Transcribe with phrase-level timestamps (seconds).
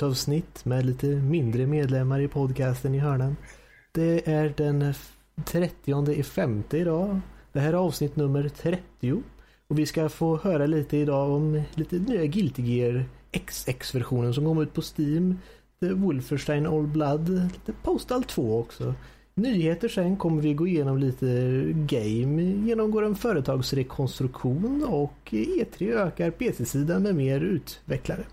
[0.00, 3.36] bonusavsnitt med lite mindre medlemmar i podcasten i hörnan.
[3.92, 4.94] Det är den
[5.44, 7.20] 30 i femte idag.
[7.52, 9.22] Det här är avsnitt nummer 30.
[9.68, 14.62] Och vi ska få höra lite idag om lite nya Guilty Gear XX-versionen som kom
[14.62, 15.38] ut på Steam.
[15.80, 18.94] The Wolfenstein Old Blood, lite Postal 2 också.
[19.34, 21.26] Nyheter sen kommer vi gå igenom lite
[21.72, 28.24] game, genomgår en företagsrekonstruktion och E3 ökar PC-sidan med mer utvecklare.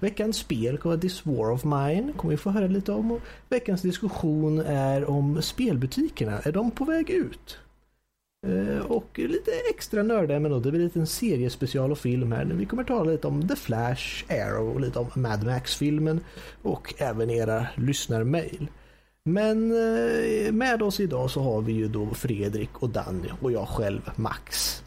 [0.00, 3.12] Veckans spel kommer att This War of Mine, kommer vi få höra lite om.
[3.12, 7.58] Och veckans diskussion är om spelbutikerna, är de på väg ut?
[8.46, 12.44] Eh, och lite extra nördämnen då, det blir en en seriespecial och film här.
[12.44, 16.20] Vi kommer tala lite om The Flash, Arrow och lite om Mad Max-filmen
[16.62, 18.68] och även era lyssnarmail.
[19.24, 23.68] Men eh, med oss idag så har vi ju då Fredrik och Danny och jag
[23.68, 24.82] själv Max.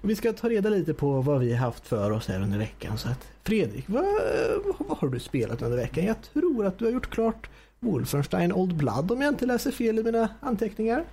[0.00, 2.98] Vi ska ta reda lite på vad vi har haft för oss här under veckan.
[2.98, 4.04] Så att Fredrik, vad,
[4.78, 6.04] vad har du spelat under veckan?
[6.04, 9.98] Jag tror att du har gjort klart Wolfenstein Old Blood om jag inte läser fel
[9.98, 11.04] i mina anteckningar.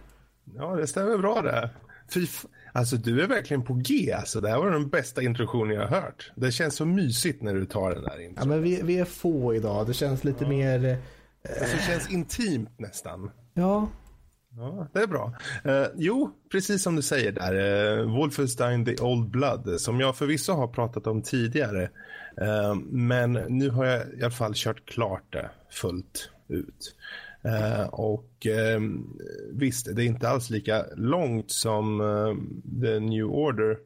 [0.55, 1.69] Ja, det stämmer bra det.
[2.13, 2.27] Fy
[2.73, 4.13] Alltså du är verkligen på G.
[4.13, 6.31] Alltså, det här var den bästa introduktionen jag har hört.
[6.35, 8.37] Det känns så mysigt när du tar den där intron.
[8.39, 9.87] Ja, men vi, vi är få idag.
[9.87, 10.49] Det känns lite ja.
[10.49, 10.97] mer
[11.43, 13.31] Alltså, det känns intimt nästan.
[13.53, 13.87] Ja.
[14.57, 15.33] Ja, det är bra.
[15.63, 17.99] Eh, jo, precis som du säger där.
[17.99, 21.89] Eh, Wolfenstein The Old Blood, som jag förvisso har pratat om tidigare.
[22.41, 26.95] Eh, men nu har jag i alla fall kört klart det fullt ut.
[27.45, 28.89] Uh, och uh,
[29.51, 32.35] visst, det är inte alls lika långt som uh,
[32.81, 33.77] The New Order.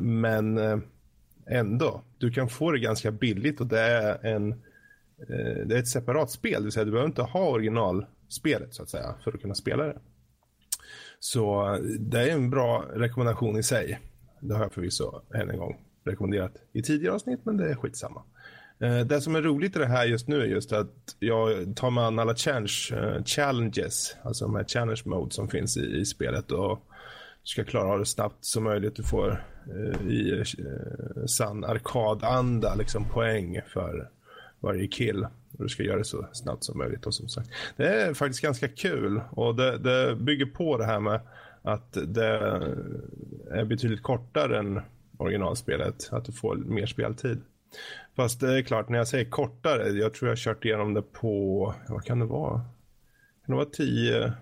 [0.00, 0.58] men
[1.46, 4.62] ändå, du kan få det ganska billigt och det är en
[5.66, 8.82] det är ett separat spel, det vill säga du behöver inte ha original spelet så
[8.82, 9.98] att säga för att kunna spela det.
[11.20, 14.00] Så det är en bra rekommendation i sig.
[14.40, 18.22] Det har jag förvisso än en gång rekommenderat i tidigare avsnitt, men det är skitsamma.
[18.80, 21.90] Eh, det som är roligt i det här just nu är just att jag tar
[21.90, 26.04] mig an alla challenge, eh, challenges, alltså de här challenge mode som finns i, i
[26.04, 26.82] spelet och
[27.44, 28.96] ska klara av det snabbt som möjligt.
[28.96, 30.44] Du får eh, i
[31.26, 34.10] sann arkadanda liksom poäng för
[34.60, 35.26] varje kill.
[35.52, 37.06] Och du ska göra det så snabbt som möjligt.
[37.06, 37.50] Och som sagt.
[37.76, 41.20] Det är faktiskt ganska kul och det, det bygger på det här med
[41.62, 42.38] att det
[43.50, 44.80] är betydligt kortare än
[45.16, 46.08] originalspelet.
[46.12, 47.40] Att du får mer speltid.
[48.16, 51.02] Fast det är klart, när jag säger kortare, jag tror jag har kört igenom det
[51.02, 52.60] på, vad kan det vara?
[53.46, 54.32] Kan det vara 10,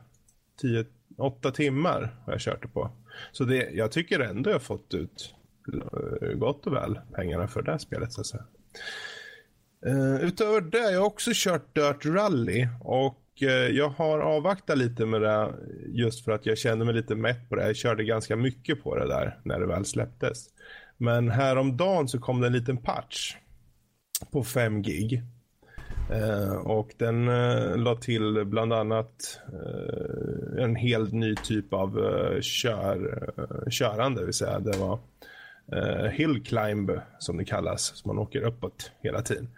[0.61, 0.85] 10
[1.19, 2.91] 8 timmar har jag kört det på.
[3.33, 5.35] Så det, jag tycker ändå jag har fått ut
[5.73, 8.13] eh, gott och väl pengarna för det här spelet.
[8.13, 8.45] Så att säga.
[9.87, 15.07] Uh, utöver det, jag har också kört Dirt Rally och uh, jag har avvaktat lite
[15.07, 15.55] med det
[15.87, 17.67] just för att jag kände mig lite mätt på det.
[17.67, 20.47] Jag körde ganska mycket på det där när det väl släpptes.
[20.97, 23.37] Men häromdagen så kom det en liten patch
[24.33, 25.23] på 5 gig.
[26.11, 32.41] Uh, och den uh, la till bland annat uh, en helt ny typ av uh,
[32.41, 33.31] kör,
[33.71, 34.59] körande, vill säga.
[34.59, 34.99] Det var
[35.73, 39.49] Eh, hill climb som det kallas, så man åker uppåt hela tiden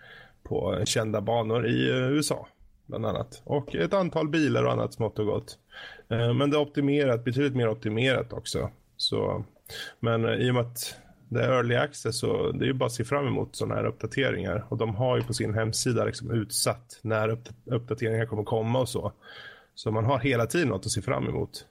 [0.43, 2.49] på kända banor i eh, USA
[2.87, 3.43] bland annat.
[3.45, 5.59] Och ett antal bilar och annat smått och gott.
[6.09, 8.71] Eh, men det är optimerat, betydligt mer optimerat också.
[8.97, 9.45] Så,
[10.01, 10.95] men i och med att
[11.29, 13.85] det är early access så det är ju bara att se fram emot sådana här
[13.85, 14.67] uppdateringar.
[14.69, 19.13] Och de har ju på sin hemsida liksom utsatt när uppdateringar kommer komma och så.
[19.75, 21.67] Så man har hela tiden något att se fram emot.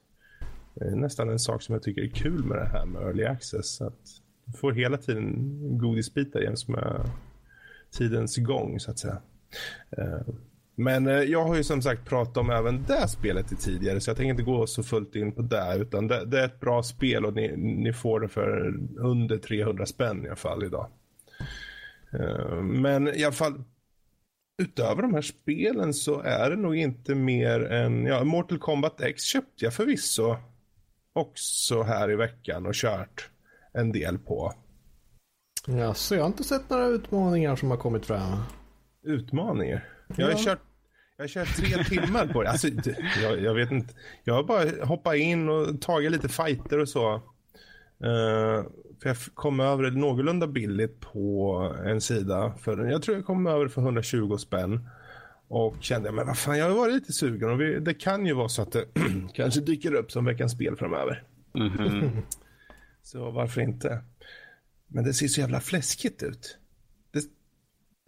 [0.74, 3.26] Det är nästan en sak som jag tycker är kul med det här med early
[3.26, 3.82] access.
[3.82, 4.22] Att
[4.56, 5.34] får hela tiden
[5.78, 7.10] godisbitar jäms med
[7.92, 9.18] tidens gång så att säga.
[9.98, 10.22] Eh,
[10.76, 14.18] men eh, jag har ju som sagt pratat om även det spelet tidigare så jag
[14.18, 17.26] tänker inte gå så fullt in på det utan det, det är ett bra spel
[17.26, 20.88] och ni, ni, får det för under 300 spänn i alla fall idag.
[22.14, 23.64] Eh, men i alla fall
[24.62, 29.24] utöver de här spelen så är det nog inte mer än, ja, Mortal Kombat X
[29.24, 30.38] köpte jag förvisso
[31.14, 33.30] också här i veckan och kört
[33.78, 34.54] en del på.
[35.68, 38.44] Ja, så jag har inte sett några utmaningar som har kommit fram.
[39.04, 39.90] Utmaningar?
[40.16, 40.38] Jag har ja.
[40.38, 40.62] kört
[41.18, 42.50] jag har kört tre timmar på det.
[42.50, 42.68] Alltså,
[43.24, 43.94] jag, jag, vet inte.
[44.24, 47.14] Jag har bara hoppat in och tagit lite fighter och så.
[47.14, 48.64] Uh,
[49.02, 52.54] för jag kom över det någorlunda billigt på en sida.
[52.62, 54.90] För, jag tror jag kom över för 120 spänn.
[55.48, 57.50] Och kände, men vad fan, jag har varit lite sugen.
[57.50, 58.86] Och vi, det kan ju vara så att det
[59.34, 61.24] kanske dyker upp som veckans spel framöver.
[61.56, 62.22] Mm -hmm
[63.08, 64.00] så varför inte?
[64.88, 66.58] Men det ser så jävla fläskigt ut.
[67.12, 67.20] Det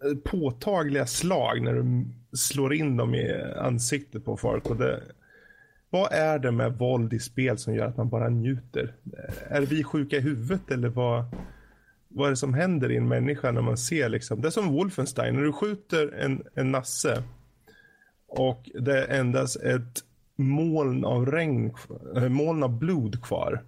[0.08, 2.04] är påtagliga slag när du
[2.36, 4.66] slår in dem i ansiktet på folk.
[4.66, 5.02] Och det,
[5.90, 8.94] vad är det med våld i spel som gör att man bara njuter?
[9.48, 11.24] Är vi sjuka i huvudet eller vad,
[12.08, 14.72] vad är det som händer i en människa när man ser liksom, det är som
[14.72, 17.22] Wolfenstein, när du skjuter en, en nasse
[18.28, 20.04] och det är endast ett
[20.36, 21.74] moln av regn,
[22.16, 23.62] eh, moln av blod kvar.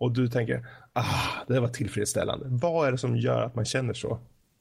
[0.00, 2.46] Och du tänker, ah, det var tillfredsställande.
[2.48, 4.18] Vad är det som gör att man känner så?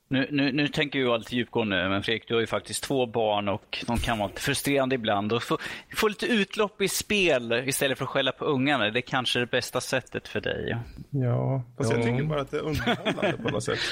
[0.07, 3.49] Nu, nu, nu tänker jag lite djupgående, men Fredrik, du har ju faktiskt två barn
[3.49, 5.33] och de kan vara lite frustrerande ibland.
[5.33, 5.57] Och få,
[5.95, 9.45] få lite utlopp i spel istället för att skälla på ungarna, det är kanske det
[9.45, 10.77] bästa sättet för dig.
[11.09, 13.79] Ja, fast jag tycker bara att det är underhållande på något sätt.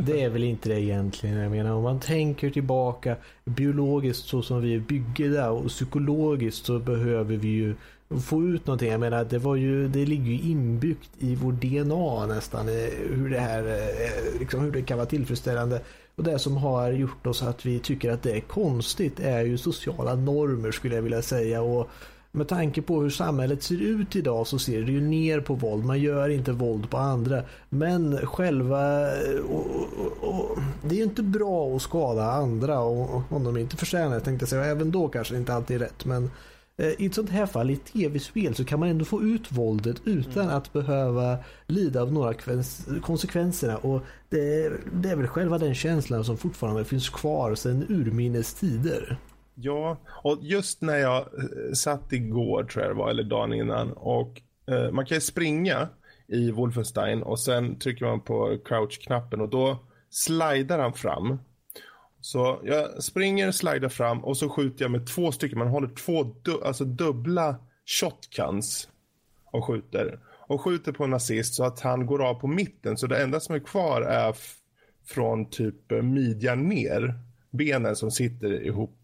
[0.00, 1.36] Det är väl inte det egentligen.
[1.36, 6.78] Jag menar om man tänker tillbaka biologiskt så som vi är byggda och psykologiskt så
[6.78, 7.74] behöver vi ju
[8.20, 8.90] få ut någonting.
[8.90, 12.68] Jag menar det var ju, det ligger ju inbyggt i vår DNA nästan
[13.08, 15.80] hur det här, eh, liksom hur det kan vara tillfredsställande.
[16.16, 19.58] Och det som har gjort oss att vi tycker att det är konstigt är ju
[19.58, 21.62] sociala normer skulle jag vilja säga.
[21.62, 21.90] Och
[22.34, 25.84] med tanke på hur samhället ser ut idag så ser det ju ner på våld.
[25.84, 27.42] Man gör inte våld på andra.
[27.68, 29.00] Men själva...
[29.00, 29.66] Eh, och,
[29.98, 34.14] och, och, det är ju inte bra att skada andra och, om de inte förtjänar
[34.14, 34.64] det tänkte jag säga.
[34.64, 36.04] Även då kanske det inte alltid är rätt.
[36.04, 36.30] Men eh,
[36.98, 40.42] i ett sånt här fall i tv-spel så kan man ändå få ut våldet utan
[40.42, 40.56] mm.
[40.56, 42.34] att behöva lida av några
[43.02, 43.76] konsekvenserna.
[43.76, 49.18] Och det, det är väl själva den känslan som fortfarande finns kvar sedan urminnes tider.
[49.54, 53.92] Ja, och just när jag eh, satt igår tror jag det var, eller dagen innan.
[53.92, 55.88] Och eh, man kan ju springa
[56.26, 59.78] i Wolfenstein och sen trycker man på crouch-knappen och då
[60.10, 61.38] slidar han fram.
[62.22, 65.58] Så jag springer, slidar fram och så skjuter jag med två stycken.
[65.58, 68.88] Man håller två du alltså dubbla shotguns
[69.44, 70.18] och skjuter.
[70.28, 72.96] Och skjuter på en nazist så att han går av på mitten.
[72.96, 74.36] Så det enda som är kvar är
[75.04, 77.14] från typ midjan ner.
[77.50, 78.98] Benen som sitter ihop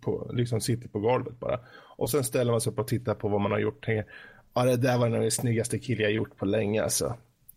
[0.00, 1.60] på, liksom sitter på golvet bara.
[1.96, 3.84] Och sen ställer man sig upp och tittar på vad man har gjort.
[3.84, 4.12] Tänker,
[4.54, 7.16] ja, det där var den snyggaste kill jag gjort på länge alltså.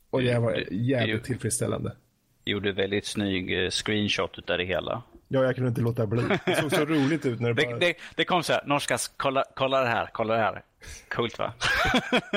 [0.10, 1.96] Och det var jävligt tillfredsställande.
[2.46, 5.04] Gjorde väldigt snygg eh, screenshot utav det hela.
[5.28, 6.24] Ja, jag kunde inte låta bli.
[6.46, 7.78] Det såg så roligt ut när det, bara...
[7.78, 10.64] det, det, kom så här, Norskas, kolla, kolla det här, kolla det här.
[11.10, 11.54] Coolt va?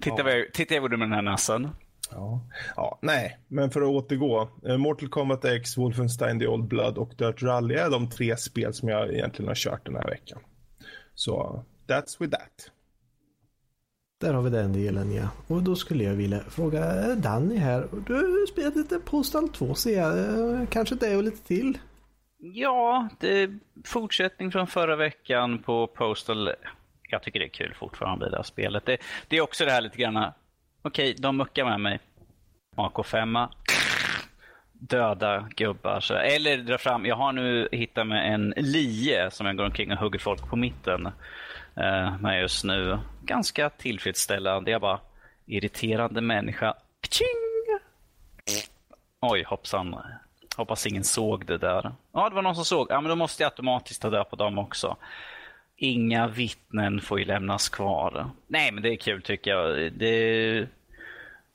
[0.00, 0.30] titta, ja.
[0.30, 1.70] jag, titta jag gjorde med den här nassen.
[2.10, 2.40] Ja.
[2.76, 4.48] ja, nej, men för att återgå.
[4.66, 8.74] Eh, Mortal Kombat X, Wolfenstein The Old Blood och Dirt Rally är de tre spel
[8.74, 10.38] som jag egentligen har kört den här veckan.
[11.14, 12.70] Så, that's with that.
[14.24, 15.28] Där har vi den delen ja.
[15.46, 16.80] Och då skulle jag vilja fråga
[17.14, 17.88] Danny här.
[18.06, 20.18] Du har spelat lite Postal 2 ser jag.
[20.18, 21.78] Eh, kanske det och lite till?
[22.38, 26.50] Ja, det är fortsättning från förra veckan på Postal.
[27.10, 28.86] Jag tycker det är kul fortfarande det där spelet.
[28.86, 28.98] Det,
[29.28, 30.32] det är också det här lite grann
[30.82, 31.98] Okej, de muckar med mig.
[32.76, 33.48] AK5.
[34.72, 36.00] Döda gubbar.
[36.00, 37.06] Så, eller dra fram.
[37.06, 40.56] Jag har nu hittat mig en lie som jag går omkring och hugger folk på
[40.56, 41.08] mitten
[41.76, 42.98] eh, med just nu.
[43.22, 44.70] Ganska tillfredsställande.
[44.70, 45.00] Jag bara,
[45.46, 46.74] irriterande människa.
[47.00, 47.80] Pching!
[49.20, 49.96] Oj, hoppsan.
[50.56, 51.92] Hoppas ingen såg det där.
[52.12, 52.86] Ja, det var någon som såg.
[52.90, 54.96] Ja, men då måste jag automatiskt ta död på dem också.
[55.76, 58.30] Inga vittnen får ju lämnas kvar.
[58.46, 59.92] Nej, men det är kul tycker jag.
[59.92, 60.68] Det är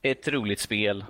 [0.02, 1.06] ett roligt spel.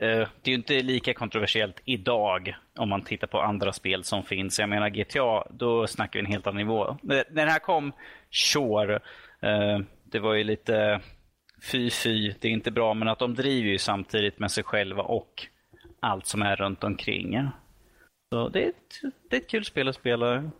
[0.00, 4.22] Eh, det är ju inte lika kontroversiellt idag om man tittar på andra spel som
[4.22, 4.58] finns.
[4.58, 6.96] Jag menar GTA, då snackar vi en helt annan nivå.
[7.02, 7.92] När den här kom,
[8.30, 8.94] sure.
[9.40, 11.00] Eh, det var ju lite
[11.72, 15.02] fy fy, det är inte bra, men att de driver ju samtidigt med sig själva
[15.02, 15.46] och
[16.00, 17.48] allt som är runt omkring.
[18.32, 19.00] Så det är ett,
[19.30, 20.50] det är ett kul spel att spela.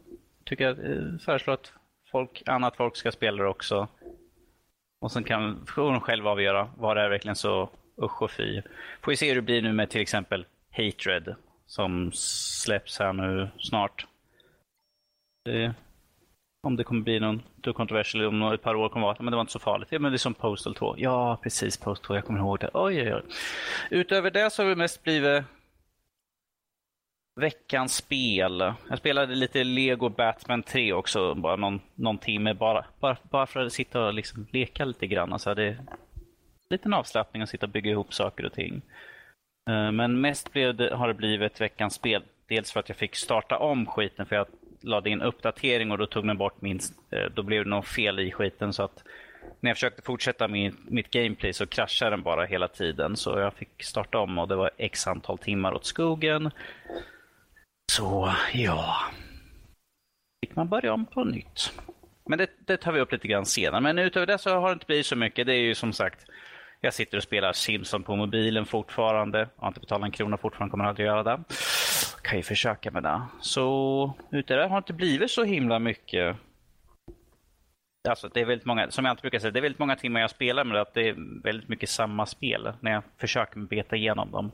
[0.44, 1.72] Tycker jag eh, föreslår att
[2.10, 3.88] folk, annat folk ska spela det också.
[5.00, 7.70] Och sen kan de själva avgöra, var det är verkligen så
[8.02, 8.62] usch och fy.
[9.00, 11.34] Får vi se hur det blir nu med till exempel Hatred
[11.66, 14.06] som släpps här nu snart.
[15.44, 15.74] Det,
[16.62, 17.42] om det kommer bli någon
[17.74, 19.88] kontroversiell om ett par år kommer vara men det var inte så farligt.
[19.92, 20.94] Ja, men det är som Postal 2.
[20.98, 22.70] Ja, precis Postal 2, jag kommer ihåg det.
[22.74, 23.22] Oj, oj, oj.
[23.90, 25.44] Utöver det så har det mest blivit
[27.40, 28.72] veckans spel.
[28.88, 33.66] Jag spelade lite Lego Batman 3 också, bara någon, någon timme bara, bara, bara för
[33.66, 35.32] att sitta och liksom leka lite grann.
[35.32, 35.78] Alltså det
[36.70, 38.82] liten avslappning att sitta och bygga ihop saker och ting.
[39.70, 42.22] Eh, men mest blev det, har det blivit veckans spel.
[42.48, 44.46] Dels för att jag fick starta om skiten för jag
[44.80, 48.20] lade in uppdatering och då tog den bort min, eh, då blev det något fel
[48.20, 49.04] i skiten så att
[49.60, 53.16] när jag försökte fortsätta min, mitt gameplay så kraschade den bara hela tiden.
[53.16, 56.50] Så jag fick starta om och det var x antal timmar åt skogen.
[57.92, 58.96] Så ja,
[60.44, 61.72] fick man börja om på nytt.
[62.28, 63.80] Men det, det, tar vi upp lite grann senare.
[63.80, 65.46] Men utöver det så har det inte blivit så mycket.
[65.46, 66.26] Det är ju som sagt,
[66.80, 69.38] jag sitter och spelar Simson på mobilen fortfarande.
[69.38, 71.44] Jag har inte betalat en krona fortfarande, kommer aldrig göra det.
[72.22, 73.22] Kan ju försöka med det.
[73.40, 76.36] Så ute där har det inte blivit så himla mycket.
[78.08, 80.20] alltså det är väldigt många, som jag alltid brukar säga, det är väldigt många timmar
[80.20, 83.96] jag spelar med det, att det är väldigt mycket samma spel när jag försöker beta
[83.96, 84.50] igenom dem.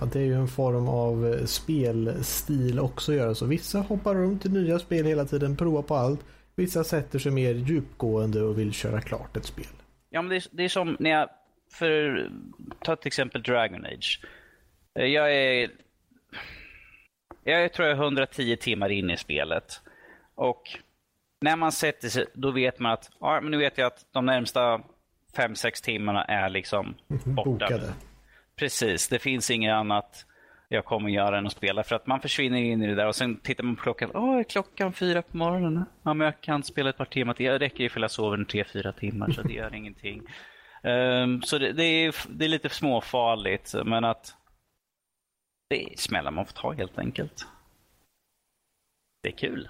[0.00, 3.46] Ja, det är ju en form av eh, spelstil också att göra så.
[3.46, 6.20] Vissa hoppar runt i nya spel hela tiden, provar på allt.
[6.54, 9.79] Vissa sätter sig mer djupgående och vill köra klart ett spel.
[10.10, 11.28] Ja, men det är, det är som när jag,
[11.72, 12.30] för
[12.82, 14.20] ta till exempel Dragon Age.
[14.98, 15.70] Eh, Jag är,
[17.44, 19.80] jag tror jag är 110 timmar in i spelet.
[20.34, 20.62] Och
[21.40, 24.26] när man sätter sig, då vet man att, ja men nu vet jag att de
[24.26, 24.80] närmsta
[25.36, 27.50] 5-6 timmarna är liksom borta.
[27.50, 27.92] Bokade.
[28.56, 30.26] Precis, det finns inget annat
[30.72, 31.82] jag kommer göra än att spela.
[31.82, 34.10] För att man försvinner in i det där och sen tittar man på klockan.
[34.14, 35.84] Åh, är klockan fyra på morgonen?
[36.02, 37.46] Ja, men jag kan spela ett par timmar till.
[37.46, 40.22] Det räcker att jag sover en tre, fyra timmar så det gör ingenting.
[40.82, 44.34] Ehm, så det, det, är, det är lite småfarligt, men att
[45.70, 47.46] det är smällar man får ta helt enkelt.
[49.22, 49.68] Det är kul.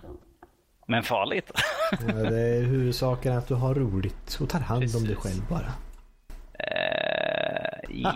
[0.87, 1.51] Men farligt.
[2.09, 5.17] Ja, det är huvudsaken att du har roligt och tar hand om dig Precis.
[5.17, 5.73] själv bara.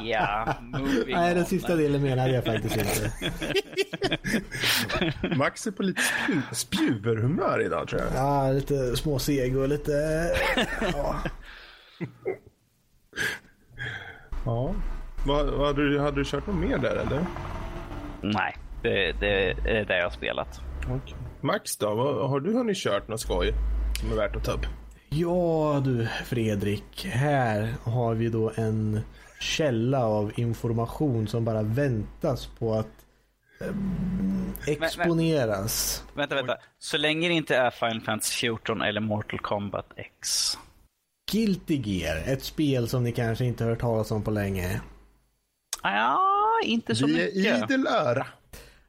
[0.04, 3.12] Ja, moving Nej, den sista delen menade jag faktiskt inte.
[5.36, 8.10] Max är på lite spju spjuverhumör idag tror jag.
[8.14, 9.92] Ja, lite småseg och lite...
[10.92, 11.16] Ja.
[14.44, 14.74] Ja.
[15.26, 17.26] Vad, vad hade, du, hade du kört något mer där eller?
[18.22, 20.60] Nej, det, det är det jag har spelat.
[20.84, 21.16] Okej.
[21.40, 21.94] Max då?
[21.94, 23.52] Vad, har du hunnit kört något skoj
[24.00, 24.66] som är värt att ta upp?
[25.08, 29.00] ja du Fredrik, här har vi då en
[29.44, 32.88] källa av information som bara väntas på att
[33.60, 36.04] ehm, exponeras.
[36.14, 36.56] Vänta, vänta.
[36.78, 40.52] Så länge det inte är Final Fantasy 14 eller Mortal Kombat X.
[41.32, 44.80] Guilty Gear, ett spel som ni kanske inte hört talas om på länge.
[45.82, 46.18] Ja,
[46.64, 47.70] inte så Vi är mycket.
[47.70, 48.26] idel öra.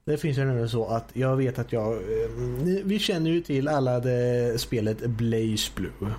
[0.06, 1.94] Det finns ju nämligen så att jag vet att jag...
[1.94, 2.30] eh,
[2.64, 6.12] ni- Vi känner ju till alla det spelet Blaze Blue.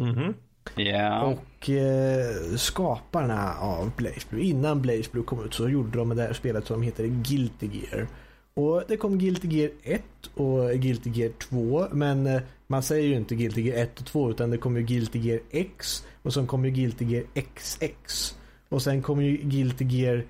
[0.00, 0.34] Mhm.
[0.74, 1.22] Ja.
[1.22, 6.22] Och eh, skaparna av Blaze Blue, innan Blaze Blue kom ut så gjorde de det
[6.22, 8.06] här spelet som heter Guilty Gear.
[8.54, 10.02] Och det kom Guilty Gear 1
[10.34, 14.30] och Guilty Gear 2 men eh, man säger ju inte Guilty Gear 1 och 2
[14.30, 18.34] utan det kom ju Guilty Gear X och sen kom ju Guilty Gear XX.
[18.68, 20.24] Och sen kom ju Guilty Gear,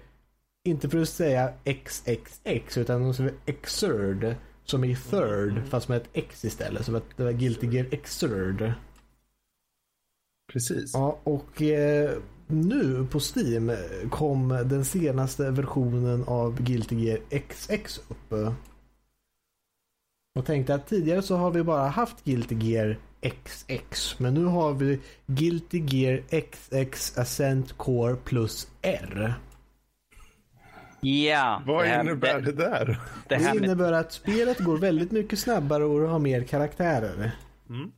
[0.65, 5.97] inte för att säga XXX utan de som är Xrd som är third fast med
[5.97, 6.85] ett X istället.
[6.85, 8.73] Så att det var Guilty Gear Xrd.
[10.57, 10.95] Precis.
[10.95, 12.11] Ja, och eh,
[12.47, 13.73] nu på Steam
[14.11, 18.33] kom den senaste versionen av Guilty Gear XX upp.
[20.39, 24.19] Och tänkte att tidigare så har vi bara haft Guilty Gear XX.
[24.21, 29.35] Men nu har vi Guilty Gear XX Ascent Core plus R.
[31.01, 31.63] Ja.
[31.67, 33.01] Vad det här- innebär det där?
[33.29, 37.31] Det Det innebär att spelet går väldigt mycket snabbare och har mer karaktärer.
[37.69, 37.91] Mm.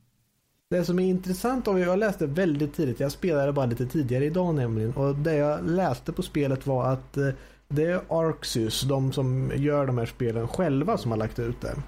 [0.71, 4.55] Det som är intressant och jag läste väldigt tidigt, jag spelade bara lite tidigare idag
[4.55, 7.29] nämligen och det jag läste på spelet var att eh,
[7.67, 11.71] det är Arxus, de som gör de här spelen själva som har lagt ut det.
[11.71, 11.81] Och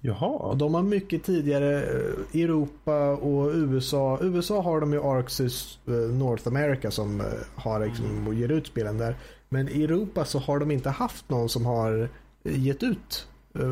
[0.00, 0.54] Jaha.
[0.54, 4.18] de har mycket tidigare eh, Europa och USA.
[4.22, 7.22] USA har de ju Arxus eh, North America som
[7.54, 9.16] har liksom, och ger ut spelen där.
[9.48, 12.08] Men i Europa så har de inte haft någon som har
[12.42, 13.26] gett ut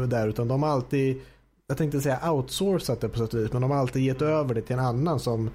[0.09, 1.21] där utan de har alltid
[1.69, 4.55] jag tänkte säga outsourcat det på sätt och vis men de har alltid gett över
[4.55, 5.51] det till en annan som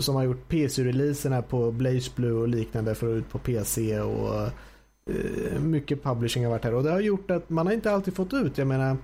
[0.00, 4.42] som har gjort PC-releaserna på Blaze Blue och liknande för att ut på PC och
[5.10, 8.14] eh, mycket publishing har varit här och det har gjort att man har inte alltid
[8.14, 8.96] fått ut, jag menar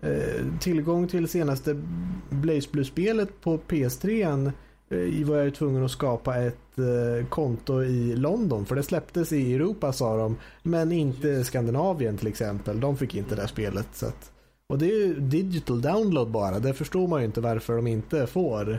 [0.00, 1.82] eh, tillgång till senaste
[2.30, 4.52] Blaze Blue-spelet på PS3
[4.88, 9.54] eh, var jag tvungen att skapa ett eh, konto i London för det släpptes i
[9.54, 12.80] Europa sa de men inte Skandinavien till exempel.
[12.80, 13.88] De fick inte det spelet.
[13.92, 14.32] Så att,
[14.68, 16.58] och det är ju digital download bara.
[16.58, 18.72] Det förstår man ju inte varför de inte får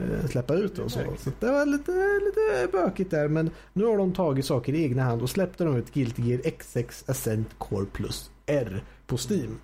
[0.00, 1.00] eh, släppa ut och så.
[1.18, 1.92] Så det var lite,
[2.24, 5.76] lite bökigt där men nu har de tagit saker i egna hand och släppte de
[5.76, 9.58] ut Guilty Gear XX Ascent Core Plus R på Steam.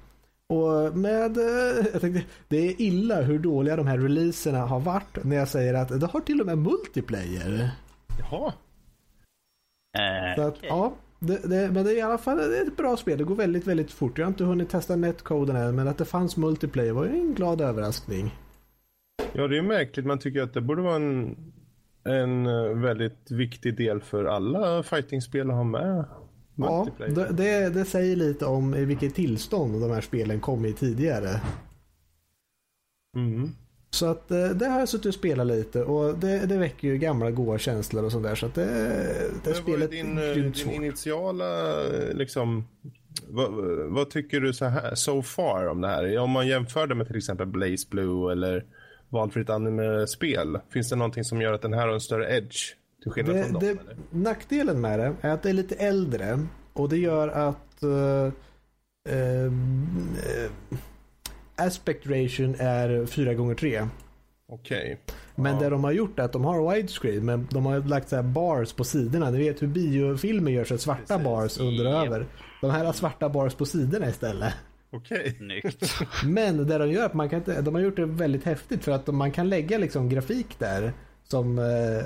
[0.50, 5.25] Och med, eh, jag tänkte, det är illa hur dåliga de här releaserna har varit
[5.25, 7.71] när jag säger att det har till och med multiplayer.
[8.19, 8.53] Jaha.
[9.99, 10.69] eh, Så att, okej.
[10.69, 13.18] ja, det, det, men det är i alla fall det är ett bra spel.
[13.18, 14.18] Det går väldigt, väldigt fort.
[14.18, 17.34] Jag har inte hunnit testa netcoden än, men att det fanns multiplayer var ju en
[17.34, 18.34] glad överraskning.
[19.32, 20.06] Ja, det är märkligt.
[20.06, 21.37] Man tycker att det borde vara en,
[22.04, 26.04] en eh, väldigt viktig del för alla fightingspel att ha med.
[26.54, 30.72] Ja, det, det, det säger lite om i vilket tillstånd de här spelen kom i
[30.72, 31.40] tidigare.
[33.16, 33.50] Mm.
[33.90, 36.99] Så att eh, det har jag suttit och spelat lite och det, det väcker ju
[36.99, 38.35] gamla goa känslor och sådär.
[38.35, 40.75] Så att det, det Men vad spelet är din, är eh, grymt din svårt.
[40.75, 42.68] initiala, eh, liksom,
[43.28, 43.50] vad,
[43.90, 46.18] vad tycker du så här, so far om det här?
[46.18, 48.64] Om man jämför det med till exempel Blaze Blue eller
[49.09, 50.59] valfritt anime-spel.
[50.71, 52.75] Finns det någonting som gör att den här har en större edge?
[53.02, 53.62] Till skillnad Det, från dem?
[53.62, 58.33] det, nackdelen med det är att det är lite äldre och det gör att uh,
[61.59, 63.88] aspect ration är 4 gånger 3
[64.50, 65.00] Okej.
[65.35, 65.61] Men Ja.
[65.61, 68.23] det de har gjort är att de har widescreen men de har lagt så här
[68.23, 69.31] bars på sidorna.
[69.31, 71.25] Ni vet hur biofilmer gör så svarta Precis.
[71.25, 72.27] bars under och över.
[72.61, 74.55] De här har svarta bars på sidorna istället.
[74.91, 75.35] Okej.
[75.38, 75.95] Snyggt.
[76.25, 78.85] Men det de gör är att man kan inte, de har gjort det väldigt häftigt
[78.85, 80.93] för att man kan lägga liksom grafik där
[81.25, 82.05] som eh,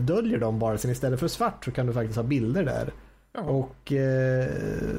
[0.00, 0.90] döljer de barsen.
[0.90, 2.92] Istället för svart så kan du faktiskt ha bilder där.
[3.36, 3.42] Ja.
[3.42, 4.48] Och eh,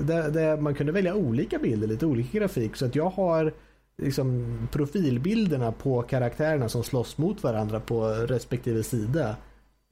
[0.01, 2.75] där, där man kunde välja olika bilder, lite olika grafik.
[2.75, 3.53] Så att jag har
[4.01, 9.35] liksom profilbilderna på karaktärerna som slåss mot varandra på respektive sida.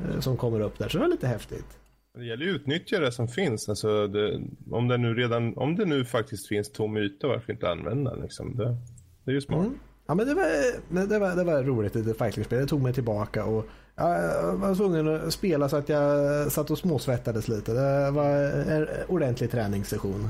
[0.03, 1.77] eh, Som kommer upp där, så det var lite häftigt.
[2.17, 3.69] Det gäller ju att utnyttja det som finns.
[3.69, 4.39] Alltså det,
[4.71, 8.21] om, det nu redan, om det nu faktiskt finns tom yta, varför inte använda den?
[8.21, 8.55] Liksom?
[8.57, 8.77] Det,
[9.23, 9.59] det är ju smart.
[9.65, 9.79] Mm.
[10.07, 10.43] Ja men det var,
[10.89, 12.59] det, det var, det var roligt lite fightingspel.
[12.59, 16.77] Det tog mig tillbaka och jag var tvungen att spela så att jag satt och
[16.77, 17.73] småsvettades lite.
[17.73, 18.29] Det var
[18.71, 20.27] en ordentlig träningssession.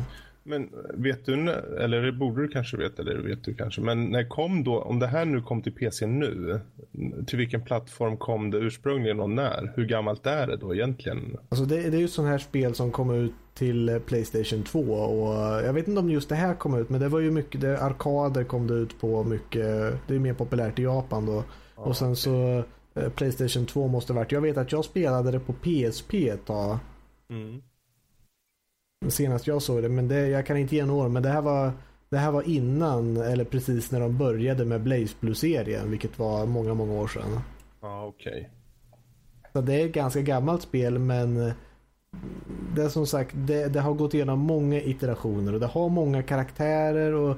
[0.48, 1.34] Men vet du,
[1.80, 5.00] eller det borde du kanske veta, eller vet du kanske, men när kom då, om
[5.00, 6.60] det här nu kom till PC nu,
[7.28, 9.74] till vilken plattform kom det ursprungligen och när?
[9.76, 11.38] Hur gammalt är det då egentligen?
[11.50, 15.36] Alltså det, det är ju sådana här spel som kom ut till Playstation 2 och
[15.66, 17.82] jag vet inte om just det här kom ut men det var ju mycket, det,
[17.82, 21.44] arkader kom det ut på mycket, det är mer populärt i Japan då.
[21.76, 22.64] och sen så eh,
[23.16, 26.78] Playstation 2 måste varit, jag vet att jag spelade det på PSP ett tag.
[27.30, 27.62] Mm.
[29.08, 31.42] Senast jag såg det, men det, jag kan inte ge några år, men det här
[31.42, 31.72] var
[32.10, 36.74] det här var innan, eller precis när de började med Blaze Blue-serien, vilket var många,
[36.74, 37.40] många år sedan.
[37.82, 38.50] Ja, okej.
[39.54, 41.54] Så det är ett ganska gammalt spel, men
[42.76, 46.24] det är som sagt, det, det har gått igenom många iterationer och det har många
[46.24, 47.38] karaktärer och eh,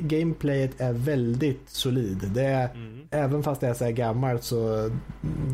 [0.00, 2.30] gameplayet är väldigt solid.
[2.34, 2.68] Det är,
[3.10, 4.90] Även fast det är så här gammalt så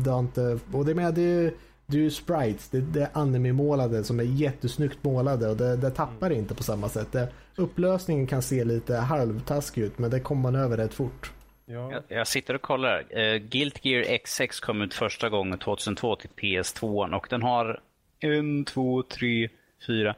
[0.03, 1.51] det har inte, och det med det är ju
[1.85, 5.91] det är ju sprites, det, det är anime-målade som är jättesnyggt målade och det, det
[5.91, 7.11] tappar inte på samma sätt.
[7.11, 11.31] Det, upplösningen kan se lite halvtaskig ut men det kommer man över rätt fort.
[11.65, 11.91] Ja.
[11.91, 12.99] Jag, jag sitter och kollar.
[12.99, 17.79] Uh, Guilt Gear X6 kom ut första gången 2002 till PS2 och den har
[18.19, 19.49] en, två, tre,
[19.87, 20.15] fyra,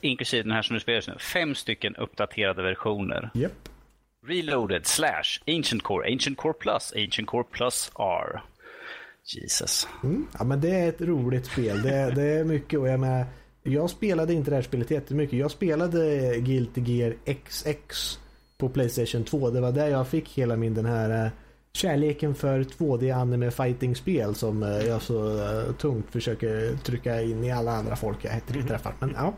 [0.00, 3.30] inklusive den här som du spelar just nu, fem stycken uppdaterade versioner.
[3.34, 3.68] Japp.
[4.26, 8.42] Reloaded slash Ancient Core, Ancient Core Plus, Ancient Core Plus R.
[9.24, 9.88] Jesus.
[10.02, 10.26] Mm.
[10.38, 11.82] Ja men det är ett roligt spel.
[11.82, 13.26] Det, det är mycket och jag menar,
[13.62, 15.38] jag spelade inte det här spelet jättemycket.
[15.38, 18.18] Jag spelade Guilty Gear XX
[18.58, 19.50] på Playstation 2.
[19.50, 21.32] Det var där jag fick hela min den här eh,
[21.72, 27.44] kärleken för 2D anime fighting spel som eh, jag så eh, tungt försöker trycka in
[27.44, 28.94] i alla andra folk jag träffar.
[28.98, 29.34] Men ja.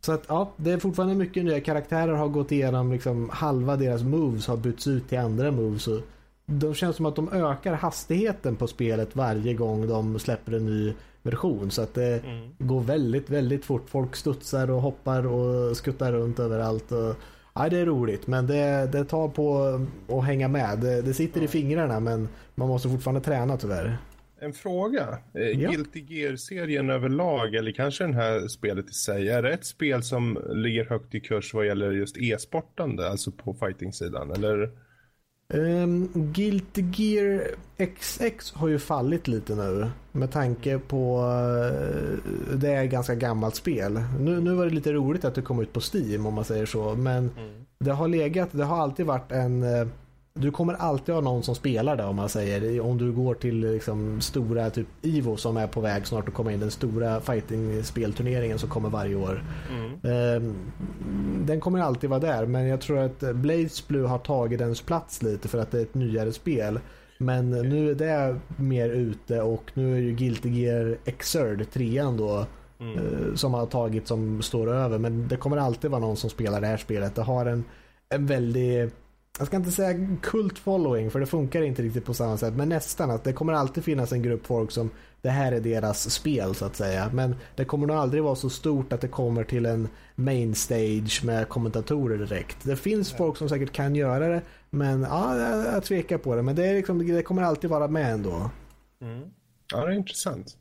[0.00, 4.02] Så att ja, det är fortfarande mycket nya karaktärer har gått igenom liksom halva deras
[4.02, 5.88] moves har bytts ut till andra moves.
[5.88, 6.00] Och
[6.46, 10.94] de känns som att de ökar hastigheten på spelet varje gång de släpper en ny
[11.22, 11.70] version.
[11.70, 12.22] Så att det
[12.58, 13.88] går väldigt, väldigt fort.
[13.88, 16.92] Folk studsar och hoppar och skuttar runt överallt.
[16.92, 17.14] Och,
[17.54, 19.80] ja, det är roligt men det, det tar på
[20.18, 20.78] att hänga med.
[20.78, 23.98] Det, det sitter i fingrarna men man måste fortfarande träna tyvärr.
[24.40, 25.18] En fråga.
[25.34, 25.70] Eh, Ja.
[25.70, 30.38] Guilty Gear-serien överlag, eller kanske det här spelet i sig, är det ett spel som
[30.54, 34.30] ligger högt i kurs vad gäller just e-sportande, alltså på fighting-sidan?
[34.30, 34.70] Eller?
[35.48, 37.42] Um, Guilty Gear
[37.76, 43.54] XX har ju fallit lite nu med tanke på uh, det är ett ganska gammalt
[43.54, 44.02] spel.
[44.20, 46.66] Nu, nu var det lite roligt att det kom ut på Steam om man säger
[46.66, 47.30] så men
[47.78, 49.86] det har legat, det har alltid varit en eh,
[50.40, 52.80] du kommer alltid ha någon som spelar det om man säger.
[52.80, 56.52] Om du går till liksom stora typ Ivo som är på väg snart att komma
[56.52, 56.60] in.
[56.60, 59.44] Den stora fighting-spelturneringen som kommer varje år.
[60.02, 60.54] Ehm,
[61.46, 65.22] den kommer alltid vara där men jag tror att Blaze Blue har tagit dens plats
[65.22, 66.80] lite för att det är ett nyare spel.
[67.18, 72.38] Men nu är det mer ute och nu är ju Guilty Gear Xrd 3 då
[72.38, 74.98] eh, som har tagit som står över.
[74.98, 77.14] Men det kommer alltid vara någon som spelar det här spelet.
[77.14, 77.64] Det har en,
[78.08, 78.90] en väldig
[79.38, 82.68] jag ska inte säga kult following för det funkar inte riktigt på samma sätt men
[82.68, 84.90] nästan att det kommer alltid finnas en grupp folk som
[85.22, 88.50] det här är deras spel så att säga men det kommer nog aldrig vara så
[88.50, 92.64] stort att det kommer till en main stage med kommentatorer direkt.
[92.64, 96.42] Det finns folk som säkert kan göra det men ja, jag, jag tvekar på det
[96.42, 98.50] men det, är liksom, det kommer alltid vara med ändå.
[99.72, 100.56] Ja, det är intressant.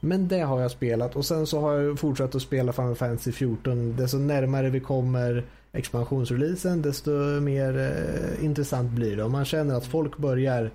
[0.00, 3.32] Men det har jag spelat och sen så har jag fortsatt att spela Final Fantasy
[3.32, 3.96] 14.
[3.96, 5.44] Desto närmare vi kommer
[5.74, 7.10] expansionsreleasen desto
[7.40, 9.24] mer eh, intressant blir det.
[9.24, 10.70] Och man känner att folk börjar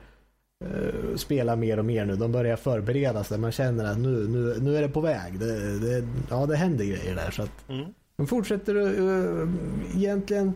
[0.66, 2.16] eh, spela mer och mer nu.
[2.16, 3.38] De börjar förbereda sig.
[3.38, 5.40] Man känner att nu, nu, nu är det på väg.
[5.40, 7.32] Det, det, ja, det händer grejer där.
[7.32, 7.94] Så att Mm.
[8.18, 9.50] de fortsätter uh,
[9.96, 10.54] egentligen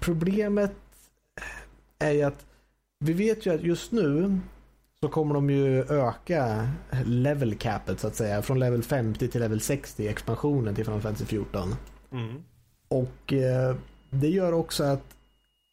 [0.00, 0.72] problemet
[1.98, 2.46] är ju att
[2.98, 4.38] vi vet ju att just nu
[5.00, 6.68] så kommer de ju öka
[7.04, 8.42] level capet så att säga.
[8.42, 11.74] Från level 50 till level 60 i expansionen till Final Fantasy 14.
[12.12, 12.42] Mm.
[12.96, 13.76] Och eh,
[14.10, 15.16] det gör också att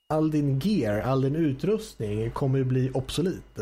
[0.10, 3.60] all din gear, all din utrustning kommer ju bli obsolet.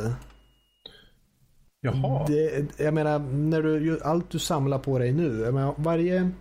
[1.82, 2.26] Jaha.
[2.28, 5.40] Det, jag menar, när du, allt du samlar på dig nu.
[5.40, 6.32] Jag menar, varje...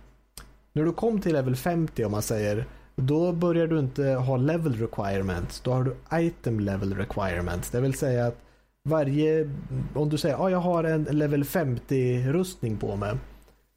[0.73, 2.65] När du kom till level 50 om man säger.
[2.95, 5.61] Då börjar du inte ha level requirements.
[5.61, 7.69] Då har du item level requirements.
[7.69, 8.37] Det vill säga att
[8.89, 9.49] varje...
[9.93, 13.17] Om du säger att ah, jag har en level 50 rustning på mig.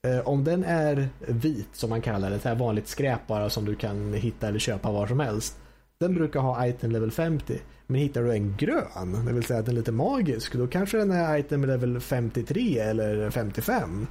[0.04, 3.64] Eh, om den är vit som man kallar det, så här vanligt skräp bara som
[3.64, 5.58] du kan hitta eller köpa var som helst.
[5.98, 7.60] Den brukar ha item level 50.
[7.86, 10.98] Men hittar du en grön, det vill säga att den är lite magisk, då kanske
[10.98, 14.06] den är item level 53 eller 55.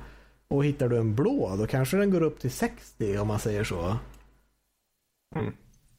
[0.47, 3.63] Och hittar du en blå, då kanske den går upp till 60 om man säger
[3.63, 3.97] så.
[5.35, 5.53] Mm.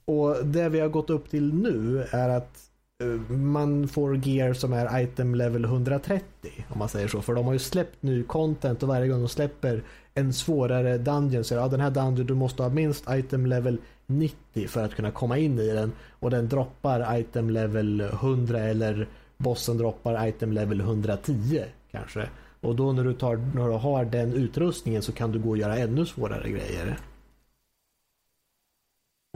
[0.05, 2.71] Och det vi har gått upp till nu är att
[3.03, 6.25] Eh, man får gear som är item level 130
[6.69, 7.23] om man säger så.
[7.23, 9.83] För de har ju släppt ny content och varje gång de släpper
[10.15, 13.47] en svårare dungeon så är det, ja, den här dungeon du måste ha minst item
[13.47, 18.59] level 90 för att kunna komma in i den och den droppar item level 100
[18.59, 22.29] eller bossen droppar item level 110 kanske.
[22.61, 25.59] Och då när du, tar, när du har den utrustningen så kan du gå och
[25.59, 26.99] göra ännu svårare grejer.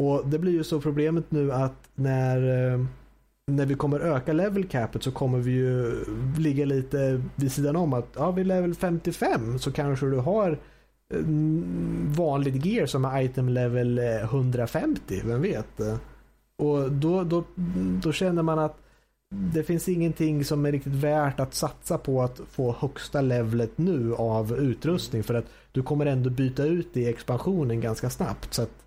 [0.00, 2.84] Och det blir ju så problemet nu att när, eh,
[3.48, 6.04] när vi kommer öka level capet så kommer vi ju
[6.38, 10.50] ligga lite vid sidan om att ja, vid level 55 så kanske du har
[11.14, 11.20] eh,
[12.16, 15.80] vanligt gear som är item level eh, 150, vem vet?
[16.56, 17.44] Och då, då,
[18.02, 18.76] då känner man att
[19.30, 24.14] det finns ingenting som är riktigt värt att satsa på att få högsta levlet nu
[24.14, 28.54] av utrustning för att du kommer ändå byta ut det i expansionen ganska snabbt.
[28.54, 28.84] Så att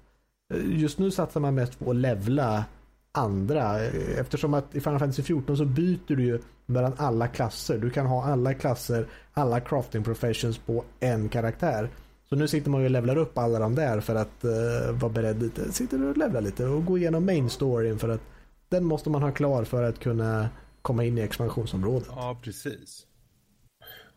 [0.53, 2.65] eh, just nu satsar man mest på att levla
[3.11, 3.79] andra
[4.19, 7.77] eftersom att i Final Fantasy 14 så byter du ju mellan alla klasser.
[7.77, 11.89] Du kan ha alla klasser, alla crafting professions på en karaktär.
[12.29, 15.11] Så nu sitter man ju och levlar upp alla de där för att uh, vara
[15.11, 15.71] beredd lite.
[15.71, 18.21] Sitter och levlar lite och gå igenom main storyn för att
[18.69, 20.49] den måste man ha klar för att kunna
[20.81, 22.07] komma in i expansionsområdet.
[22.15, 23.05] Ja, precis.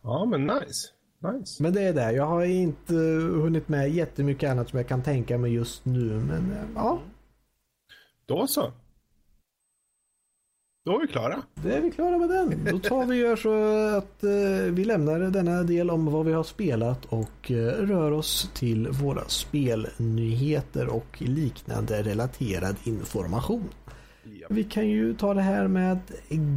[0.01, 0.89] Ja, men nice.
[1.33, 1.63] Nice.
[1.63, 2.11] Men det är det.
[2.11, 2.95] Jag har inte
[3.41, 6.09] hunnit med jättemycket annat som jag kan tänka mig just nu.
[6.09, 6.99] Men uh, ja.
[8.25, 8.71] Då så.
[10.85, 11.41] Då är vi klara.
[11.55, 12.67] Då är vi klara med den.
[12.71, 13.63] Då tar vi gör så
[13.97, 14.29] att eh,
[14.73, 19.21] vi lämnar denna del om vad vi har spelat och eh, rör oss till våra
[19.27, 23.69] spelnyheter och liknande relaterad information.
[24.23, 24.47] Ja.
[24.49, 25.99] Vi kan ju ta det här med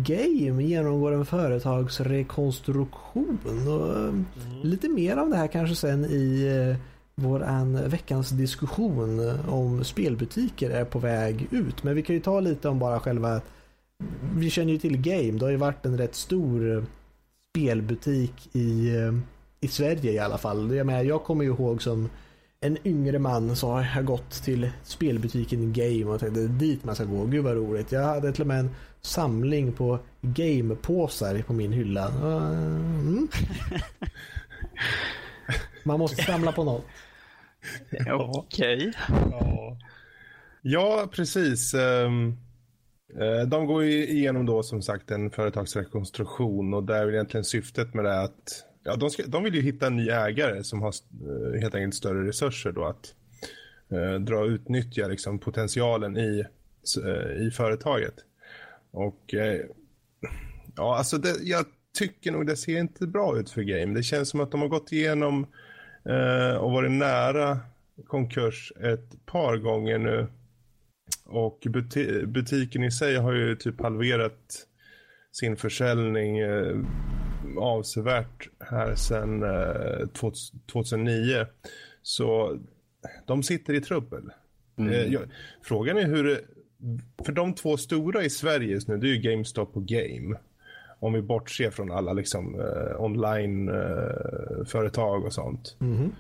[0.07, 3.38] Game genomgår en företagsrekonstruktion.
[3.45, 4.25] Och, eh, mm.
[4.62, 6.77] Lite mer om det här kanske sen i eh,
[7.14, 11.83] våran veckans diskussion om spelbutiker är på väg ut.
[11.83, 13.41] Men vi kan ju ta lite om bara själva
[14.38, 15.32] vi känner ju till Game.
[15.32, 16.82] Det har ju varit en rätt stor eh,
[17.50, 19.14] spelbutik i, eh,
[19.61, 20.74] i Sverige i alla fall.
[20.74, 22.08] Jag, menar, jag kommer ju ihåg som
[22.61, 27.04] en yngre man så har jag gått till spelbutiken Game och tänkte dit man ska
[27.04, 27.24] gå.
[27.24, 27.92] Gud vad roligt.
[27.92, 32.08] Jag hade till och med en samling på Game-påsar på min hylla.
[32.08, 33.28] Mm.
[35.84, 36.84] Man måste samla på något.
[38.12, 38.76] Okej.
[38.76, 38.92] Okay.
[39.30, 39.78] Ja.
[40.62, 41.74] ja, precis.
[41.74, 42.47] Um...
[43.16, 47.44] Eh, de går ju igenom då som sagt en företagsrekonstruktion och där är väl egentligen
[47.44, 50.83] syftet med det att ja, de, ska, de vill ju hitta en ny ägare som
[50.83, 53.14] har eh, helt enkelt större resurser då att
[53.92, 56.44] eh, dra och utnyttja liksom, potentialen i,
[57.05, 58.14] eh, i företaget.
[58.90, 59.35] Och
[60.77, 61.64] ja, alltså det, jag
[61.99, 63.94] tycker nog det ser inte bra ut för Game.
[63.94, 65.47] Det känns som att de har gått igenom
[66.61, 67.59] och varit nära
[68.07, 70.27] konkurs ett par gånger nu
[71.29, 74.67] och buti butiken i sig har ju typ halverat
[75.33, 76.77] sin försäljning eh,
[77.59, 80.07] avsevärt här sedan eh,
[80.73, 81.47] 2009.
[82.03, 82.59] Så
[83.27, 84.31] de sitter i trubbel.
[84.77, 84.93] Mm.
[84.93, 85.23] Eh, jag,
[85.62, 86.41] frågan är hur,
[87.25, 90.38] för de två stora i Sverige just nu, det är ju GameStop och Game.
[91.01, 95.77] Om vi bortser från alla liksom eh, online-företag eh, och sånt.
[95.81, 96.12] Mm.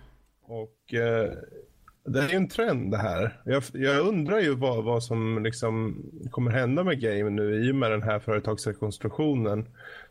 [0.42, 1.32] Och eh,
[2.08, 3.40] det är ju en trend det här.
[3.44, 7.76] Jag, jag undrar ju vad, vad som liksom kommer hända med Game nu i och
[7.76, 9.66] med den här företagsrekonstruktionen.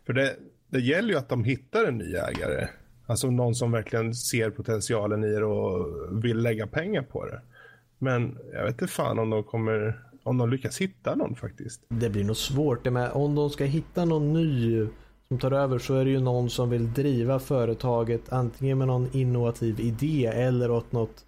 [0.06, 0.36] För det,
[0.70, 2.68] det gäller ju att de hittar en ny ägare.
[3.06, 5.88] Alltså någon som verkligen ser potentialen i det och
[6.24, 7.42] vill lägga pengar på det.
[7.98, 11.82] Men jag vet inte fan om de kommer om de lyckas hitta någon faktiskt.
[11.90, 12.84] Det blir nog svårt.
[12.84, 14.88] Det med, om de ska hitta någon ny
[15.28, 19.10] som tar över så är det ju någon som vill driva företaget antingen med någon
[19.14, 21.26] innovativ idé eller åt något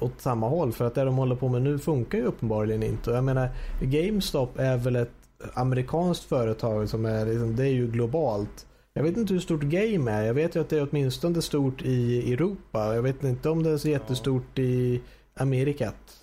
[0.00, 0.72] åt samma håll.
[0.72, 3.10] För att det de håller på med nu funkar ju uppenbarligen inte.
[3.10, 3.48] Och jag menar,
[3.82, 5.10] GameStop är väl ett
[5.54, 8.66] amerikanskt företag som är, liksom, det är ju globalt.
[8.92, 10.22] Jag vet inte hur stort Game är.
[10.22, 12.94] Jag vet ju att det är åtminstone stort i Europa.
[12.94, 15.00] Jag vet inte om det är så jättestort i
[15.34, 16.16] Amerikat.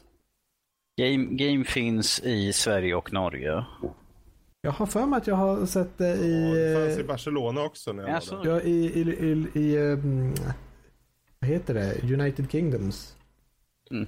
[1.02, 3.66] Game, game finns i Sverige och Norge.
[4.62, 6.50] Jag har för mig att jag har sett det i...
[6.50, 8.52] Ja, det fanns i eh, Barcelona också när jag Alltså, var där.
[8.52, 10.34] Ja, i, i, i, i um,
[11.40, 12.14] vad heter det?
[12.14, 13.17] United Kingdoms.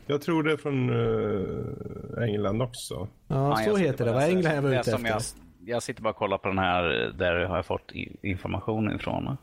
[0.06, 3.08] Jag tror det är från uh, England också.
[3.28, 4.12] Ja, så heter det.
[4.12, 5.08] Vad England jag var ute efter.
[5.08, 5.22] Jag,
[5.66, 6.84] jag sitter bara och kollar på den här,
[7.18, 9.38] där har jag fått information ifrån.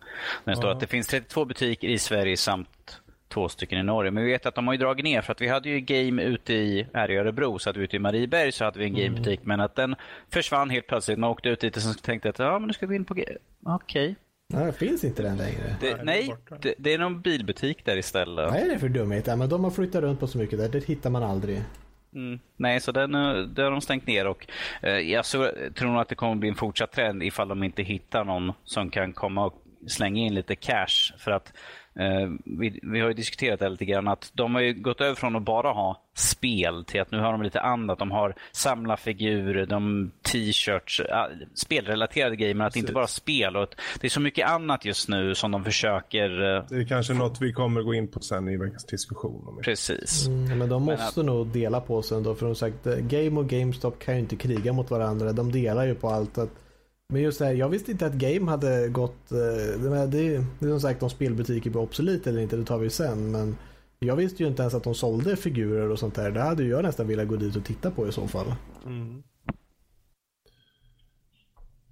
[0.44, 0.74] Det står Ja.
[0.74, 4.10] att det finns 32 butiker i Sverige samt två stycken i Norge.
[4.10, 6.22] Men vi vet att de har ju dragit ner för att vi hade ju game
[6.22, 8.94] ute i, här i Örebro, så hade vi ute i Marieberg så hade vi en
[8.94, 9.40] gamebutik.
[9.42, 9.94] Men att den
[10.32, 11.18] försvann helt plötsligt.
[11.18, 13.14] Man åkte ut dit och så tänkte att ja, men nu ska vi in på
[13.62, 14.16] Okej.
[14.48, 15.76] Nej, finns inte den längre.
[15.80, 18.50] Det, Nej, det, det är någon bilbutik där istället.
[18.50, 19.26] Vad är det för dumhet?
[19.26, 20.68] Ja, men de har flyttat runt på så mycket där.
[20.68, 21.62] Det hittar man aldrig.
[22.14, 22.38] Mm.
[22.56, 24.46] Nej, så den, eh, den har de stängt ner och
[24.82, 27.82] eh, jag så, tror nog att det kommer bli en fortsatt trend ifall de inte
[27.82, 31.18] hittar någon som kan komma och slänga in lite cash.
[31.18, 31.52] För att
[32.44, 35.36] vi, vi har ju diskuterat det lite grann att de har ju gått över från
[35.36, 37.98] att bara ha spel till att nu har de lite annat.
[37.98, 42.94] De har samlarfigurer, de t-shirts, ah, spelrelaterade grejer men att det inte Precis.
[42.94, 43.56] bara spel.
[43.56, 46.56] Och att det är så mycket annat just nu som de försöker...
[46.56, 49.58] eh, Det är kanske något vi kommer gå in på sen i veckans diskussion.
[49.62, 50.26] Precis.
[50.26, 52.34] Mm, men de Men måste nog dela på sig ändå.
[52.34, 55.32] För som sagt, eh, Game och GameStop kan ju inte kriga mot varandra.
[55.32, 56.38] De delar ju på allt.
[56.38, 56.50] Att,
[57.08, 59.32] men just det här, jag visste inte att Game hade gått...
[59.32, 62.64] eh, Det, det, är- det är som sagt om spelbutiker blir obsolet eller inte, det
[62.64, 63.30] tar vi sen.
[63.32, 63.56] Men
[63.98, 66.30] jag visste ju inte ens att de sålde figurer och sånt där.
[66.30, 68.54] Det hade ju jag nästan velat gå dit och titta på i så fall.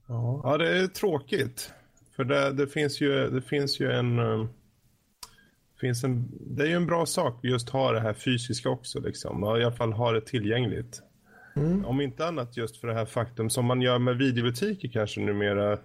[0.09, 0.40] Ja.
[0.44, 1.72] ja, det är tråkigt.
[2.16, 4.18] För det, det finns ju, det finns ju en...
[4.18, 4.46] eh,
[5.81, 9.00] Finns en, det är ju en bra sak just ha det här fysiska också.
[9.00, 9.42] Liksom.
[9.44, 11.03] I alla fall ha det tillgängligt.
[11.57, 11.85] Mm.
[11.85, 15.79] Om inte annat just för det här faktum som man gör med videobutiker kanske numera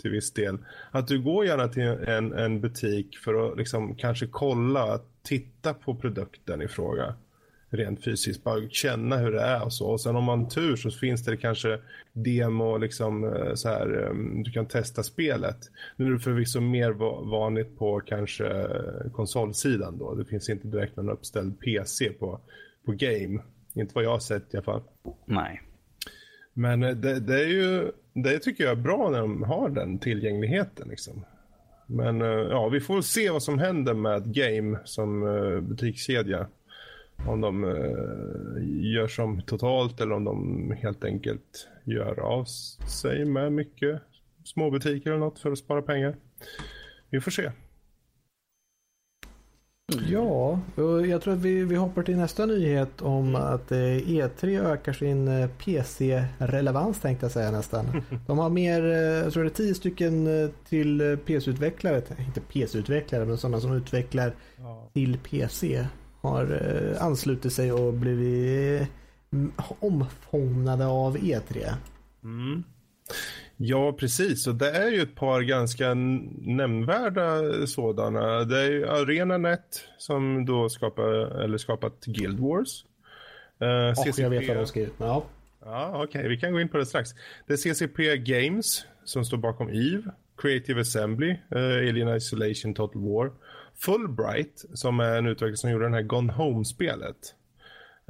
[0.00, 0.58] till viss del.
[0.90, 5.94] Att du går gärna till en, en butik för att liksom kanske kolla, titta på
[5.94, 7.14] produkten i fråga.
[7.72, 9.86] Rent fysiskt, bara känna hur det är och så.
[9.86, 11.78] Och sen om man har tur så finns det kanske
[12.12, 15.58] demo, liksom eh, så här, ehm, du kan testa spelet.
[15.96, 16.90] Nu är det förvisso mer
[17.30, 20.14] vanligt på kanske eh, konsolsidan då.
[20.14, 22.40] Det finns inte direkt någon uppställd PC på,
[22.86, 23.42] på game.
[23.74, 24.82] Inte vad jag har sett i alla fall.
[25.24, 25.62] Nej.
[26.52, 30.88] Men det, det är ju, det tycker jag är bra när de har den tillgängligheten
[30.88, 31.24] liksom.
[31.86, 36.46] Men eh, ja, vi får se vad som händer med Game som eh, butikskedja.
[37.26, 42.44] Om de eh, gör som totalt eller om de helt enkelt gör av
[42.88, 44.02] sig med mycket
[44.44, 46.16] småbutiker eller något för att spara pengar.
[47.10, 47.50] Vi får se.
[50.08, 54.72] Ja, och jag tror att vi, vi hoppar till nästa nyhet om att eh, E3
[54.72, 58.02] ökar sin eh, PC-relevans tänkte jag säga nästan.
[58.26, 60.28] De har mer, eh, jag tror det är tio stycken
[60.68, 64.32] till PC-utvecklare, inte PC-utvecklare men sådana som utvecklar
[64.92, 65.86] till PC
[66.20, 66.58] har
[67.00, 68.88] anslutit sig och blivit
[69.80, 71.74] omfångade av E E3.
[72.24, 72.64] Mm.
[73.62, 74.46] Ja, precis.
[74.46, 78.44] Och det är ju ett par ganska nämnvärda sådana.
[78.44, 81.04] Det är ju ArenaNet som då skapar,
[81.44, 82.84] eller skapat Guild Wars.
[83.60, 84.90] Eh, Och jag vet vad de med.
[84.98, 85.24] Ja.
[85.64, 87.10] Ja, okej, vi kan gå in på det strax.
[87.46, 93.32] Det är CCP Games som står bakom EVE, Creative Assembly, uh, Alien Isolation Total War,
[93.74, 97.34] Fulbright som är en utvecklare som gjorde den här Gone Home-spelet.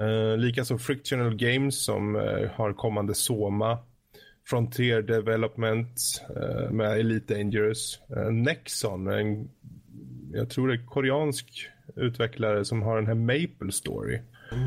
[0.00, 3.78] Uh, Likaså Frictional Games som eh, har kommande Soma,
[4.44, 9.50] Frontier Development eh, med Elite Dangerous, eh, Nexon, en,
[10.32, 14.20] jag tror det är koreansk utvecklare som har den här Maple Story.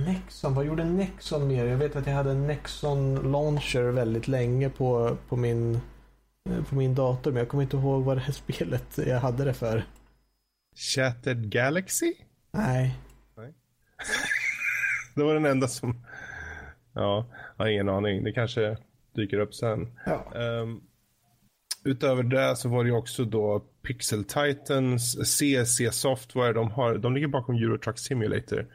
[0.05, 1.65] Nexon, vad gjorde Nexon mer?
[1.65, 5.75] Jag vet att jag hade en Nexon Launcher väldigt länge på, på, min,
[6.49, 7.31] eh, på min dator.
[7.31, 9.83] Men jag kommer inte ihåg vad det här spelet jag hade det för.
[10.75, 12.13] Shattered Galaxy?
[12.51, 12.97] Nej.
[15.15, 16.05] Det var den enda som...
[16.93, 17.25] Ja,
[17.57, 18.23] jag har ingen aning.
[18.23, 18.77] Det kanske
[19.13, 19.87] dyker upp sen.
[20.05, 20.33] Ja.
[20.35, 20.81] Ehm,
[21.83, 26.53] utöver det så var det också då Pixel Titans, CSC Software.
[26.53, 28.67] De, har, de ligger bakom Euro Truck Simulator.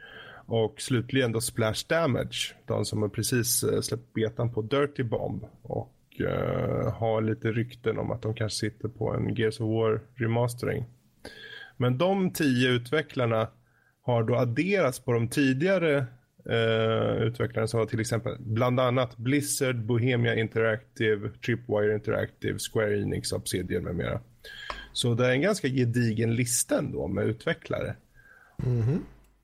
[0.45, 2.55] Och slutligen då Splash Damage.
[2.65, 5.45] De som har precis eh, släppt betan på Dirty Bomb.
[5.61, 10.01] Och eh, har lite rykten om att de kanske sitter på en Gears of War
[10.15, 10.85] remastering.
[11.77, 13.47] Men de tio utvecklarna
[14.01, 16.05] har då adderats på de tidigare
[16.49, 23.31] eh, utvecklarna som var till exempel bland annat Blizzard, Bohemia Interactive, Tripwire Interactive, Square Enix,
[23.31, 24.19] Obsidian med mera.
[24.93, 27.95] Så det är en ganska gedigen lista ändå med utvecklare.
[28.57, 29.03] Mhm.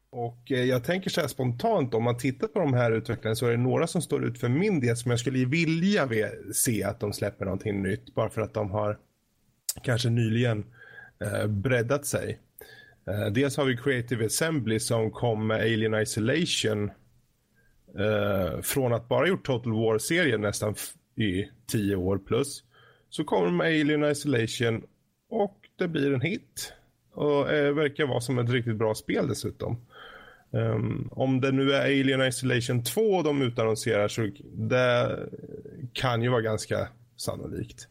[0.10, 3.46] Och eh, jag tänker så här spontant, om man tittar på de här utvecklarna så
[3.46, 6.10] är det några som står ut för min del som jag skulle vilja
[6.54, 8.16] se att de släpper någonting nytt.
[8.16, 8.98] Bara för att de har
[9.84, 10.66] kanske nyligen
[11.20, 12.40] eh, breddat sig.
[13.10, 16.92] Uh, dels har vi Creative Assembly som kom med Alien Isolation.
[18.00, 20.76] Uh, från att bara gjort Total War-serien nästan
[21.16, 22.64] i tio år plus.
[23.10, 24.84] Så kommer de med Alien Isolation
[25.30, 26.74] och det blir en hit.
[27.12, 29.78] Och uh, verkar vara som ett riktigt bra spel dessutom.
[30.52, 35.20] Um, om det nu är Alien Isolation 2 de utannonserar så det
[35.94, 36.88] kan ju vara ganska
[37.18, 37.88] sannolikt.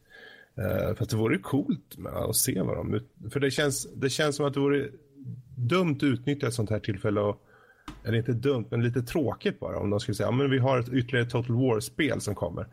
[0.59, 3.01] Uh, för att det vore coolt med att se vad de...
[3.31, 4.89] För det känns, det känns som att det vore
[5.69, 7.41] dumt att utnyttja ett sånt här tillfälle och
[8.05, 10.89] eller inte dumt, men lite tråkigt bara om de skulle säga men vi har ett
[10.89, 12.67] ytterligare Total War-spel som kommer.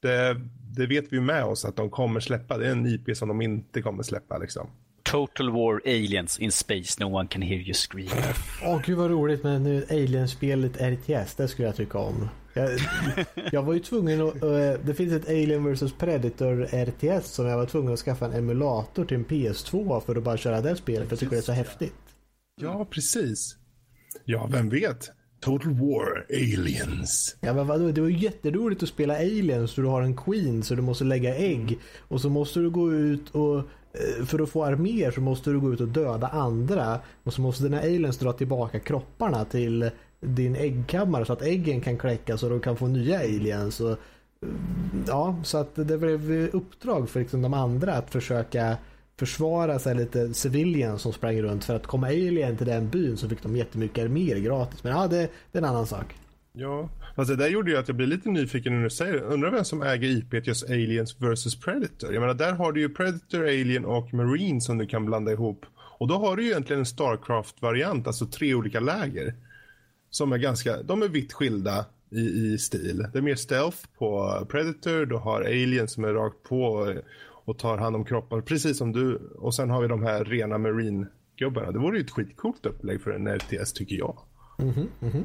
[0.00, 0.40] Det,
[0.76, 2.58] det vet vi med oss att de kommer släppa.
[2.58, 4.70] Det är en IP som de inte kommer släppa liksom.
[5.02, 8.08] Total War Aliens in Space, no one can hear you scream.
[8.62, 12.28] Åh oh, gud vad roligt med nu Alien-spelet RTS, det skulle jag tycka om.
[12.58, 12.80] Jag,
[13.52, 17.56] jag var ju tvungen att, uh, det finns ett Alien vs Predator RTS som jag
[17.56, 21.08] var tvungen att skaffa en emulator till en PS2 för att bara köra det spelet
[21.08, 21.94] för jag tycker det är så häftigt.
[22.60, 23.56] Ja, precis.
[24.24, 25.10] Ja, vem vet?
[25.40, 27.36] Total War Aliens.
[27.40, 30.62] Ja men vadå, det var ju jätteroligt att spela Aliens så du har en Queen
[30.62, 31.78] så du måste lägga ägg.
[31.98, 35.60] Och så måste du gå ut och Eh, för att få arméer så måste du
[35.60, 39.90] gå ut och döda andra och så måste dina aliens dra tillbaka kropparna till
[40.20, 43.80] din äggkammare så att äggen kan kläckas och de kan få nya aliens.
[43.80, 43.98] Och,
[45.06, 48.76] ja, så att det blev uppdrag för liksom de andra att försöka
[49.18, 53.28] försvara sig lite civilians som sprang runt för att komma alien till den byn så
[53.28, 54.84] fick de jättemycket arméer gratis.
[54.84, 55.16] Men ja, det,
[55.52, 56.14] det är en annan sak.
[56.52, 59.20] Ja, Fast det där gjorde ju att jag blir lite nyfiken när du säger det.
[59.20, 62.12] Undrar vem som äger IP just Aliens vs Predator.
[62.12, 65.66] Jag menar, där har du ju Predator, Alien och Marine som du kan blanda ihop.
[65.98, 69.34] Och då har du ju egentligen en Starcraft-variant, alltså tre olika läger.
[70.10, 73.06] Som är ganska, de är vitt skilda i, i stil.
[73.12, 76.94] Det är mer stealth på Predator, du har Alien som är rakt på
[77.44, 79.16] och tar hand om kroppar, precis som du.
[79.38, 81.72] Och sen har vi de här rena Marine-gubbarna.
[81.72, 84.18] Det vore ju ett skitcoolt upplägg för en RTS tycker jag.
[84.58, 85.24] Mm -hmm, mm -hmm.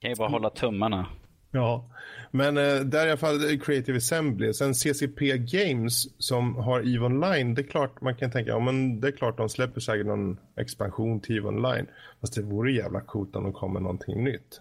[0.00, 1.06] Kan ju bara hålla tummarna.
[1.54, 1.84] Ja,
[2.30, 4.52] men eh, där i alla fall Creative Assembly.
[4.52, 7.54] Sen CCP Games som har EVE Online.
[7.54, 10.38] Det är klart man kan tänka, ja men det är klart de släpper säkert någon
[10.56, 11.86] expansion till EVE Online.
[12.20, 14.60] Fast det vore jävla coolt om de kommer någonting nytt.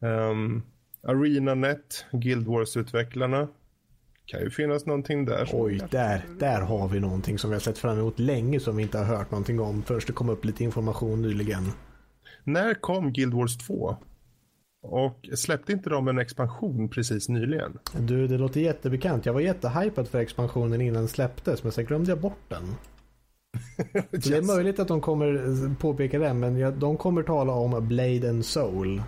[0.00, 0.62] Um,
[1.02, 3.48] ArenaNet, Guild Wars-utvecklarna.
[4.26, 5.48] Kan ju finnas någonting där.
[5.52, 8.82] Oj, där, där har vi någonting som vi har sett fram emot länge som vi
[8.82, 9.82] inte har hört någonting om.
[9.82, 11.72] Först det kom upp lite information nyligen.
[12.44, 13.96] När kom Guild Wars 2?
[14.82, 17.78] Och släppte inte de en expansion precis nyligen?
[17.98, 19.26] Du, det låter jättebekant.
[19.26, 22.74] Jag var jättehypad för expansionen innan den släpptes, men sen glömde jag bort den.
[23.94, 24.24] yes.
[24.24, 28.44] Det är möjligt att de kommer påpeka det, men de kommer tala om Blade and
[28.44, 29.02] Soul.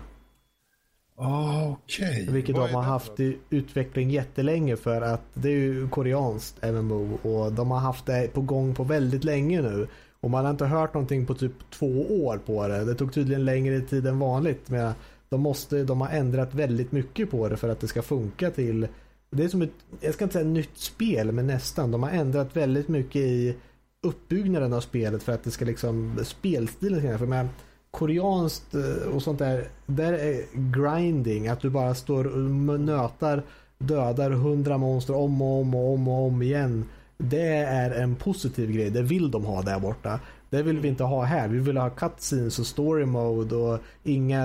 [1.15, 2.21] Ah, okej.
[2.21, 2.33] Okay.
[2.33, 7.17] Vilket Vad de har haft i utveckling jättelänge för att det är ju koreanskt MMO
[7.21, 9.87] och de har haft det på gång på väldigt länge nu.
[10.19, 12.85] Och man har inte hört någonting på typ två år på det.
[12.85, 14.93] Det tog tydligen längre tid än vanligt med
[15.33, 18.87] de, måste, de har ändrat väldigt mycket på det för att det ska funka till
[19.33, 21.91] det är som ett, jag ska inte säga nytt spel men nästan.
[21.91, 23.55] De har ändrat väldigt mycket i
[24.01, 27.47] uppbyggnaden av spelet för att det ska liksom spelstilen för med
[27.91, 33.43] koreanskt eh, och sånt där där är grinding att du bara står och nötar
[33.77, 36.85] dödar hundra monster om och om och om och om igen.
[37.17, 38.89] Det är en positiv grej.
[38.89, 40.19] Det vill de ha där borta.
[40.53, 41.47] Det vill vi inte ha här.
[41.47, 44.43] Vi vill ha cutscenes och story mode och inga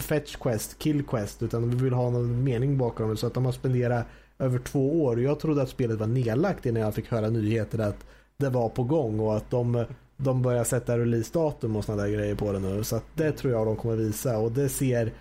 [0.00, 3.44] fetch quest, kill quest utan vi vill ha någon mening bakom det så att de
[3.44, 4.06] har spenderat
[4.38, 5.20] över två år.
[5.20, 8.04] Jag trodde att spelet var nedlagt innan jag fick höra nyheter att
[8.36, 9.84] det var på gång och att de,
[10.16, 12.84] de börjar sätta releasedatum och sådana där grejer på det nu.
[12.84, 15.12] Så att det tror jag de kommer visa och det ser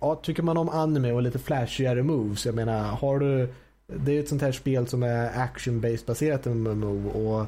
[0.00, 3.48] Ja, tycker man om anime och lite flashigare moves, jag menar, har du
[3.86, 7.46] det är ju ett sånt här spel som är action-based baserat MMO och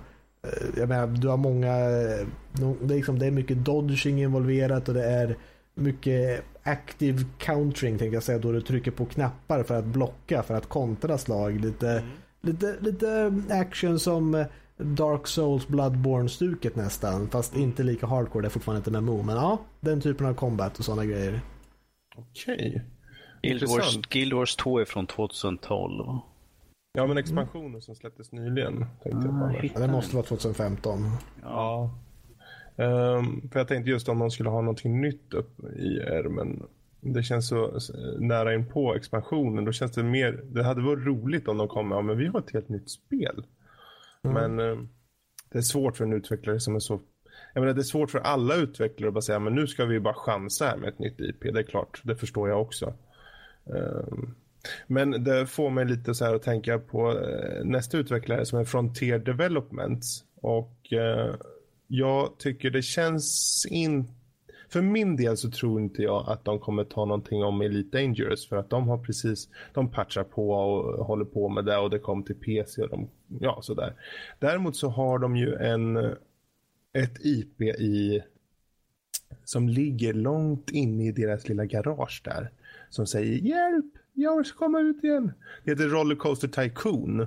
[0.77, 5.05] jag menar, du har många, det är, liksom, det är mycket dodging involverat och det
[5.05, 5.37] är
[5.75, 10.55] mycket active countering tänkte jag säga då du trycker på knappar för att blocka för
[10.55, 11.61] att kontra slag.
[11.61, 12.05] Lite, mm.
[12.41, 14.45] lite, lite action som
[14.77, 17.29] Dark Souls Bloodborne-stuket nästan.
[17.29, 17.65] Fast mm.
[17.65, 19.23] inte lika hardcore, det är fortfarande inte MMO.
[19.23, 21.41] Men ja, den typen av combat och sådana grejer.
[22.17, 22.83] Okej.
[23.43, 26.19] Guild, Wars, Guild Wars 2 är från 2012.
[26.95, 27.81] Ja, men expansionen mm.
[27.81, 28.87] som släpptes nyligen.
[29.03, 30.99] Tänkte ah, jag på det måste vara 2015.
[31.43, 31.91] Ja.
[32.77, 36.63] Um, för jag tänkte just om man skulle ha någonting nytt upp i ärmen.
[37.01, 37.79] Det känns så
[38.19, 39.65] nära in på expansionen.
[39.65, 42.27] Då känns det mer, det hade varit roligt om de kom med, ja, men vi
[42.27, 43.45] har ett helt nytt spel.
[44.23, 44.35] Mm.
[44.35, 44.89] Men um,
[45.51, 47.01] det är svårt för en utvecklare som är så
[47.55, 50.01] jag menar, det är svårt för alla utvecklare att bara säga men nu ska vi
[50.01, 51.41] bara chansa här med ett nytt IP.
[51.43, 52.95] Det är klart, det förstår jag också.
[53.65, 54.35] Um,
[54.87, 58.65] men det får mig lite så här att tänka på eh, nästa utvecklare som är
[58.65, 60.25] Frontier Developments.
[60.35, 61.35] Och eh,
[61.87, 64.13] jag tycker det känns inte
[64.73, 68.49] för min del så tror inte jag att de kommer ta någonting om Elite Dangerous
[68.49, 71.99] för att de har precis, de patchar på och håller på med det och det
[71.99, 73.09] kom till PC och de,
[73.41, 73.95] ja sådär.
[74.39, 75.97] Däremot så har de ju en,
[76.93, 78.23] ett IP i,
[79.45, 82.51] som ligger långt inne i deras lilla garage där.
[82.91, 85.33] Som säger hjälp, jag ska komma ut igen.
[85.65, 87.27] Det heter Rollercoaster Tycoon.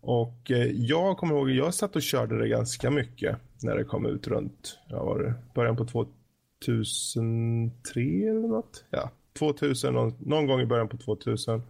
[0.00, 4.06] Och eh, jag kommer ihåg, jag satt och körde det ganska mycket när det kom
[4.06, 8.84] ut runt, ja var det, början på 2003 eller något?
[8.90, 11.62] Ja, 2000, någon, någon gång i början på 2000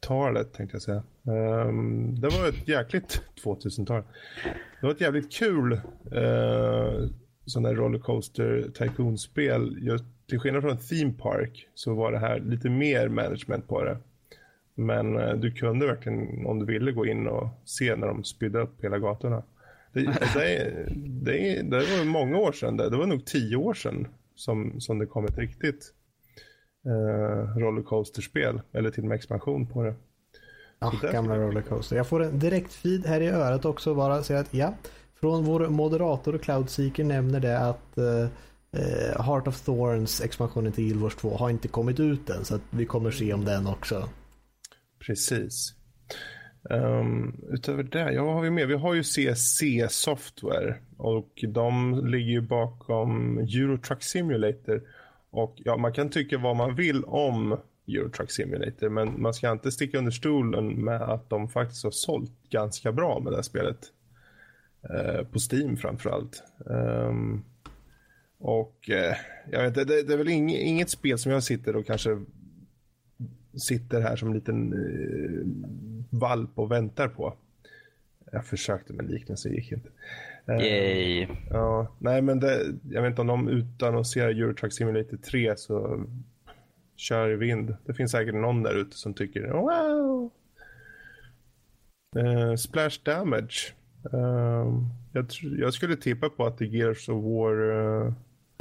[0.00, 1.02] talet tänkte jag säga.
[1.22, 4.02] Um, det var ett jäkligt 2000-tal.
[4.80, 5.80] Det var ett jävligt kul uh,
[7.46, 9.78] sån där rollercoaster tycoon-spel.
[10.32, 13.98] Till skillnad från Theme Park så var det här lite mer management på det.
[14.74, 18.58] Men uh, du kunde verkligen om du ville gå in och se när de spydde
[18.58, 19.42] upp hela gatorna.
[19.92, 20.00] Det,
[20.34, 22.76] det, det, det var många år sedan.
[22.76, 25.92] Det, det var nog tio år sedan som, som det kom ett riktigt
[26.86, 28.60] uh, rollercoaster-spel.
[28.72, 29.94] Eller till och med expansion på det.
[30.78, 31.12] Ja, det...
[31.12, 31.96] gamla rollercoaster.
[31.96, 34.74] Jag får en direkt feed här i örat också bara säga att ja,
[35.20, 37.98] från vår moderator Cloudseeker nämner det att
[38.72, 42.54] eh, Heart of Thorns expansionen till Guild Wars 2 har inte kommit ut än så
[42.54, 44.08] att vi kommer se om den också.
[45.06, 45.74] Precis.
[46.70, 48.66] Um, utöver det, ja vad har vi mer?
[48.66, 54.82] Vi har ju CSC Software och de ligger ju bakom Euro Truck Simulator.
[55.30, 57.58] Och ja, man kan tycka vad man vill om
[57.88, 61.90] Euro Truck Simulator men man ska inte sticka under stolen med att de faktiskt har
[61.90, 63.78] sålt ganska bra med det här spelet.
[64.90, 66.42] Uh, på Steam framförallt.
[66.66, 67.44] Um,
[68.42, 69.16] och uh,
[69.50, 72.24] jag vet det, det, är väl ing, inget spel som jag sitter och kanske
[73.54, 75.46] sitter här som en liten uh,
[76.10, 77.34] valp och väntar på.
[78.32, 79.88] Jag försökte med liknelse, gick inte.
[80.48, 81.26] Uh, Yay.
[81.50, 86.04] Ja, nej men det, jag vet inte om de utannonserar Eurotruck Simulator 3 så
[86.96, 87.76] kör i vind.
[87.86, 90.30] Det finns säkert någon där ute som tycker wow.
[92.16, 93.74] Uh, splash Damage.
[94.14, 95.26] Uh, jag,
[95.58, 98.12] jag, skulle tippa på att det är Gears of War uh,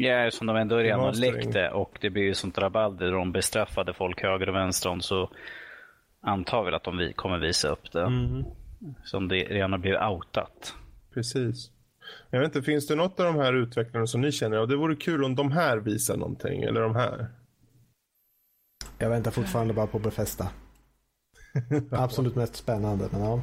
[0.02, 3.12] Ja, som de ändå redan har läckt det och det blir ju sånt rabalder.
[3.12, 5.30] De bestraffade folk höger och vänster om så
[6.22, 8.02] antar väl att de kommer visa upp det.
[8.02, 8.44] Mm.
[9.04, 10.76] Som det redan har blivit outat.
[11.14, 11.72] Precis.
[12.30, 14.76] Jag vet inte, finns det något av de här utvecklarna som ni känner, ja, det
[14.76, 17.28] vore kul om de här visar någonting, eller de här?
[18.98, 20.50] Jag väntar fortfarande bara på Befästa.
[21.92, 23.42] Absolut mest spännande, men ja.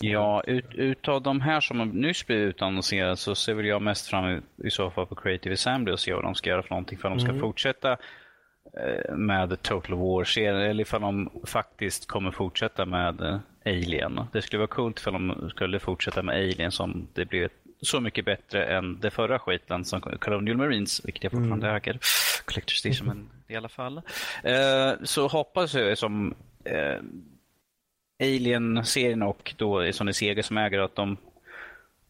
[0.00, 4.42] Ja, ut, utav de här som nyss blivit utannonserade så ser väl jag mest fram
[4.64, 6.98] i så fall på Creative Assembly och se vad de ska göra för någonting.
[6.98, 7.40] För de ska mm.
[7.40, 14.20] fortsätta eh, med Total War-serien eller ifall de faktiskt kommer fortsätta med eh, Alien.
[14.32, 17.48] Det skulle vara coolt ifall de skulle fortsätta med Alien som det blev
[17.82, 21.76] så mycket bättre än det förra skiten som Colonial Marines, vilket jag fortfarande mm.
[21.76, 21.98] äger.
[22.46, 23.96] Collector's Edition, men i alla fall.
[24.42, 26.34] Eh, så hoppas jag som
[28.20, 31.16] Alien-serien och då Sony Sega som äger att de,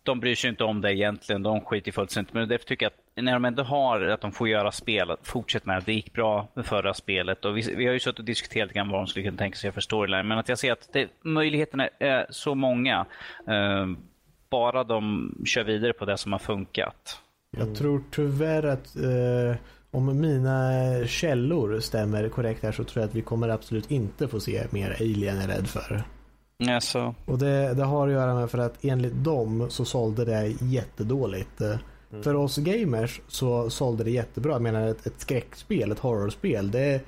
[0.03, 1.43] de bryr sig inte om det egentligen.
[1.43, 2.35] De skiter fullständigt.
[2.35, 5.67] Men därför tycker jag att när de ändå har att de får göra spel, fortsätt
[5.67, 5.83] med det.
[5.87, 8.81] Det gick bra med förra spelet och vi, vi har ju suttit och diskuterat lite
[8.81, 10.29] vad de skulle kunna tänka sig för storyline.
[10.29, 13.07] Men att jag ser att det, möjligheterna är så många.
[13.49, 13.97] Uh,
[14.51, 17.21] bara de kör vidare på det som har funkat.
[17.51, 19.57] Jag tror tyvärr att eh,
[19.91, 20.73] om mina
[21.07, 24.97] källor stämmer korrekt här så tror jag att vi kommer absolut inte få se mer
[25.01, 26.03] Alien är rädd för.
[26.69, 27.15] Alltså.
[27.25, 31.61] Och det, det har att göra med för att enligt dem så sålde det jättedåligt.
[31.61, 32.23] Mm.
[32.23, 34.53] För oss gamers så sålde det jättebra.
[34.53, 36.71] Jag menar ett, ett skräckspel, ett horrorspel.
[36.71, 37.01] Det,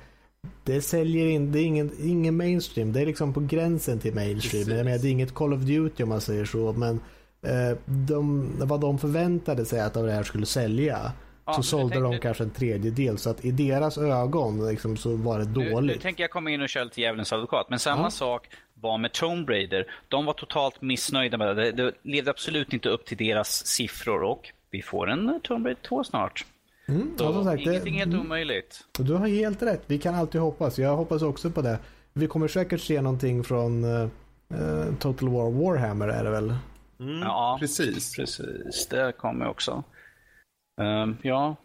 [0.63, 2.93] det säljer in, det är ingen, ingen mainstream.
[2.93, 4.69] Det är liksom på gränsen till mainstream.
[4.69, 6.73] Jag menar, det är inget Call of Duty om man säger så.
[6.73, 6.99] Men
[7.41, 11.11] eh, de, vad de förväntade sig att det här skulle sälja
[11.45, 12.11] Ja, så sålde tänkte...
[12.11, 13.17] de kanske en tredjedel.
[13.17, 15.73] Så att i deras ögon liksom, så var det dåligt.
[15.73, 17.69] Nu, nu tänker jag komma in och köra lite djävulens advokat.
[17.69, 18.09] Men samma ja.
[18.09, 19.85] sak var med Tomb Raider.
[20.07, 21.71] De var totalt missnöjda med det.
[21.71, 24.23] Det levde absolut inte upp till deras siffror.
[24.23, 26.45] Och vi får en Tomb Raider 2 snart.
[26.87, 28.25] Mm, så ja, sagt, ingenting det, helt mm.
[28.25, 28.79] omöjligt.
[28.97, 29.83] Du har helt rätt.
[29.87, 30.79] Vi kan alltid hoppas.
[30.79, 31.79] Jag hoppas också på det.
[32.13, 34.07] Vi kommer säkert se någonting från uh,
[34.99, 36.55] Total War Warhammer är det väl?
[36.99, 38.15] Mm, ja, precis.
[38.15, 38.87] precis.
[38.89, 39.83] Det kommer också.
[40.81, 41.55] Um, ja,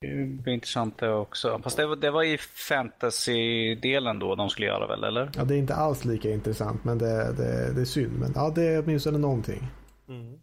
[0.00, 1.60] det blir intressant det också.
[1.64, 5.30] Fast det var, det var i fantasy-delen då de skulle göra väl, eller?
[5.36, 8.20] Ja, det är inte alls lika intressant, men det, det, det är synd.
[8.20, 9.68] Men ja, det är åtminstone någonting.
[10.08, 10.38] Mm.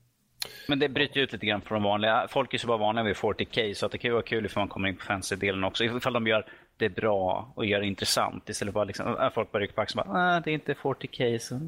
[0.68, 2.28] Men det bryter ut lite grann från de vanliga.
[2.30, 4.62] Folk är så bara vana vid 40K så att det kan ju vara kul ifall
[4.62, 5.84] man kommer in på fantasy-delen också.
[5.84, 6.46] Ifall de gör
[6.78, 9.82] det bra och gör det intressant istället för att liksom, äh, folk bara rycker på
[9.82, 11.40] axeln och bara, ah, det är inte 40K.
[11.40, 11.62] Så, äh.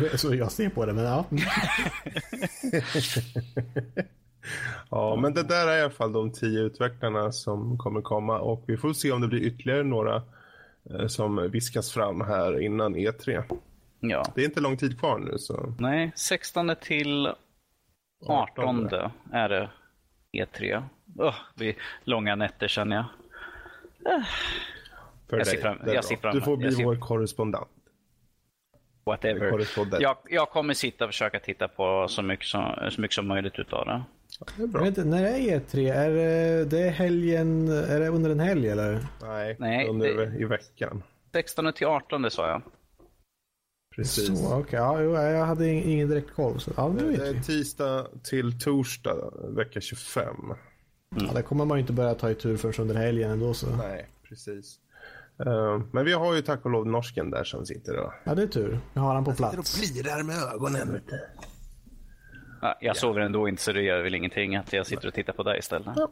[0.00, 1.24] Det är så jag ser på det, men ja.
[4.90, 8.64] ja, men det där är i alla fall de tio utvecklarna som kommer komma och
[8.66, 10.22] vi får se om det blir ytterligare några
[10.90, 13.42] eh, som viskas fram här innan E3.
[14.00, 14.24] Ja.
[14.34, 15.74] Det är inte lång tid kvar nu så.
[15.78, 17.28] Nej, 16 till
[18.26, 18.88] 18
[19.32, 19.70] är det
[20.32, 20.82] E3.
[21.18, 21.74] Oh, blir
[22.04, 23.04] långa nätter känner jag.
[25.28, 25.54] För Jag dig.
[25.56, 27.68] ser fram- jag ser fram- du får bli ser- vår korrespondent.
[29.06, 29.66] Whatever.
[30.00, 33.58] Jag, jag kommer sitta och försöka titta på så mycket som, så mycket som möjligt
[33.58, 34.02] utav det.
[34.56, 35.92] Det är Jag vet inte, när är E3?
[35.94, 39.06] Är det, det är helgen, är det under en helg eller?
[39.22, 41.02] Nej, Nej, under det- i veckan.
[41.32, 42.62] 16 till 18 det sa jag.
[43.96, 44.38] Precis.
[44.40, 44.78] Så, okej.
[44.78, 46.60] Ja, jag hade ing- ingen direkt koll.
[46.60, 47.42] Så, ja, vet Det är vi.
[47.42, 49.16] tisdag till torsdag
[49.56, 50.36] vecka 25.
[51.16, 53.54] Ja, det kommer man ju inte börja ta i tur förrän under helgen ändå.
[53.54, 53.66] Så.
[53.76, 54.78] Nej, precis.
[55.46, 58.42] Eh, men vi har ju tack och lov norsken där som sitter och Ja, det
[58.42, 58.80] är tur.
[58.94, 59.80] Jag har han på plats.
[59.80, 60.92] plirar med ögonen.
[60.92, 61.18] Vet du.
[62.64, 65.32] Ja, jag sover ändå inte så det gör väl ingenting att jag sitter och tittar
[65.32, 65.88] på dig istället.
[65.96, 66.10] Ja.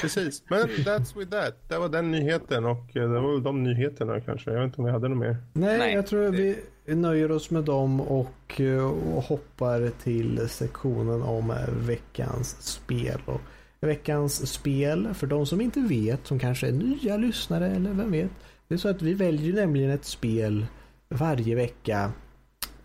[0.00, 1.68] Precis, men that's with that.
[1.68, 4.50] Det var den nyheten och eh, det var väl de nyheterna kanske.
[4.50, 5.36] Jag vet inte om vi hade något mer.
[5.52, 11.22] Nej, Nej, jag tror vi nöjer oss med dem och, eh, och hoppar till sektionen
[11.22, 11.54] om
[11.86, 13.20] veckans spel.
[13.24, 13.40] Och
[13.80, 18.30] veckans spel, för de som inte vet, som kanske är nya lyssnare eller vem vet.
[18.68, 20.66] Det är så att vi väljer nämligen ett spel
[21.08, 22.12] varje vecka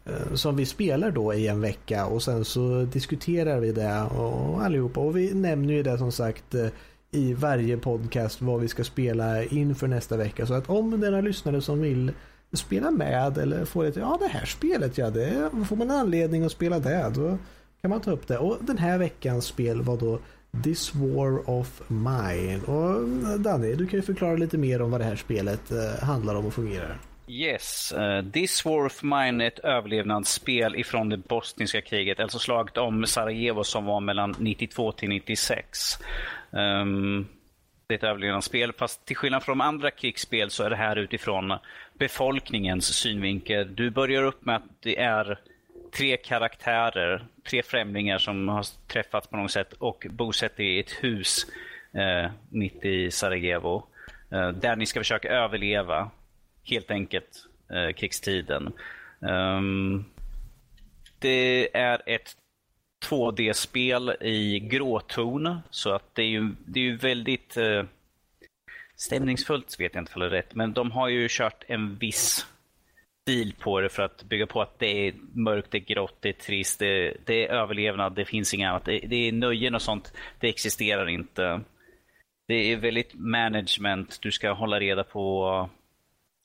[0.05, 4.63] Eh, som vi spelar då i en vecka och sen så diskuterar vi det och
[4.63, 4.99] allihopa.
[4.99, 6.67] Och vi nämner ju det som sagt eh,
[7.11, 10.45] i varje podcast vad vi ska spela inför nästa vecka.
[10.45, 12.11] Så att om det är några lyssnare som vill
[12.53, 16.51] spela med eller få ett, ja det här spelet ja, det får man anledning att
[16.51, 17.11] spela det.
[17.15, 17.37] Då
[17.81, 18.37] kan man ta upp det.
[18.37, 20.19] Och den här veckans spel var då
[20.63, 22.61] This War of Mine.
[22.65, 22.91] Och
[23.29, 25.61] eh, Danny, du kan ju förklara lite mer om vad det här spelet
[26.01, 26.99] handlar om och fungerar.
[27.27, 32.77] Yes, uh, This War of Mine är ett överlevnadsspel ifrån det bosniska kriget, alltså slaget
[32.77, 35.99] om Sarajevo som var mellan 92 till 96.
[36.51, 37.27] Um, ehm,
[37.87, 40.95] det är ett överlevnadsspel, fast till skillnad från de andra krigsspel så är det här
[40.95, 41.53] utifrån
[41.93, 43.75] befolkningens synvinkel.
[43.75, 45.39] Du börjar upp med att det är
[45.97, 51.45] tre karaktärer, tre främlingar som har träffats på något sätt och bosätter i ett hus
[51.93, 53.83] eh, mitt i Sarajevo.
[54.31, 56.11] Eh, där ni ska försöka överleva
[56.65, 58.73] helt enkelt eh, krigstiden.
[59.19, 60.05] Um,
[61.19, 62.35] det är ett
[63.09, 67.83] 2D-spel i gråton så att det är ju, det är ju väldigt eh,
[68.95, 72.45] stämningsfullt, vet jag inte om det är rätt, men de har ju kört en viss
[73.25, 76.29] stil på det för att bygga på att det är mörkt, det är grått, det
[76.29, 78.85] är trist, det, det är överlevnad, det finns inget annat.
[78.85, 81.61] Det, det är nöjen och sånt, det existerar inte.
[82.47, 85.69] Det är väldigt management, du ska hålla reda på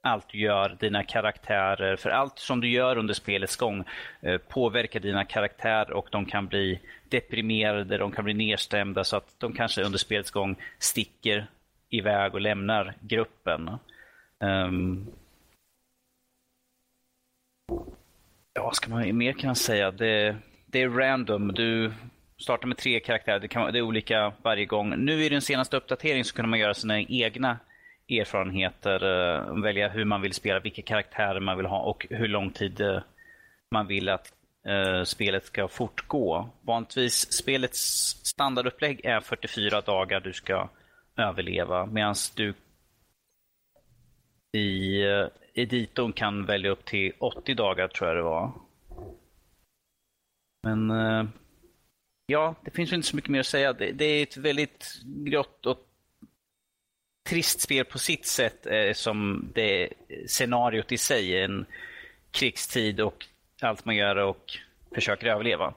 [0.03, 1.97] allt du gör, dina karaktärer.
[1.97, 3.85] För allt som du gör under spelets gång
[4.21, 9.35] eh, påverkar dina karaktärer och de kan bli deprimerade, de kan bli nedstämda så att
[9.39, 11.47] de kanske under spelets gång sticker
[11.91, 13.71] iväg och lämnar gruppen.
[14.39, 15.07] Um,
[18.55, 19.91] ja, vad ska man mer kan säga?
[19.91, 20.37] Det,
[20.67, 21.53] det är random.
[21.53, 21.93] Du
[22.39, 23.41] startar med tre karaktärer.
[23.41, 25.05] Det, kan, det är olika varje gång.
[25.05, 27.59] Nu i den senaste uppdateringen så kunde man göra sina egna
[28.11, 32.51] erfarenheter, uh, välja hur man vill spela, vilka karaktärer man vill ha och hur lång
[32.51, 33.01] tid uh,
[33.71, 34.33] man vill att
[34.69, 36.49] uh, spelet ska fortgå.
[36.63, 37.81] Vanligtvis spelets
[38.23, 40.69] standardupplägg är 44 dagar du ska
[41.17, 42.55] överleva medan du
[44.53, 48.53] i uh, editorn kan välja upp till 80 dagar tror jag det var.
[50.63, 50.91] Men
[52.27, 53.73] ja, det finns inte så mycket mer att säga.
[53.73, 55.90] Det, det är ett väldigt grått och
[57.29, 59.89] trist spel på sitt sätt eh, som det
[60.27, 61.43] scenariot i sig.
[61.43, 61.67] En
[62.31, 63.27] krigstid och
[63.63, 64.59] allt man gör och
[64.95, 65.75] försöker överleva.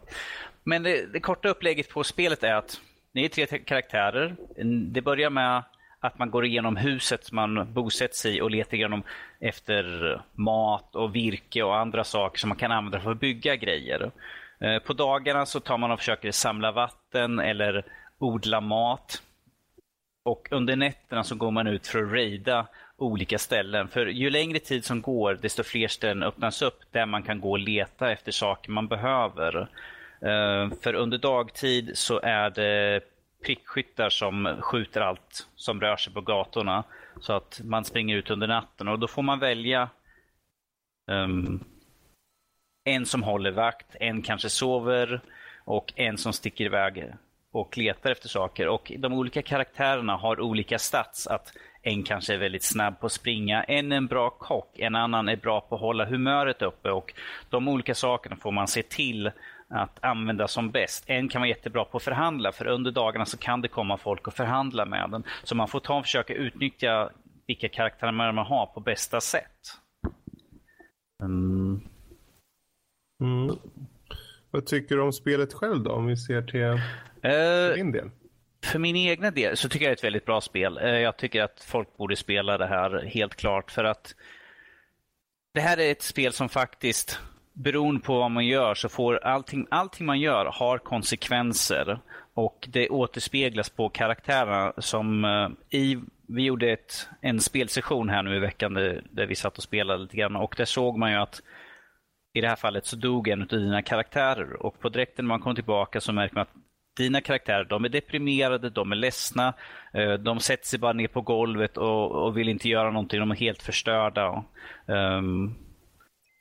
[0.64, 2.82] Men det, det korta upplägget på spelet är att
[3.12, 4.36] ni är tre karaktärer.
[4.92, 5.64] Det börjar med
[6.00, 9.04] att man går igenom huset man bosätts i och letar igenom
[9.40, 14.12] efter mat och virke och andra saker som man kan använda för att bygga grejer.
[14.60, 17.86] Eh, på dagarna så tar man och försöker samla vatten eller
[18.18, 19.22] odla mat.
[20.24, 22.68] Och under nätterna så går man ut för att raida
[22.98, 23.88] olika ställen.
[23.88, 27.52] För ju längre tid som går, desto fler ställen öppnas upp där man kan gå
[27.52, 29.70] och leta efter saker man behöver.
[30.22, 33.02] Eh, för under dagtid så är det
[33.46, 36.84] prickskyttar som skjuter allt som rör sig på gatorna.
[37.22, 39.90] Så att man springer ut under natten och då får man välja
[41.12, 41.64] um,
[42.84, 45.22] en som håller vakt, en kanske sover
[45.66, 47.14] och en som sticker iväg
[47.54, 48.68] och letar efter saker.
[48.68, 51.28] Och de olika karaktärerna har olika stats.
[51.28, 54.96] Att en kanske är väldigt snabb på att springa, en är en bra kock, en
[54.96, 56.92] annan är bra på att hålla humöret uppe.
[56.92, 57.14] Och
[57.50, 59.32] de olika sakerna får man se till
[59.70, 61.04] att använda som bäst.
[61.08, 64.28] En kan vara jättebra på att förhandla, för under dagarna så kan det komma folk
[64.28, 65.24] och förhandla med den.
[65.44, 67.10] Så man får ta och försöka utnyttja
[67.48, 69.60] vilka karaktärer man har på bästa sätt.
[71.24, 71.82] Mm.
[73.22, 73.56] Mm.
[74.54, 78.10] Vad tycker du om spelet själv då, om vi ser till uh, din del?
[78.66, 80.78] För min egna del så tycker jag det är ett väldigt bra spel.
[80.78, 84.16] Uh, jag tycker att folk borde spela det här helt klart för att
[85.54, 87.20] det här är ett spel som faktiskt
[87.54, 92.00] beroende på vad man gör så får allting, allting man gör har konsekvenser.
[92.34, 95.98] Och det återspeglas på karaktärerna som uh, i
[96.28, 100.04] vi gjorde ett, en spelsession här nu i veckan där, där, vi satt och spelade
[100.04, 101.42] lite grann och där såg man ju att
[102.34, 105.40] i det här fallet så dog en av dina karaktärer och på direkten när man
[105.40, 106.54] kom tillbaka så märker man att
[106.98, 109.54] dina karaktärer de är deprimerade, de är ledsna,
[109.94, 113.32] eh, de sätter sig bara ner på golvet och, och vill inte göra någonting, de
[113.32, 114.44] är helt förstörda.
[114.86, 115.56] Um,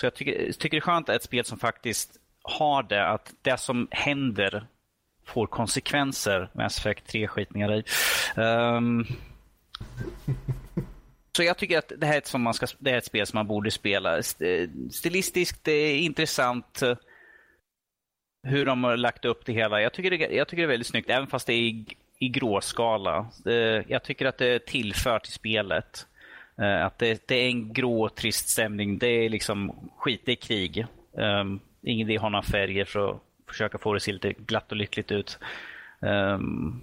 [0.00, 3.34] så jag tycker, tycker det är skönt att ett spel som faktiskt har det, att
[3.42, 4.66] det som händer
[5.26, 6.48] får konsekvenser.
[6.52, 7.84] Mass Effect 3 skitningar i.
[8.40, 9.06] Um,
[11.36, 13.26] så jag tycker att det här är ett, som man ska, det är ett spel
[13.26, 14.16] som man borde spela.
[14.16, 16.96] Eh, stilistiskt, det är intressant eh,
[18.42, 19.82] hur de har lagt upp det hela.
[19.82, 21.86] Jag tycker det, jag tycker det är väldigt snyggt, även fast det är i,
[22.18, 23.26] i gråskala.
[23.46, 23.52] Eh,
[23.88, 26.06] jag tycker att det tillför till spelet.
[26.56, 28.98] Att det, det, är en grå, trist stämning.
[28.98, 30.86] Det är liksom skit, det är krig.
[31.12, 34.32] Um, ingen idé att ha några färger för att försöka få det att se lite
[34.32, 35.38] glatt och lyckligt ut.
[36.00, 36.80] Um,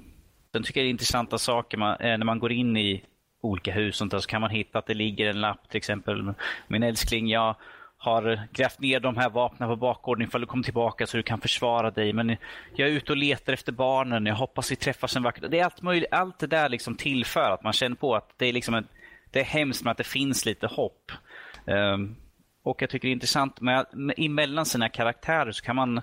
[0.52, 3.04] sen tycker jag det är intressanta saker man, när man går in i
[3.42, 6.34] olika hus så kan man hitta att det ligger en lapp till exempel.
[6.68, 7.56] Min älskling, jag
[7.98, 11.42] har grävt ner de här vapnen på bakgården ifall du kommer tillbaka så du kan
[11.42, 12.14] försvara dig.
[12.14, 12.38] Men
[12.76, 14.26] jag är ute och letar efter barnen.
[14.26, 16.10] Jag hoppas vi träffas en vacker Det är allt möjligt.
[16.12, 18.88] Allt det där liksom tillför att man känner på att det är liksom en,
[19.32, 21.12] det är hemskt men att det finns lite hopp.
[21.66, 22.16] Um,
[22.64, 26.02] och jag tycker det är intressant med, med emellan sina karaktärer så kan man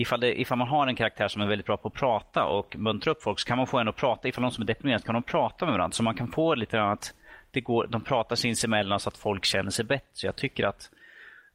[0.00, 2.76] ifall, det, ifall man har en karaktär som är väldigt bra på att prata och
[2.76, 4.28] muntra upp folk så kan man få en att prata.
[4.28, 5.94] Ifall de som är deprimerade kan de prata med varandra.
[5.94, 7.14] Så man kan få lite att
[7.50, 10.08] det går, de pratar sinsemellan så att folk känner sig bättre.
[10.12, 10.90] Så jag tycker att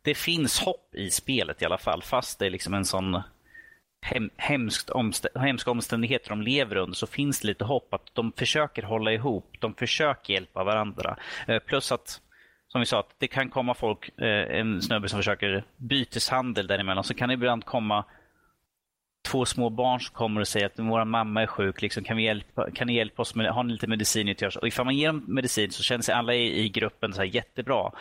[0.02, 2.04] det finns hopp i spelet i alla fall.
[2.04, 3.22] Fast det är liksom en sån
[4.02, 8.32] hem, hemskt omst hemska omständigheter de lever under så finns det lite hopp att de
[8.32, 9.56] försöker hålla ihop.
[9.60, 11.18] De försöker hjälpa varandra.
[11.48, 12.22] Eh, plus att
[12.68, 17.04] som vi sa, att det kan komma folk, eh, en snubbe som försöker byteshandel däremellan,
[17.04, 18.06] så kan det ibland komma
[19.34, 22.24] två små barn som kommer och säger att vår mamma är sjuk, liksom, kan, vi
[22.24, 24.36] hjälpa, kan ni hjälpa oss med, har ni lite medicin?
[24.62, 27.28] Och ifall man ger dem medicin så känner sig alla i, i gruppen så här
[27.28, 27.92] jättebra.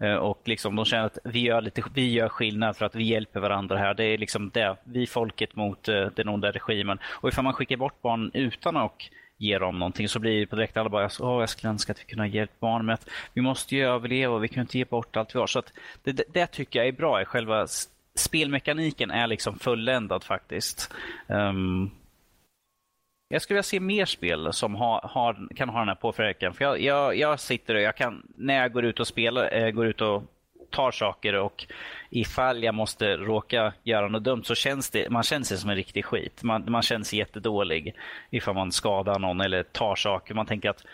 [0.00, 3.04] Eh, och liksom, de känner att vi gör, lite, vi gör skillnad för att vi
[3.04, 3.94] hjälper varandra här.
[3.94, 6.98] Det är liksom det, vi folket mot eh, den onda regimen.
[7.04, 9.02] Och ifall man skickar bort barn utan att
[9.38, 12.00] ge dem någonting så blir det på direkt alla bara Åh, jag skulle önska att
[12.00, 14.78] vi kunde ha hjälpt barn med att vi måste ju överleva och vi kan inte
[14.78, 15.46] ge bort allt vi har.
[15.46, 15.72] Så att
[16.02, 17.66] det, det, det tycker jag är bra i själva
[18.14, 20.94] spelmekaniken är liksom fulländad faktiskt.
[21.26, 21.90] Um,
[23.28, 26.54] jag skulle vilja se mer spel som ha, har, kan ha den här påverkan.
[26.54, 29.70] För jag, jag, jag, sitter och jag kan, när jag går ut och spelar, äh,
[29.70, 30.22] går ut och
[30.70, 31.66] tar saker och
[32.10, 35.76] ifall jag måste råka göra något dumt så känns det, man känner sig som en
[35.76, 36.42] riktig skit.
[36.42, 37.94] Man, man känner sig jättedålig
[38.30, 40.34] ifall man skadar någon eller tar saker.
[40.34, 40.84] Man tänker att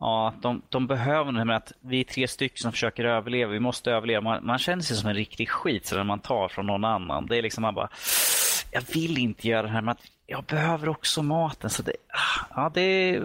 [0.00, 3.52] Ja, de, de behöver det med att vi är tre stycken som försöker överleva.
[3.52, 4.20] Vi måste överleva.
[4.20, 7.26] Man, man känner sig som en riktig skit när man tar från någon annan.
[7.26, 7.88] Det är liksom man bara,
[8.72, 11.70] jag vill inte göra det här men att jag behöver också maten.
[11.70, 13.20] Så det, ah, ja, det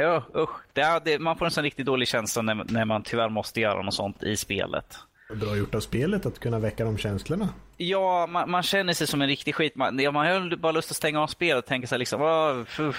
[0.00, 0.60] Ja, usch.
[0.72, 3.82] Det, det, man får en sån riktigt dålig känsla när, när man tyvärr måste göra
[3.82, 4.98] något sånt i spelet.
[5.34, 7.48] Bra gjort av spelet att kunna väcka de känslorna.
[7.76, 9.76] Ja, man, man känner sig som en riktig skit.
[9.76, 12.20] Man, ja, man har bara lust att stänga av spelet och tänka sig liksom,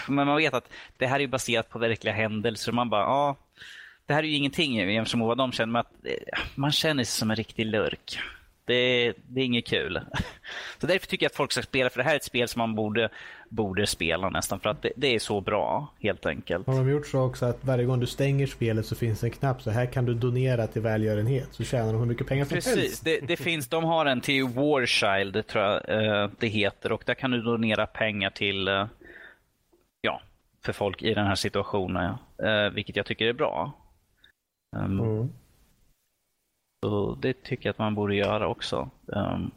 [0.07, 2.71] men man vet att det här är baserat på verkliga händelser.
[2.71, 3.35] Man bara, ja,
[4.05, 5.71] det här är ju ingenting jämfört med vad de känner.
[5.71, 8.19] Men att, eh, man känner sig som en riktig lurk.
[8.65, 10.01] Det, det är inget kul.
[10.77, 12.59] Så därför tycker jag att folk ska spela, för det här är ett spel som
[12.59, 13.09] man borde,
[13.49, 16.67] borde spela nästan, för att det, det är så bra, helt enkelt.
[16.67, 19.31] Har de gjort så också att varje gång du stänger spelet så finns det en
[19.31, 22.55] knapp, så här kan du donera till välgörenhet, så tjänar de hur mycket pengar som
[22.55, 23.05] Precis, helst.
[23.05, 27.13] det, det finns, de har en till Warchild, tror jag eh, det heter, och där
[27.13, 28.87] kan du donera pengar till, eh,
[30.01, 30.21] ja,
[30.61, 33.73] för folk i den här situationen, eh, vilket jag tycker är bra.
[34.77, 35.29] Um, mm.
[36.85, 38.89] Så det tycker jag att man borde göra också.
[39.05, 39.51] Um,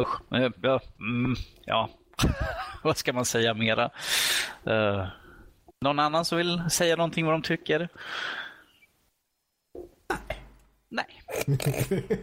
[0.00, 0.20] usch,
[0.62, 1.34] ja, mm,
[1.64, 1.90] ja.
[2.82, 3.90] vad ska man säga mera?
[4.66, 5.06] Uh,
[5.80, 7.88] någon annan som vill säga någonting vad de tycker?
[10.08, 10.42] Nej.
[10.88, 11.22] Nej.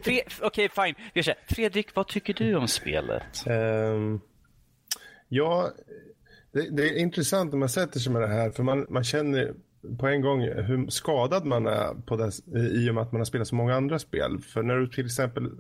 [0.01, 0.95] Okej, okay, fine.
[1.13, 1.23] Vi
[1.55, 3.47] Fredrik, vad tycker du om spelet?
[3.47, 4.21] Um,
[5.27, 5.71] ja,
[6.51, 8.51] det, det, är intressant när man sätter sig med det här.
[8.51, 9.53] För man, man känner
[9.99, 12.31] på en gång hur skadad man är på det,
[12.71, 14.39] i och med att man har spelat så många andra spel.
[14.39, 15.51] För när du till exempel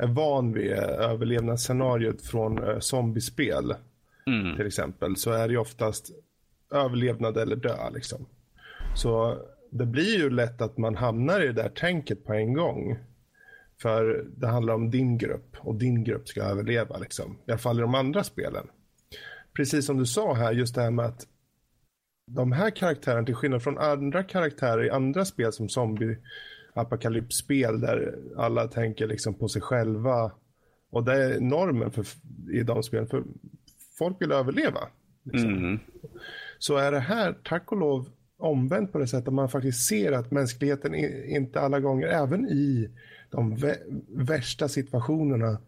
[0.00, 3.74] är van vid överlevnadsscenariot från uh, zombiespel
[4.26, 4.56] mm.
[4.56, 6.10] till exempel så är det oftast
[6.72, 7.90] överlevnad eller dö.
[7.94, 8.26] Liksom.
[8.96, 9.38] Så
[9.70, 12.98] det blir ju lätt att man hamnar i det där tänket på en gång.
[13.82, 16.98] För det handlar om din grupp och din grupp ska överleva.
[16.98, 17.38] Liksom.
[17.46, 18.66] I alla fall i de andra spelen.
[19.56, 21.26] Precis som du sa här, just det här med att
[22.26, 26.16] de här karaktärerna, till skillnad från andra karaktärer i andra spel som zombie
[26.72, 30.32] apokalypsspel där alla tänker liksom på sig själva.
[30.90, 32.06] Och det är normen för,
[32.52, 33.06] i de spelen.
[33.06, 33.24] För
[33.98, 34.80] folk vill överleva.
[35.22, 35.50] Liksom.
[35.50, 35.78] Mm.
[36.58, 40.12] Så är det här, tack och lov, omvänt på det sättet att man faktiskt ser
[40.12, 40.94] att mänskligheten
[41.24, 42.90] inte alla gånger, även i
[43.30, 43.74] de
[44.08, 45.58] värsta situationerna,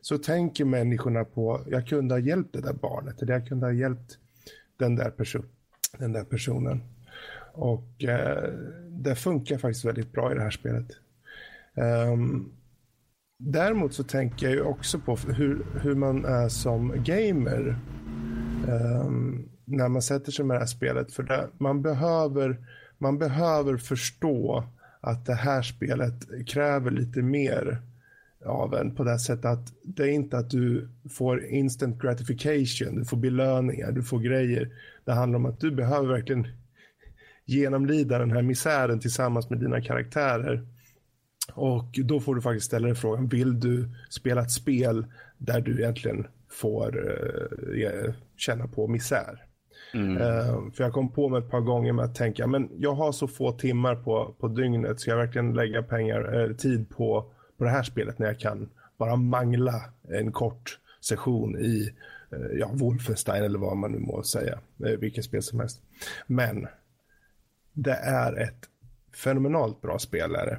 [0.00, 3.72] så tänker människorna på, jag kunde ha hjälpt det där barnet, eller jag kunde ha
[3.72, 4.18] hjälpt
[4.76, 5.42] den där, perso
[5.98, 6.80] den där personen.
[7.52, 8.52] Och eh,
[8.88, 10.86] det funkar faktiskt väldigt bra i det här spelet.
[11.74, 12.52] Um,
[13.38, 17.76] däremot så tänker jag ju också på hur, hur man är som gamer.
[18.68, 21.12] Um, när man sätter sig med det här spelet.
[21.12, 22.56] För det, man, behöver,
[22.98, 24.64] man behöver förstå
[25.00, 27.82] att det här spelet kräver lite mer
[28.44, 33.04] av en på det sättet att det är inte att du får instant gratification, du
[33.04, 34.70] får belöningar, du får grejer.
[35.04, 36.46] Det handlar om att du behöver verkligen
[37.44, 40.66] genomlida den här misären tillsammans med dina karaktärer.
[41.54, 45.06] Och då får du faktiskt ställa dig frågan, vill du spela ett spel
[45.38, 49.44] där du egentligen får uh, känna på misär?
[49.94, 50.16] Mm.
[50.16, 53.12] Uh, för jag kom på mig ett par gånger med att tänka, men jag har
[53.12, 57.64] så få timmar på, på dygnet, ska jag verkligen lägga pengar, uh, tid på, på
[57.64, 58.68] det här spelet när jag kan
[58.98, 61.92] bara mangla en kort session i
[62.32, 65.80] uh, ja, Wolfenstein eller vad man nu må säga, vilket spel som helst.
[66.26, 66.66] Men
[67.72, 68.68] det är ett
[69.14, 70.58] fenomenalt bra spelare.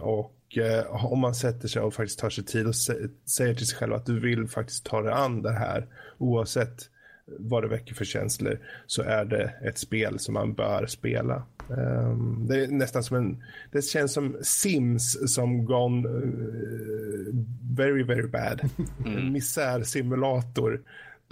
[0.00, 0.58] och
[0.98, 4.06] om man sätter sig och faktiskt tar sig tid och säger till sig själv att
[4.06, 5.86] du vill faktiskt ta dig an det här
[6.18, 6.88] oavsett
[7.26, 11.42] vad det väcker för känslor så är det ett spel som man bör spela.
[11.68, 13.42] Um, det är nästan som en,
[13.72, 17.34] det känns som Sims som gone uh,
[17.76, 18.60] very very bad.
[19.06, 19.18] Mm.
[19.18, 20.82] En misärsimulator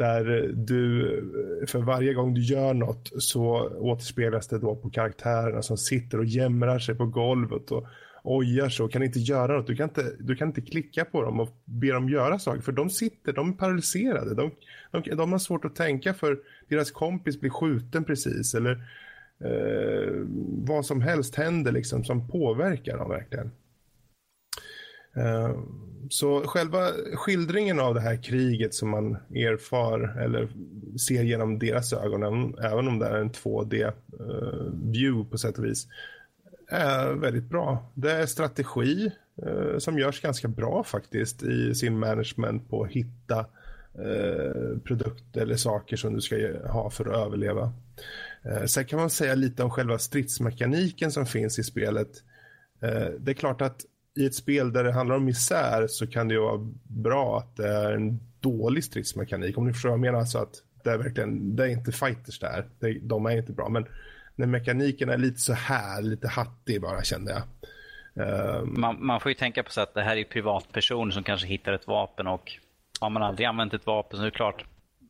[0.00, 5.76] där du för varje gång du gör något så återspeglas det då på karaktärerna som
[5.76, 7.86] sitter och jämrar sig på golvet och
[8.22, 9.66] ojar sig och kan inte göra något.
[9.66, 12.72] Du kan inte, du kan inte klicka på dem och be dem göra saker för
[12.72, 14.34] de sitter, de är paralyserade.
[14.34, 14.50] De,
[14.90, 16.38] de, de har svårt att tänka för
[16.68, 18.72] deras kompis blir skjuten precis eller
[19.44, 20.12] eh,
[20.66, 23.50] vad som helst händer liksom som påverkar dem verkligen.
[25.16, 25.50] Eh,
[26.10, 30.48] så själva skildringen av det här kriget som man erfar eller
[30.98, 35.88] ser genom deras ögon, även om det är en 2D-view eh, på sätt och vis,
[36.68, 37.92] är väldigt bra.
[37.94, 43.46] Det är strategi eh, som görs ganska bra faktiskt i sin management på att hitta
[44.84, 46.36] produkter eller saker som du ska
[46.68, 47.72] ha för att överleva.
[48.66, 52.08] Sen kan man säga lite om själva stridsmekaniken som finns i spelet.
[53.18, 53.84] Det är klart att
[54.16, 57.56] i ett spel där det handlar om misär så kan det ju vara bra att
[57.56, 59.58] det är en dålig stridsmekanik.
[59.58, 60.18] Om ni förstår vad jag menar.
[60.18, 60.54] Alltså att
[60.84, 62.66] det är verkligen, det är inte fighters där.
[62.78, 63.68] Det, de är inte bra.
[63.68, 63.86] Men
[64.36, 67.42] när mekaniken är lite så här, lite hattig bara kände jag.
[68.14, 68.80] Um...
[68.80, 71.72] Man, man, får ju tänka på så att det här är privatpersoner som kanske hittar
[71.72, 72.52] ett vapen och
[73.00, 74.64] har man aldrig använt ett vapen så är det klart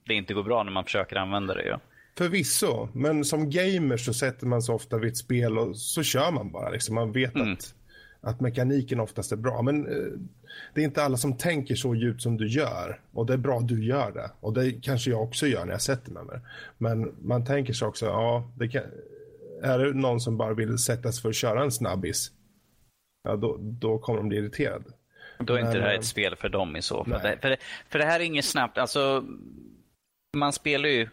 [0.06, 1.66] det inte går bra när man försöker använda det.
[1.66, 1.80] Ja.
[2.18, 6.30] Förvisso, men som gamer så sätter man sig ofta vid ett spel och så kör
[6.30, 6.70] man bara.
[6.70, 6.94] Liksom.
[6.94, 7.52] Man vet mm.
[7.52, 7.74] att,
[8.20, 9.62] att mekaniken oftast är bra.
[9.62, 10.12] Men eh,
[10.74, 13.00] det är inte alla som tänker så djupt som du gör.
[13.12, 14.30] Och det är bra att du gör det.
[14.40, 16.40] Och det kanske jag också gör när jag sätter mig med det.
[16.78, 18.82] Men man tänker sig också, ja, det kan,
[19.62, 22.30] är det någon som bara vill sätta sig för att köra en snabbis,
[23.22, 24.84] ja, då, då kommer de bli irriterade.
[25.38, 27.20] Då är inte Men, det här ett spel för dem i så fall.
[27.20, 27.56] För,
[27.88, 28.78] för det här är inget snabbt.
[28.78, 29.24] Alltså,
[30.36, 31.08] man spelar ju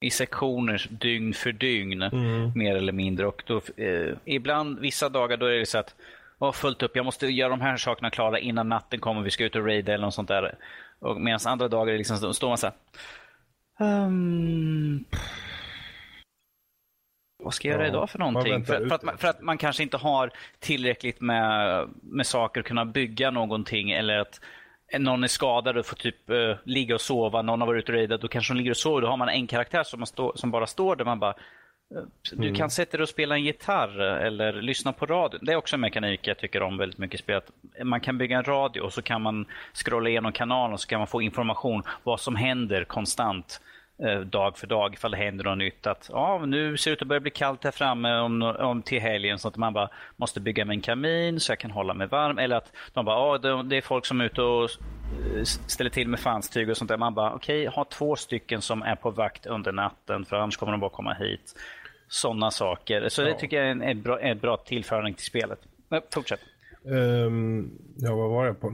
[0.00, 2.52] i sektioner dygn för dygn, mm.
[2.54, 3.26] mer eller mindre.
[3.26, 5.94] Och då, eh, ibland, vissa dagar, då är det så att
[6.38, 9.44] oh, fullt upp, jag måste göra de här sakerna klara innan natten kommer, vi ska
[9.44, 10.54] ut och raida eller något sånt där.
[11.16, 12.74] medan andra dagar är liksom, då står man så här.
[14.06, 15.04] Um,
[17.42, 18.64] vad ska jag göra ja, idag för någonting?
[18.64, 22.66] För, för, att man, för, att man, kanske inte har tillräckligt med, med saker att
[22.66, 24.40] kunna bygga någonting eller att
[24.98, 27.98] någon är skadad och får typ uh, ligga och sova, någon har varit ute och
[27.98, 30.50] raidat, då kanske de ligger och sover, då har man en karaktär som, stå, som
[30.50, 31.34] bara står där man bara
[32.32, 32.54] Du mm.
[32.54, 35.38] kan sätta dig och spela en gitarr eller lyssna på radio.
[35.42, 37.50] Det är också en mekanik jag tycker om väldigt mycket i spelet.
[37.84, 41.00] Man kan bygga en radio och så kan man scrolla igenom kanalen och så kan
[41.00, 43.69] man få information vad som händer konstant eh,
[44.24, 45.86] dag för dag ifall det händer något nytt.
[45.86, 49.00] Att ja, nu ser det ut att börja bli kallt här framme om, om till
[49.00, 52.06] helgen så att man bara måste bygga med en kamin så jag kan hålla mig
[52.06, 52.38] varm.
[52.38, 56.08] Eller att de bara, ja, det är folk som är ute och eh, ställer till
[56.08, 56.96] med fanstyg och sånt där.
[56.96, 60.56] Man bara, okej, okay, ha två stycken som är på vakt under natten för annars
[60.56, 61.54] kommer de bara komma hit
[62.08, 63.08] sådana saker.
[63.08, 63.26] Så ja.
[63.26, 65.58] det tycker jag är en, en, bra, en bra tillföring till spelet.
[65.88, 66.40] Men, fortsätt.
[66.84, 68.72] Um, ja, vad var jag på?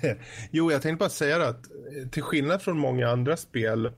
[0.50, 1.64] jo, jag tänkte bara säga att
[2.10, 3.90] till skillnad från många andra spel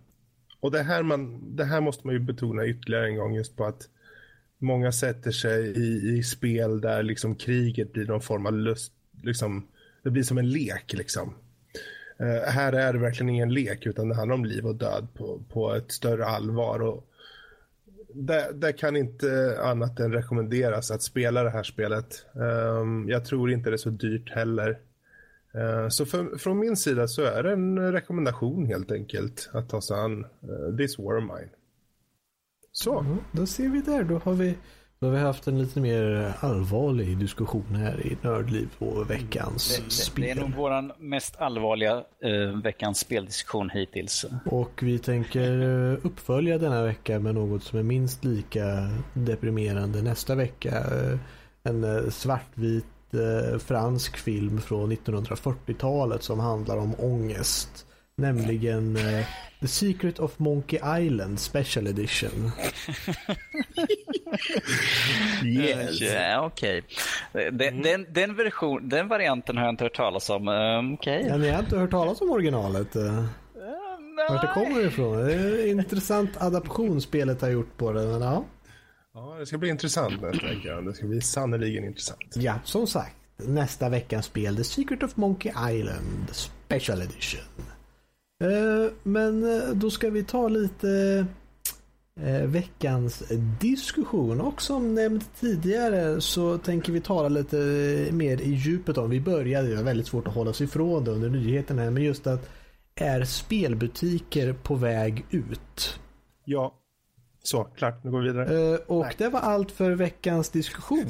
[0.61, 3.65] och det här, man, det här måste man ju betona ytterligare en gång just på
[3.65, 3.89] att
[4.59, 8.93] många sätter sig i, i spel där liksom kriget blir någon form av lust,
[9.23, 9.67] liksom,
[10.03, 11.35] det blir som en lek liksom.
[12.21, 15.41] Uh, här är det verkligen ingen lek utan det handlar om liv och död på,
[15.49, 16.83] på ett större allvar.
[16.83, 17.07] Och,
[18.19, 22.27] det, det, kan inte annat än rekommenderas att spela det här spelet.
[22.33, 24.79] Um, jag tror inte det är så dyrt heller.
[25.57, 29.81] Uh, så för, från min sida så är det en rekommendation helt enkelt att ta
[29.81, 31.51] sig an uh, This War of Mine.
[32.73, 33.01] Så.
[33.01, 34.05] Mm, då ser vi där.
[34.05, 34.55] Då har vi
[34.99, 39.91] då har vi haft en lite mer allvarlig diskussion här i Nördliv på veckans det,
[39.91, 40.25] spel.
[40.25, 44.27] Det är nog vår mest allvarliga eh, veckans speldiskussion hittills.
[44.45, 50.35] Och vi tänker eh, uppfölja denna vecka med något som är minst lika deprimerande nästa
[50.35, 50.79] vecka.
[50.79, 51.19] Eh,
[51.63, 52.11] en
[53.17, 57.87] eh, fransk film från 1940-talet som handlar om ångest.
[58.19, 58.99] Nämligen
[59.61, 62.51] The Secret of Monkey Island Special Edition.
[65.45, 66.01] yes.
[66.01, 66.83] Ja, okej.
[67.33, 67.51] Okay.
[67.51, 67.83] Den, mm.
[67.83, 70.49] den, den, version, den varianten har jag inte hört talas om.
[70.49, 71.27] Um, okay.
[71.29, 72.97] ja, ni har inte hört talas om originalet?
[72.97, 73.25] Uh,
[74.29, 75.27] Vart det kommer ifrån?
[75.27, 78.07] Det är intressant adaption spelet har gjort på det.
[78.07, 78.45] Men, ja.
[79.17, 80.81] Ja, det ska bli intressant nästa vecka.
[80.81, 82.37] Det ska bli sannerligen intressant.
[82.37, 83.17] Ja, som sagt.
[83.37, 87.41] Nästa veckans spel The Secret of Monkey Island Special Edition.
[88.45, 91.27] Eh, men eh, då ska vi ta lite
[92.21, 93.23] eh, veckans
[93.61, 97.57] diskussion och som nämnt tidigare så tänker vi tala lite
[98.13, 99.11] mer i djupet om.
[99.11, 102.03] Vi började, det var väldigt svårt att hålla sig ifrån det under nyheten här, men
[102.03, 102.51] just att
[102.95, 106.01] är spelbutiker på väg ut?
[106.45, 106.75] Ja.
[107.47, 108.05] Så, klart.
[108.05, 108.55] Nu går vi vidare.
[108.55, 109.15] Uh, och Nej.
[109.19, 111.07] det var allt för veckans diskussion.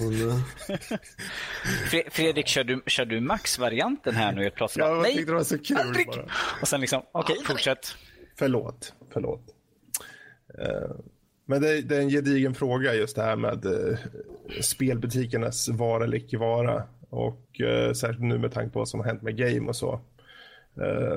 [2.10, 4.50] Fredrik, kör du, kör du Max-varianten här nu?
[4.50, 4.86] Plötsligt?
[4.86, 6.06] Ja, jag tyckte det var så kul Aldrig.
[6.06, 6.24] bara.
[6.60, 7.96] Och sen liksom, okej, okay, fortsätt.
[8.38, 9.40] Förlåt, förlåt.
[10.58, 10.96] Uh,
[11.46, 13.96] men det, det, är en gedigen fråga just det här med uh,
[14.60, 16.82] spelbutikernas vara eller icke vara.
[17.10, 20.00] Och uh, särskilt nu med tanke på vad som har hänt med game och så.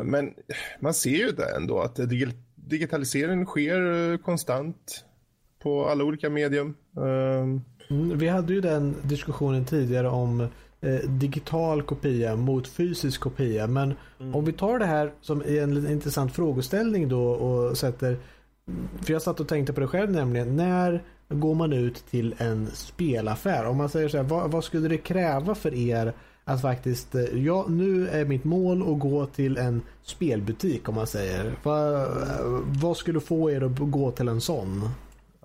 [0.04, 0.34] Men
[0.80, 2.00] man ser ju det ändå att
[2.56, 5.06] digitaliseringen sker konstant
[5.60, 6.76] på alla olika medium.
[6.96, 7.62] Um...
[7.90, 10.42] Mm, vi hade ju den diskussionen tidigare om
[10.82, 13.68] eh, digital kopia mot fysisk kopia.
[13.68, 14.36] Men mm.
[14.36, 18.18] om vi tar det här som en intressant frågeställning då och sätter
[19.02, 20.56] för jag satt och tänkte på det själv nämligen.
[20.56, 23.66] När går man ut till en spelaffär?
[23.66, 27.46] Om man säger så här, vad, vad skulle det kräva för er att faktiskt, eh,
[27.46, 31.56] ja nu är mitt mål att gå till en spelbutik om man säger.
[31.64, 32.08] Vad,
[32.82, 34.90] vad skulle få er att gå till en sån?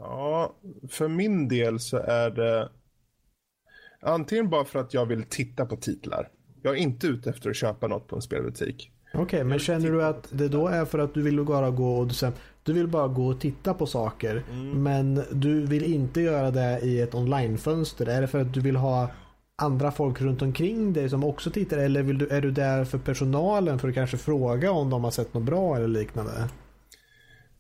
[0.05, 0.55] Ja,
[0.89, 2.69] för min del så är det
[4.01, 6.29] antingen bara för att jag vill titta på titlar.
[6.63, 8.91] Jag är inte ute efter att köpa något på en spelbutik.
[9.15, 11.97] Okej, okay, men känner du att det då är för att du vill bara gå
[11.97, 12.11] och
[12.63, 14.83] du vill bara gå och titta på saker mm.
[14.83, 18.07] men du vill inte göra det i ett onlinefönster?
[18.07, 19.11] Är det för att du vill ha
[19.57, 22.99] andra folk runt omkring dig som också tittar eller vill du, är du där för
[22.99, 26.49] personalen för att kanske fråga om de har sett något bra eller liknande?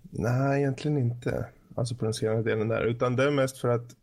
[0.02, 2.84] Nej, egentligen inte alltså på den senare delen där.
[2.84, 3.96] Utan det är mest för att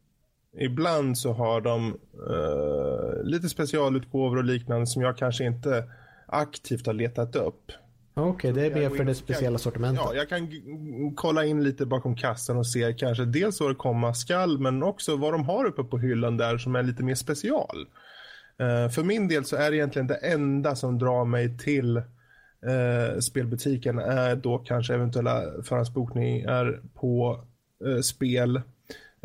[0.60, 1.98] ibland så har de
[2.30, 5.84] uh, lite specialutgåvor och liknande som jag kanske inte
[6.28, 7.72] aktivt har letat upp.
[8.14, 10.04] Okej, okay, det är mer för det speciella sortimentet.
[10.06, 10.50] Ja, jag kan
[11.16, 15.16] kolla in lite bakom kassan och se kanske dels vad det komma skall men också
[15.16, 17.88] vad de har uppe på hyllan där som är lite mer special.
[18.62, 23.20] Uh, för min del så är det egentligen det enda som drar mig till uh,
[23.20, 27.44] spelbutiken är då kanske eventuella förhandsbokningar på
[28.04, 28.62] spel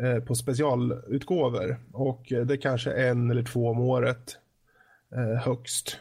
[0.03, 1.79] eh, på specialutgåvor.
[1.93, 4.37] Och eh, det är kanske en eller två om året
[5.43, 5.99] högst.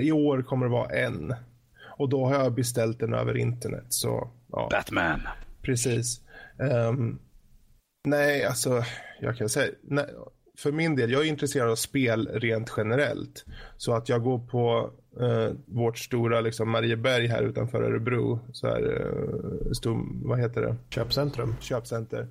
[0.00, 1.34] I år kommer det vara en.
[1.98, 3.84] Och då har jag beställt den över internet.
[3.88, 4.68] Så, ja.
[4.70, 5.20] Batman.
[5.62, 6.20] Precis.
[6.58, 7.18] Um,
[8.04, 8.84] nej, alltså
[9.20, 9.72] jag kan säga.
[9.82, 10.06] Nej,
[10.58, 13.44] för min del, jag är intresserad av spel rent generellt.
[13.76, 14.90] Så att jag går på
[15.20, 18.40] eh, vårt stora liksom, Marieberg här utanför Örebro.
[18.52, 20.76] Så här, eh, stor, vad heter det?
[20.90, 21.56] Köpcentrum.
[21.60, 22.26] Köpcenter.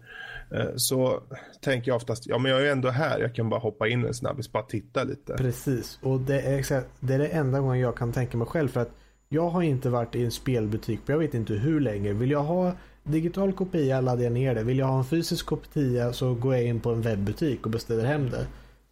[0.52, 1.24] Eh, så
[1.62, 4.14] tänker jag oftast, ja men jag är ändå här, jag kan bara hoppa in en
[4.14, 5.34] snabbis, bara titta lite.
[5.34, 8.68] Precis, och det är, exakt, det är det enda gången jag kan tänka mig själv
[8.68, 8.92] för att
[9.30, 12.14] jag har inte varit i en spelbutik på jag vet inte hur länge.
[12.14, 12.74] Vill jag ha
[13.10, 14.64] digital kopia laddar jag ner det.
[14.64, 18.06] Vill jag ha en fysisk kopia så går jag in på en webbutik och beställer
[18.06, 18.48] hem det.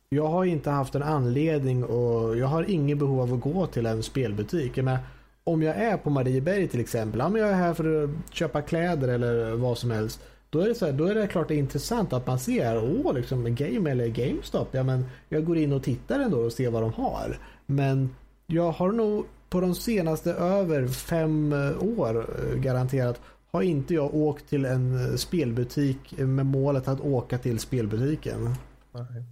[0.10, 3.86] Jag har inte haft en anledning och jag har inget behov av att gå till
[3.86, 4.78] en spelbutik.
[4.78, 5.00] Jag menar,
[5.44, 9.08] om jag är på Marieberg till exempel, om jag är här för att köpa kläder
[9.08, 10.20] eller vad som helst.
[10.50, 12.78] Då är det, så här, då är det klart det är intressant att man ser,
[12.78, 14.68] åh, liksom Game eller GameStop.
[14.72, 17.38] Ja, men jag går in och tittar ändå och ser vad de har.
[17.66, 18.16] Men
[18.48, 23.22] jag har nog på de senaste över fem eh, år eh, garanterat
[23.56, 28.56] har inte jag åkt till en eh, spelbutik med målet att åka till spelbutiken.
[28.92, 29.24] Nej.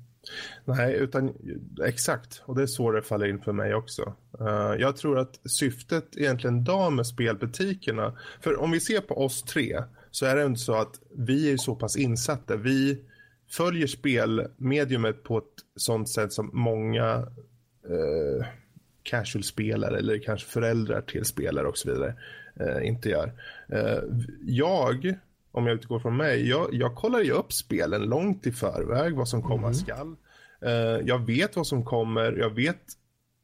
[0.66, 1.34] Nej, utan
[1.86, 2.42] exakt.
[2.46, 4.14] Och det är så det faller in för mig också.
[4.42, 9.44] Uh, jag tror att syftet egentligen idag med spelbutikerna, för om vi ser på oss
[9.44, 12.56] tre så är det inte så att vi är så pass insatta.
[12.56, 13.00] Vi
[13.50, 15.44] följer spelmediumet på ett
[15.76, 17.18] sånt sätt som många
[17.90, 18.46] uh,
[19.04, 22.16] casual-spelare eller kanske föräldrar till spelare och så vidare
[22.62, 23.32] uh, inte gör.
[24.42, 25.16] jag
[25.54, 29.30] om jag utgår från mig, jag, jag kollar ju upp spelen långt i förväg, vad
[29.30, 29.74] som komma mm.
[29.74, 30.16] skall.
[30.66, 32.82] Uh, jag vet vad som kommer, jag vet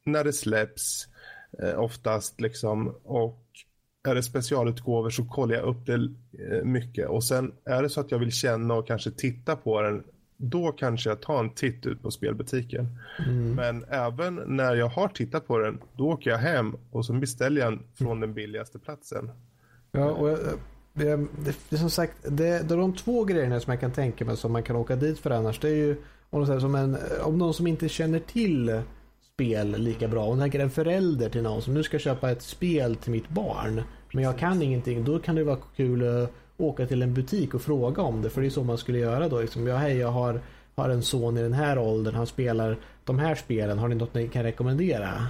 [0.04, 1.08] när det släpps
[1.62, 3.46] uh, oftast liksom och
[4.08, 8.00] är det specialutgåvor så kollar jag upp det uh, mycket och sen är det så
[8.00, 10.04] att jag vill känna och kanske titta på den
[10.42, 12.86] då kanske jag tar en titt ut på spelbutiken.
[13.26, 13.54] Mm.
[13.54, 17.60] Men även när jag har tittat på den, då åker jag hem och så beställer
[17.60, 19.30] jag den från den billigaste platsen.
[19.92, 20.38] Ja, och jag,
[20.92, 24.24] det, det, det, som sagt, det, det är de två grejerna som jag kan tänka
[24.24, 25.60] mig som man kan åka dit för annars.
[25.60, 25.96] Det är ju
[26.30, 28.82] om, säger, som en, om någon som inte känner till
[29.34, 30.26] spel lika bra.
[30.26, 33.82] Om tänker en förälder till någon som nu ska köpa ett spel till mitt barn.
[34.12, 35.04] Men jag kan ingenting.
[35.04, 38.30] Då kan det vara kul att åka till en butik och fråga om det.
[38.30, 39.40] För det är så man skulle göra då.
[39.40, 40.40] Liksom, ja, hej, jag har,
[40.74, 42.14] har en son i den här åldern.
[42.14, 43.78] Han spelar de här spelen.
[43.78, 45.26] Har ni något ni kan rekommendera?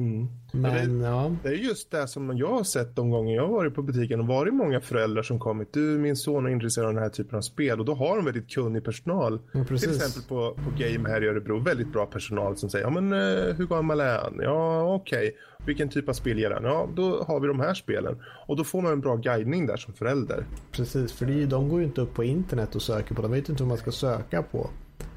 [0.00, 0.28] Mm.
[0.52, 1.36] Men, det, ja.
[1.42, 4.20] det är just det som jag har sett de gånger jag har varit på butiken
[4.20, 5.72] och varit många föräldrar som kommit.
[5.72, 8.24] Du, min son är intresserad av den här typen av spel och då har de
[8.24, 9.40] väldigt kunnig personal.
[9.52, 12.90] Ja, Till exempel på, på Game här i Örebro, väldigt bra personal som säger, ja
[12.90, 14.38] men uh, hur gammal är han?
[14.42, 15.66] Ja okej, okay.
[15.66, 16.64] vilken typ av spel ger han?
[16.64, 18.22] Ja då har vi de här spelen.
[18.46, 20.46] Och då får man en bra guidning där som förälder.
[20.72, 23.48] Precis, för det, de går ju inte upp på internet och söker på, de vet
[23.48, 24.70] inte hur man ska söka på.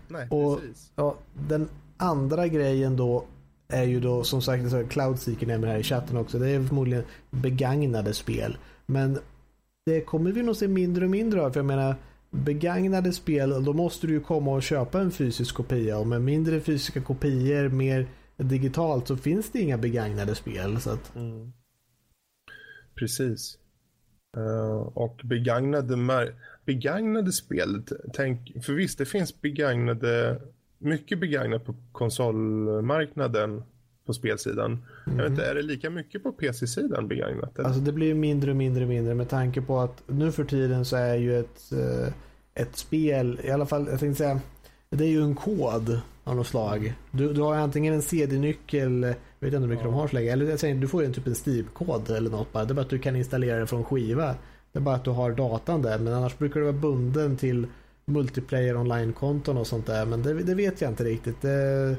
[0.07, 0.91] Nej, och, precis.
[0.95, 1.15] Ja,
[1.49, 3.25] den andra grejen då
[3.73, 8.13] är ju då som sagt, Cloudseeker nämner här i chatten också, det är förmodligen begagnade
[8.13, 8.57] spel.
[8.85, 9.19] Men
[9.85, 11.51] det kommer vi nog se mindre och mindre av.
[11.51, 11.95] För jag menar,
[12.29, 15.97] begagnade spel, då måste du ju komma och köpa en fysisk kopia.
[15.97, 18.07] Och med mindre fysiska kopior, mer
[18.37, 20.81] digitalt, så finns det inga begagnade spel.
[20.81, 21.15] Så att...
[21.15, 21.53] mm.
[22.95, 23.57] Precis.
[24.37, 26.33] Uh, och begagnade,
[26.65, 30.41] begagnade spel, tänk, för visst det finns begagnade
[30.83, 33.63] mycket begagnat på konsolmarknaden
[34.05, 34.71] på spelsidan.
[34.71, 35.17] Mm.
[35.19, 37.59] Jag vet inte, är det lika mycket på PC-sidan begagnat?
[37.59, 40.85] Alltså det blir mindre och mindre och mindre med tanke på att nu för tiden
[40.85, 42.13] så är ju ett, eh,
[42.53, 44.39] ett spel, i alla fall jag tänkte säga,
[44.89, 46.93] det är ju en kod av något slag.
[47.11, 49.91] Du, du har antingen en CD-nyckel, jag vet inte hur mycket ja.
[49.91, 52.29] de har så länge, eller jag säger, du får ju en typ en Steam-kod eller
[52.29, 52.65] något bara.
[52.65, 54.35] Det är bara att du kan installera det från skiva.
[54.71, 57.67] Det är bara att du har datan där, men annars brukar du vara bunden till
[58.05, 60.05] multiplayer online-konton och sånt där.
[60.05, 61.41] Men det, det, vet jag inte riktigt.
[61.41, 61.97] Det,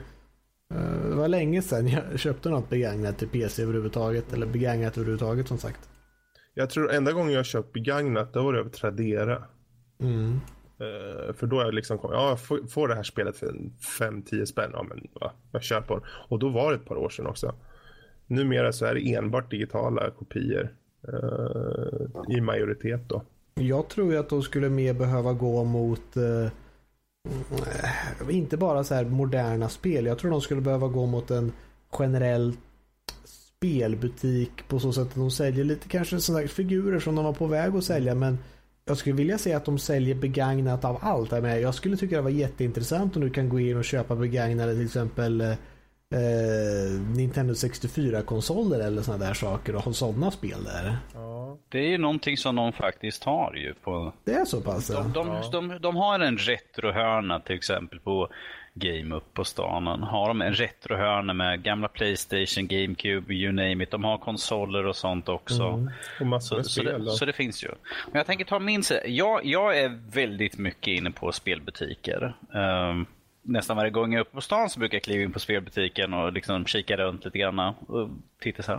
[0.75, 4.33] eh, det var länge sedan jag köpte något begagnat till PC överhuvudtaget.
[4.33, 5.89] Eller begagnat överhuvudtaget som sagt.
[6.55, 9.45] Jag tror enda gången jag köpt begagnat då var det över Tradera.
[10.01, 10.41] Mm.
[10.81, 13.47] Uh, för då är jag liksom, ja jag får, får det här spelet för
[13.99, 14.71] 5-10 spänn.
[14.73, 16.03] Ja men va, jag köper den.
[16.29, 17.55] Och då var det ett par år sedan också.
[18.27, 20.75] Numera så är det enbart digitala kopior.
[21.09, 23.23] Uh, I majoritet då.
[23.55, 28.95] Jag tror ju att de skulle mer behöva gå mot eh, eh, inte bara så
[28.95, 30.07] här moderna spel.
[30.07, 31.53] Jag tror de skulle behöva gå mot en
[31.91, 32.57] generell
[33.25, 37.47] spelbutik på så sätt att de säljer lite kanske sådana figurer som de var på
[37.47, 38.39] väg att sälja men
[38.85, 41.33] jag skulle vilja säga att de säljer begagnat av allt.
[41.33, 44.85] Jag skulle tycka det var jätteintressant om du kan gå in och köpa begagnade till
[44.85, 45.55] exempel eh,
[46.15, 50.97] eh, Nintendo 64-konsoler eller sådana där saker och ha sådana spel där.
[51.15, 51.59] Ja.
[51.69, 53.75] Det är ju någonting som de faktiskt har ju.
[53.75, 54.13] På...
[54.25, 54.87] Det är så pass?
[54.87, 55.49] De, de, ja.
[55.53, 58.29] de, de, har en retrohörna till exempel på
[58.75, 59.87] Game Up på stan.
[59.87, 63.91] Har de en retrohörna med gamla Playstation, GameCube, you name it.
[63.91, 65.63] De har konsoler och sånt också.
[65.63, 65.91] Mm.
[66.21, 67.69] Och massor så, spel, så, det, så det finns ju.
[68.13, 72.37] Men jag tänker ta min jag, jag är väldigt mycket inne på spelbutiker.
[72.53, 73.07] Um,
[73.45, 76.15] nästan varje gång jag är uppe på stan så brukar jag kliva in på spelbutiken
[76.15, 78.09] och liksom kika runt lite grann och
[78.41, 78.79] titta så här.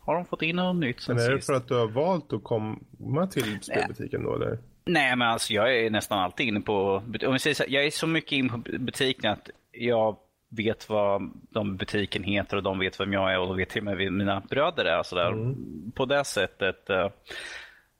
[0.00, 2.32] Har de fått in något nytt sen Men är det för att du har valt
[2.32, 4.58] att komma till spelbutiken då eller?
[4.84, 7.02] Nej, men alltså jag är nästan alltid inne på...
[7.26, 10.16] Om vi säger så, jag är så mycket inne på butiken att jag
[10.48, 13.96] vet vad de butiken heter och de vet vem jag är och vet till och
[13.96, 15.02] med mina bröder är.
[15.02, 15.32] Så där.
[15.32, 15.92] Mm.
[15.94, 16.90] På det sättet.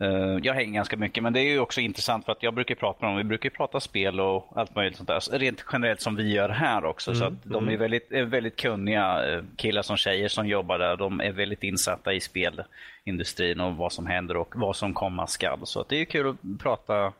[0.02, 2.54] Uh, uh, jag hänger ganska mycket, men det är ju också intressant för att jag
[2.54, 3.18] brukar prata med dem.
[3.18, 5.38] Vi brukar prata spel och allt möjligt sånt där.
[5.38, 7.10] Rent generellt som vi gör här också.
[7.10, 7.18] Mm.
[7.18, 7.80] Så att de är mm.
[7.80, 10.96] väldigt, är väldigt kunniga uh, killar som tjejer som jobbar där.
[10.96, 15.60] De är väldigt insatta i spelindustrin och vad som händer och vad som komma skall.
[15.64, 17.12] Så att det är kul att prata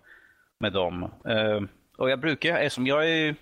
[0.61, 1.11] med dem.
[1.99, 3.35] och jag brukar, eftersom jag är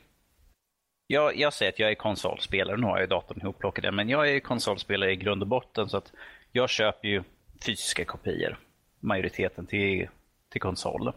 [1.06, 4.40] jag, jag säger att jag är konsolspelare, nu har jag datorn ihopplockad, men jag är
[4.40, 6.12] konsolspelare i grund och botten så att
[6.52, 7.22] jag köper ju
[7.66, 8.58] fysiska kopior,
[9.04, 10.08] majoriteten till,
[10.52, 11.12] till konsol.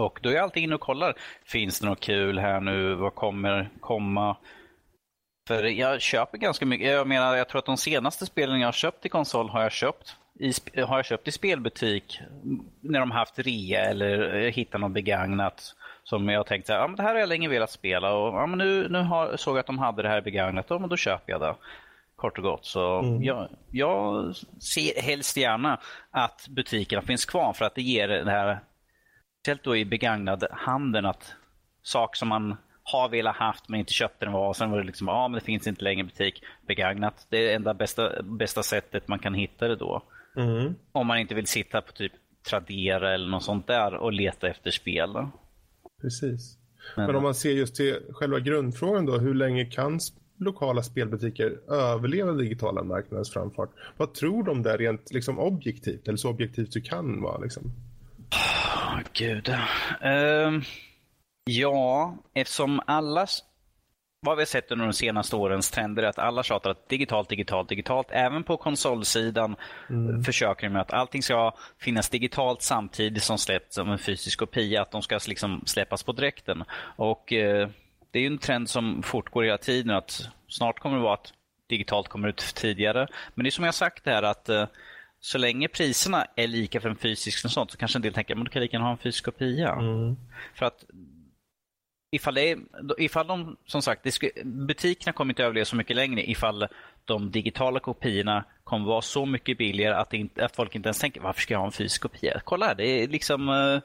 [0.00, 1.14] Och då är jag alltid inne och kollar,
[1.44, 4.36] finns det något kul här nu, vad kommer komma?
[5.48, 8.72] För jag köper ganska mycket, jag menar jag tror att de senaste spelen jag har
[8.72, 12.20] köpt i konsol har jag köpt i, har jag köpt i spelbutik
[12.80, 15.74] när de haft rea eller eh, hittat något begagnat
[16.04, 18.58] som jag tänkte, ja men det här har jag länge velat spela och ja, men
[18.58, 21.40] nu, nu har, såg jag att de hade det här begagnat, ja, då köper jag
[21.40, 21.54] det.
[22.20, 22.64] Kort och gott.
[22.64, 23.22] Så mm.
[23.22, 28.60] jag, jag ser helst gärna att butikerna finns kvar för att det ger det här,
[29.40, 31.34] speciellt då i begagnad handeln, att
[31.82, 34.84] saker som man har velat haft men inte köpte den var och sen var det
[34.84, 37.26] liksom, ja men det finns inte längre butik begagnat.
[37.30, 40.02] Det är det enda bästa, bästa sättet man kan hitta det då.
[40.36, 40.74] Mm.
[40.92, 42.12] Om man inte vill sitta på typ
[42.48, 45.10] Tradera eller något sånt där och leta efter spel.
[46.00, 46.58] Precis.
[46.96, 50.00] Men, Men om man ser just till själva grundfrågan då, hur länge kan
[50.40, 53.70] lokala spelbutiker överleva digitala marknadens framfart?
[53.96, 57.38] Vad tror de där rent liksom, objektivt, eller så objektivt du kan vara?
[57.38, 57.72] Liksom?
[58.32, 59.48] Oh, Gud.
[59.48, 60.62] Uh,
[61.44, 63.26] ja, eftersom alla
[64.22, 67.28] vad vi har sett under de senaste årens trender är att alla tjatar att digitalt,
[67.28, 68.06] digitalt, digitalt.
[68.10, 69.56] Även på konsolsidan
[69.90, 70.24] mm.
[70.24, 74.82] försöker de med att allting ska finnas digitalt samtidigt som släpps som en fysisk kopia.
[74.82, 76.64] Att de ska liksom släppas på dräkten.
[76.96, 77.68] Och eh,
[78.10, 79.90] Det är en trend som fortgår hela tiden.
[79.96, 81.32] att Snart kommer det vara att
[81.68, 83.06] digitalt kommer ut tidigare.
[83.34, 84.66] Men det är som jag sagt här att eh,
[85.20, 88.36] så länge priserna är lika för en fysisk och sånt så kanske en del tänker
[88.36, 89.72] att du kan lika gärna ha en fysisk kopia.
[89.72, 90.16] Mm.
[90.54, 90.84] För att
[92.10, 92.58] ifall, det är,
[92.98, 94.06] ifall de, som sagt,
[94.44, 96.68] butikerna kommer inte överleva så mycket längre ifall
[97.04, 101.20] de digitala kopiorna kommer vara så mycket billigare att, inte, att folk inte ens tänker
[101.20, 102.40] varför ska jag ha en fysisk kopia?
[102.44, 103.80] Kolla här, det är liksom uh,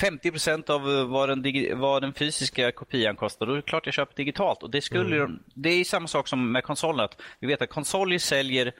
[0.00, 3.46] 50 procent av vad den, vad den, fysiska kopian kostar.
[3.46, 4.62] Då är det klart jag köper digitalt.
[4.62, 5.42] Och det, skulle, mm.
[5.54, 7.08] det är samma sak som med konsolen.
[7.40, 8.72] Vi vet att konsoler säljer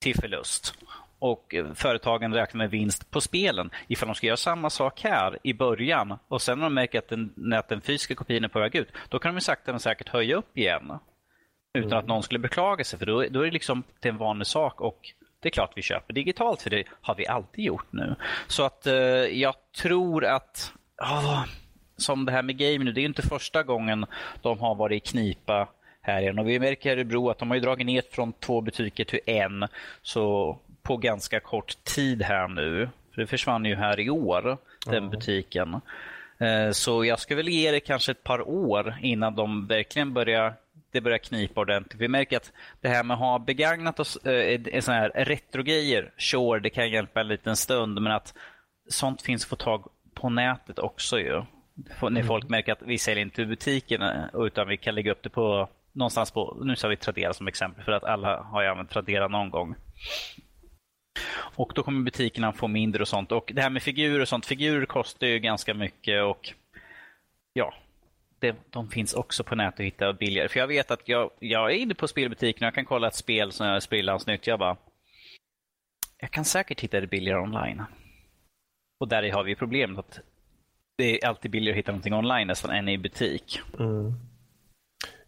[0.00, 0.74] till förlust
[1.18, 3.70] och företagen räknar med vinst på spelen.
[3.88, 7.08] Ifall de ska göra samma sak här i början och sen när de märker att
[7.08, 10.08] den, att den fysiska kopian är på väg ut, då kan de sakta men säkert
[10.08, 10.92] höja upp igen.
[11.74, 11.98] Utan mm.
[11.98, 14.80] att någon skulle beklaga sig, för då, då är det liksom är en vanlig sak.
[14.80, 18.14] och det är klart vi köper digitalt, för det har vi alltid gjort nu.
[18.46, 20.72] Så att eh, jag tror att,
[21.02, 21.44] oh,
[21.96, 24.06] som det här med game nu, det är inte första gången
[24.42, 25.68] de har varit i knipa
[26.00, 26.38] här igen.
[26.38, 29.68] Och vi märker i Örebro att de har dragit ner från två butiker till en.
[30.02, 32.88] Så på ganska kort tid här nu.
[33.14, 35.10] För det försvann ju här i år, den mm.
[35.10, 35.80] butiken.
[36.38, 40.54] Eh, så jag ska väl ge det kanske ett par år innan de verkligen börjar
[40.90, 42.00] det börjar knipa ordentligt.
[42.00, 46.60] Vi märker att det här med att ha begagnat oss, äh, såna här retrogrejer, sure,
[46.60, 48.34] det kan hjälpa en liten stund, men att
[48.88, 51.42] sånt finns att få tag på nätet också ju.
[52.00, 52.26] När mm.
[52.26, 54.02] folk märker att vi säljer inte i butiken
[54.34, 57.84] utan vi kan lägga upp det på någonstans på, nu sa vi Tradera som exempel
[57.84, 59.74] för att alla har ju använt Tradera någon gång.
[61.38, 63.32] Och då kommer butikerna få mindre och sånt.
[63.32, 66.52] Och det här med figurer och sånt, figurer kostar ju ganska mycket och
[67.52, 67.74] ja,
[68.40, 70.48] det, de finns också på nätet att hitta billigare.
[70.48, 73.14] För jag vet att jag, jag är inne på spelbutiken och jag kan kolla ett
[73.14, 74.46] spel som är sprillans nytt.
[74.46, 74.76] Jag bara,
[76.18, 77.82] jag kan säkert hitta det billigare online.
[79.00, 80.20] Och där har vi problemet att
[80.96, 83.60] det är alltid billigare att hitta någonting online nästan än i butik.
[83.78, 84.12] Mm.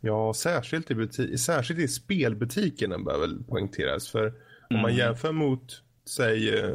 [0.01, 4.09] Ja, särskilt i, butik, särskilt i spelbutikerna bör väl poängteras.
[4.09, 4.27] För
[4.70, 4.97] om man mm.
[4.97, 6.70] jämför mot säg eh,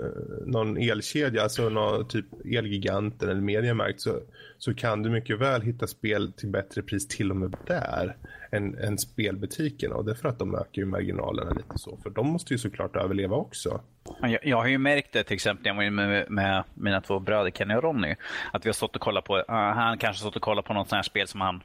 [0.45, 4.19] någon elkedja, alltså någon typ Elgiganten eller Mediamarkt så,
[4.57, 8.15] så kan du mycket väl hitta spel till bättre pris till och med där
[8.51, 12.09] än, än spelbutikerna och det är för att de ökar ju marginalerna lite så för
[12.09, 13.81] de måste ju såklart överleva också.
[14.21, 17.19] Jag, jag har ju märkt det till exempel när jag var med, med mina två
[17.19, 18.15] bröder Kenny och Ronny
[18.53, 20.89] att vi har stått och kollat på, uh, han kanske stått och kollat på något
[20.89, 21.63] sånt här spel som han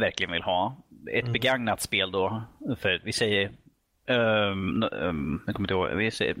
[0.00, 0.76] verkligen vill ha.
[1.12, 1.32] Ett mm.
[1.32, 2.42] begagnat spel då,
[2.80, 3.50] för vi säger
[4.08, 5.88] Um, um, jag kommer inte ihåg.
[5.96, 6.34] Vi ser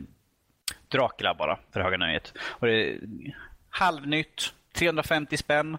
[0.88, 2.32] Dracula bara, för höga nöjet.
[2.40, 2.98] Och det är
[3.70, 5.78] halvnytt, 350 spänn.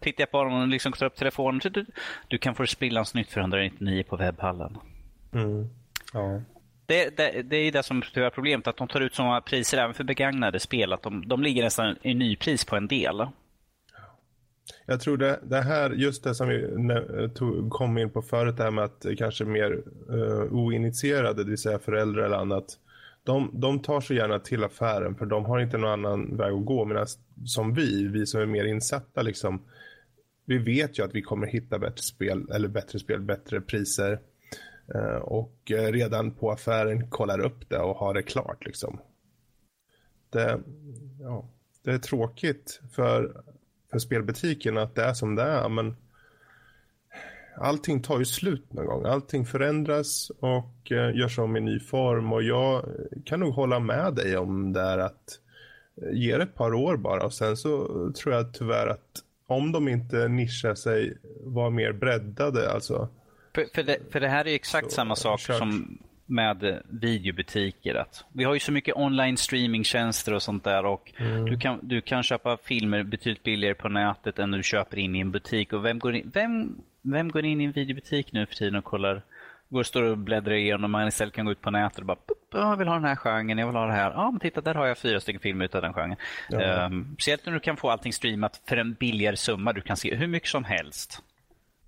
[0.00, 1.60] tittar jag på honom och liksom tar upp telefonen.
[1.64, 1.86] Du,
[2.28, 4.78] du kan få sprillans nytt för 199 på webbhallen.
[5.32, 5.68] Mm.
[6.12, 6.42] Ja.
[6.86, 9.94] Det, det, det är det som är problemet, att de tar ut sådana priser även
[9.94, 10.92] för begagnade spel.
[10.92, 13.26] Att de, de ligger nästan i nypris på en del.
[14.86, 16.68] Jag tror det, det här, just det som vi
[17.34, 21.58] tog, kom in på förut, det här med att kanske mer uh, oinitierade, det vill
[21.58, 22.78] säga föräldrar eller annat.
[23.22, 26.64] De, de tar så gärna till affären för de har inte någon annan väg att
[26.64, 26.84] gå.
[26.84, 27.06] Medan
[27.44, 29.62] som vi, vi som är mer insatta liksom,
[30.44, 34.20] vi vet ju att vi kommer hitta bättre spel, eller bättre spel, bättre priser.
[34.94, 39.00] Eh, och eh, redan på affären kollar upp det och har det klart liksom.
[40.30, 40.60] Det,
[41.20, 41.48] ja,
[41.84, 43.42] det är tråkigt för
[43.90, 45.68] för spelbutiken att det är som det är.
[45.68, 45.96] Men
[47.60, 49.04] allting tar ju slut någon gång.
[49.04, 52.32] Allting förändras och eh, görs om i ny form.
[52.32, 52.84] Och jag
[53.24, 55.38] kan nog hålla med dig om det här att
[56.02, 57.24] eh, ge det ett par år bara.
[57.24, 62.72] Och sen så tror jag tyvärr att om de inte nischar sig, var mer breddade
[62.72, 63.08] alltså.
[63.54, 65.58] För, för, det, för det här är exakt så, samma sak kört.
[65.58, 67.94] som med videobutiker.
[67.94, 71.44] Att vi har ju så mycket online streamingtjänster och sånt där och mm.
[71.44, 75.20] du, kan, du kan köpa filmer betydligt billigare på nätet än du köper in i
[75.20, 75.72] en butik.
[75.72, 78.84] Och vem går in, vem, vem går in i en videobutik nu för tiden och
[78.84, 79.22] kollar
[79.68, 82.06] går och står och bläddrar igenom och man istället kan gå ut på nätet och
[82.06, 82.18] bara
[82.52, 84.10] jag vill ha den här genren, jag vill ha det här.
[84.10, 86.16] Ja, men titta där har jag fyra stycken filmer utav den genren.
[86.48, 86.86] Ja.
[86.86, 89.72] Um, speciellt när du kan få allting streamat för en billigare summa.
[89.72, 91.22] Du kan se hur mycket som helst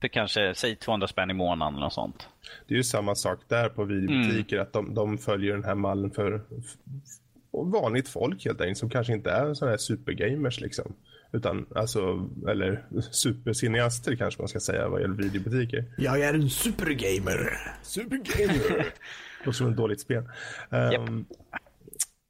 [0.02, 2.28] för kanske, säg 200 spänn i månaden eller sånt.
[2.66, 4.66] Det är ju samma sak där på videobutiker, mm.
[4.66, 9.12] att de, de, följer den här mallen för, för vanligt folk helt enkelt, som kanske
[9.12, 10.92] inte är sådana här supergamers liksom.
[11.32, 15.84] Utan alltså, eller supercineaster kanske man ska säga vad gäller videobutiker.
[15.98, 17.58] Jag är en supergamer.
[17.82, 18.86] Supergamer.
[19.44, 20.22] Låter som ett dåligt spel.
[20.70, 21.26] Um, yep.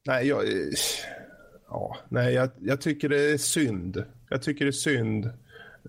[0.06, 0.44] Nej, jag,
[1.68, 4.04] ja, nej jag, jag tycker det är synd.
[4.28, 5.30] Jag tycker det är synd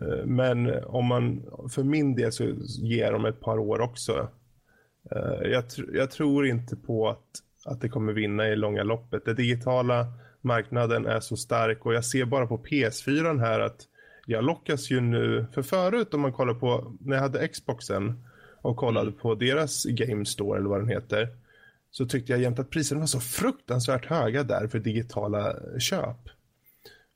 [0.02, 2.44] Eh, men om man, för min del så
[2.82, 4.30] ger de ett par år också.
[5.12, 5.64] Eh, jag,
[5.94, 7.30] jag tror inte på att,
[7.66, 9.26] att det kommer vinna i långa loppet.
[9.26, 10.08] Den digitala
[10.44, 13.88] marknaden är så stark och jag ser bara på PS4 här att
[14.26, 18.24] jag lockas ju nu, för förut om man kollar på, när jag hade Xboxen
[18.62, 19.20] och kollade mm.
[19.20, 21.28] på deras Game Store eller vad den heter,
[21.92, 26.30] så tyckte jag jämt att priserna var så fruktansvärt höga där för digitala köp.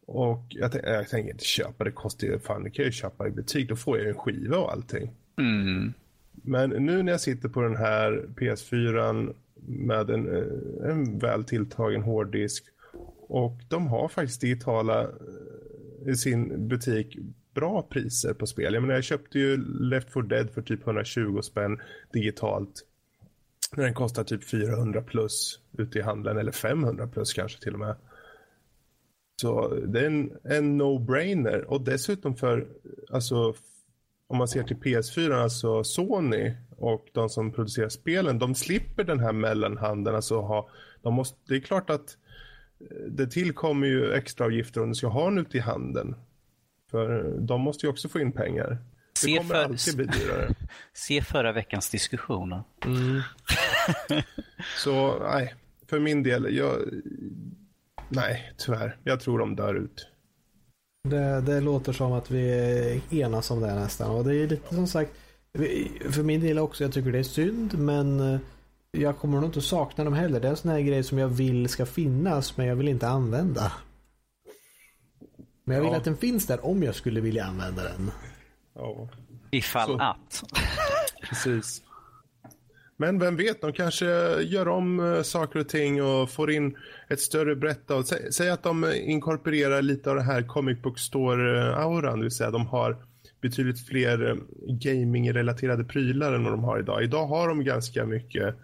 [0.06, 3.28] Och jag, jag tänker inte köpa, det kostar ju fan, det kan jag ju köpa
[3.28, 5.12] i butik, då får jag en skiva och allting.
[5.38, 5.94] Mm.
[6.32, 9.34] Men nu när jag sitter på den här PS4
[9.68, 12.64] med en, eh, en väl tilltagen hårddisk
[13.28, 17.18] och de har faktiskt digitala eh, i sin butik
[17.54, 18.74] bra priser på spel.
[18.74, 21.82] Jag menar, jag köpte ju Left 4 Dead för typ 120 spänn
[22.14, 22.84] digitalt.
[23.76, 27.96] Den kostar typ 400 plus ute i handeln, eller 500 plus kanske till och med.
[29.42, 32.68] Så det är en, en no-brainer och dessutom för,
[33.10, 33.56] alltså
[34.28, 39.20] om man ser till PS4, alltså Sony och de som producerar spelen, de slipper den
[39.20, 40.16] här mellanhanden.
[40.16, 40.70] Alltså ha,
[41.02, 42.27] de måste, det är klart att eh,
[43.08, 46.16] det tillkommer ju extra avgifter om du ska ha den ute i handen.
[46.92, 48.70] För de måste ju också få in pengar.
[48.70, 49.64] Det se kommer för...
[49.64, 50.56] alltid bli dyrare.
[50.94, 52.64] Se förra veckans diskussioner.
[52.86, 53.22] Mm.
[54.78, 55.56] Så nej,
[55.88, 56.78] för min del, jag,
[58.10, 58.98] Nej, tyvärr.
[59.04, 60.08] Jag tror de dör ut.
[61.04, 64.12] Det, det låter som att vi enas om det nästan.
[64.12, 65.12] Och det är lite som sagt,
[66.10, 68.40] för min del också, jag tycker det är synd, men eh,
[68.92, 70.40] jag kommer nog inte sakna dem heller.
[70.40, 73.08] Det är en sån här grej som jag vill ska finnas, men jag vill inte
[73.08, 73.72] använda.
[75.64, 75.98] Men jag vill ja.
[75.98, 78.12] att den finns där om jag skulle vilja använda den.
[78.76, 79.10] Ja.
[79.52, 80.02] Ifall Så.
[80.02, 80.44] att.
[81.30, 81.82] Precis.
[82.98, 84.06] Men vem vet, de kanske
[84.42, 86.78] gör om uh, saker och ting och får in
[87.10, 88.04] ett större brett av...
[88.04, 92.52] Säg, säg, att de inkorporerar lite av det här comic book store-auran, det vill säga
[92.52, 92.98] de har
[93.42, 94.38] betydligt fler uh,
[94.68, 97.04] gaming-relaterade prylar än vad de har idag.
[97.04, 98.56] Idag har de ganska mycket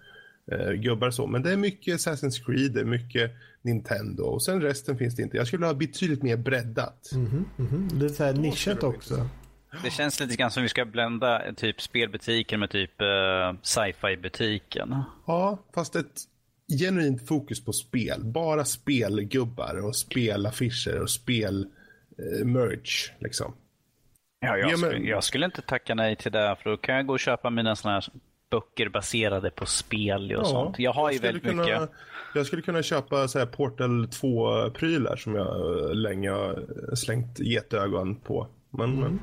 [0.51, 4.61] uh, gubbar så, men det är mycket Assassin's Creed, det är mycket Nintendo och sen
[4.61, 5.37] resten finns det inte.
[5.37, 7.11] Jag skulle ha betydligt mer breddat.
[7.13, 7.99] Mm -hmm, mm -hmm.
[7.99, 9.29] Det är så här nischat också.
[9.83, 13.07] Det känns lite grann som vi ska blända typ spelbutiken med typ uh,
[13.61, 14.95] sci-fi butiken.
[15.27, 16.21] Ja, fast ett
[16.79, 18.23] genuint fokus på spel.
[18.23, 23.55] Bara spelgubbar och spelaffischer och spelmerch uh, liksom.
[24.39, 24.89] Ja, jag, ja, men...
[24.89, 27.49] skulle, jag skulle inte tacka nej till det för då kan jag gå och köpa
[27.49, 28.05] mina sådana här
[28.53, 30.79] böcker baserade på spel och ja, sånt.
[30.79, 31.89] Jag har ju väldigt kunna, mycket.
[32.35, 36.65] Jag skulle kunna köpa så här Portal 2-prylar som jag länge har
[36.95, 38.47] slängt getögon på.
[38.69, 38.99] Men, mm.
[38.99, 39.19] men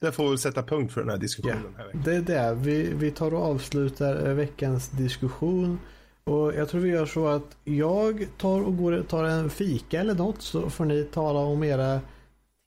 [0.00, 1.74] det får väl sätta punkt för den här diskussionen.
[1.76, 2.54] Ja, här det är det.
[2.54, 5.78] Vi, vi tar och avslutar eh, veckans diskussion.
[6.24, 10.14] Och jag tror vi gör så att jag tar och går tar en fika eller
[10.14, 12.00] något så får ni tala om era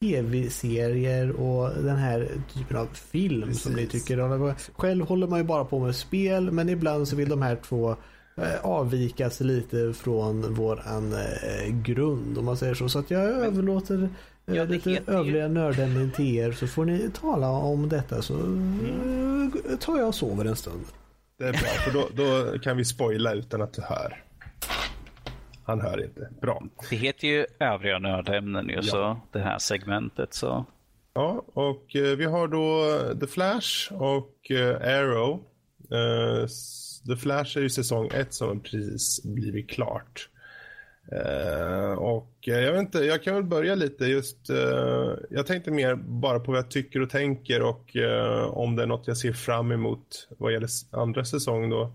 [0.02, 3.64] tv-serier och den här typen av film Precis.
[3.64, 4.54] som ni tycker om.
[4.76, 7.96] Själv håller man ju bara på med spel men ibland så vill de här två
[8.38, 12.90] eh, avvikas lite från våran eh, grund om man säger så.
[12.90, 14.10] Så att jag överlåter
[14.46, 15.54] eh, ja, lite övriga ju...
[15.54, 19.52] nördämnen till er så får ni tala om detta så mm.
[19.80, 20.86] tar jag och sover en stund.
[21.38, 24.29] Det är bra för då, då kan vi spoila utan att du hör.
[25.70, 26.30] Han hör inte.
[26.42, 26.64] Bra.
[26.90, 28.82] Det heter ju övriga nördämnen ju, ja.
[28.82, 30.34] så det här segmentet.
[30.34, 30.66] så.
[31.14, 32.86] Ja, och eh, vi har då
[33.20, 35.44] The Flash och eh, Arrow.
[35.92, 36.48] Eh,
[37.08, 40.30] The Flash är ju säsong ett som precis blivit klart.
[41.98, 44.38] Och jag vet inte, jag kan väl börja lite just,
[45.30, 47.96] jag tänkte mer bara på vad jag tycker och tänker och
[48.50, 51.94] om det är något jag ser fram emot vad gäller andra säsong då.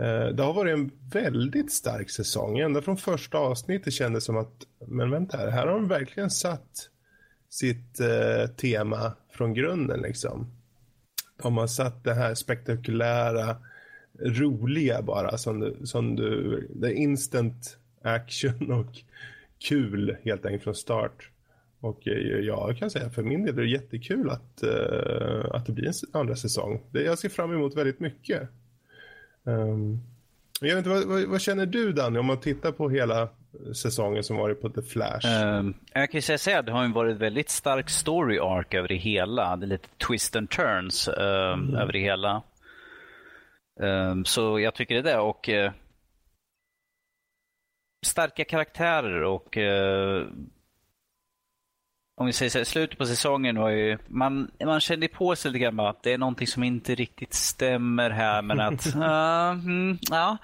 [0.00, 4.66] Eh, det har varit en väldigt stark säsong, ända från första avsnittet kändes som att,
[4.86, 6.90] men vänta här, här har de verkligen satt
[7.48, 10.46] sitt eh, tema från grunden liksom.
[11.42, 13.56] De har satt det här spektakulära,
[14.20, 18.98] roliga bara som du, som du det är instant action och
[19.68, 21.30] kul helt enkelt från start.
[21.80, 25.66] Och eh, ja, jag kan säga för min del är det jättekul att, uh, att
[25.66, 26.82] det blir en andra säsong.
[26.90, 28.48] Det, jag ser fram emot väldigt mycket.
[29.44, 30.00] Um,
[30.60, 33.28] jag vet inte, vad, vad, vad, känner du Danny om man tittar på hela
[33.74, 35.44] säsongen som varit på The Flash?
[35.44, 38.96] Um, jag kan ju säga att det har varit väldigt stark story arc över det
[38.96, 39.56] hela.
[39.56, 41.74] Det är lite twist and turns um, mm.
[41.74, 42.42] över det hela.
[43.80, 45.20] Um, så jag tycker det är det.
[45.20, 45.70] Och uh,
[48.06, 50.26] starka karaktärer och eh,
[52.20, 55.50] om vi säger så här, slutet på säsongen var ju, man, man kände på sig
[55.50, 59.98] lite grann att det är någonting som inte riktigt stämmer här men att, uh, mm,
[60.10, 60.36] ja.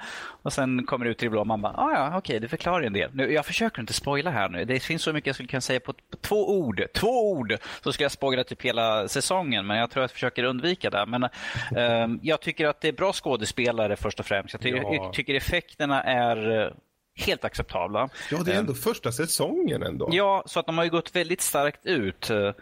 [0.43, 2.49] Och sen kommer det ut i det blå och man bara, ah, ja okej det
[2.49, 3.11] förklarar en del.
[3.15, 5.81] Nu, jag försöker inte spoila här nu, det finns så mycket jag skulle kunna säga
[5.81, 9.91] på, på två ord, två ord, så ska jag spoila typ hela säsongen men jag
[9.91, 11.07] tror att jag försöker undvika det.
[11.07, 14.55] Men uh, jag tycker att det är bra skådespelare först och främst.
[14.55, 14.95] Jag tycker, ja.
[14.95, 16.73] jag tycker effekterna är
[17.17, 18.09] helt acceptabla.
[18.31, 20.09] Ja, det är ändå första säsongen ändå.
[20.13, 22.53] Ja, så att de har ju gått väldigt starkt ut eh,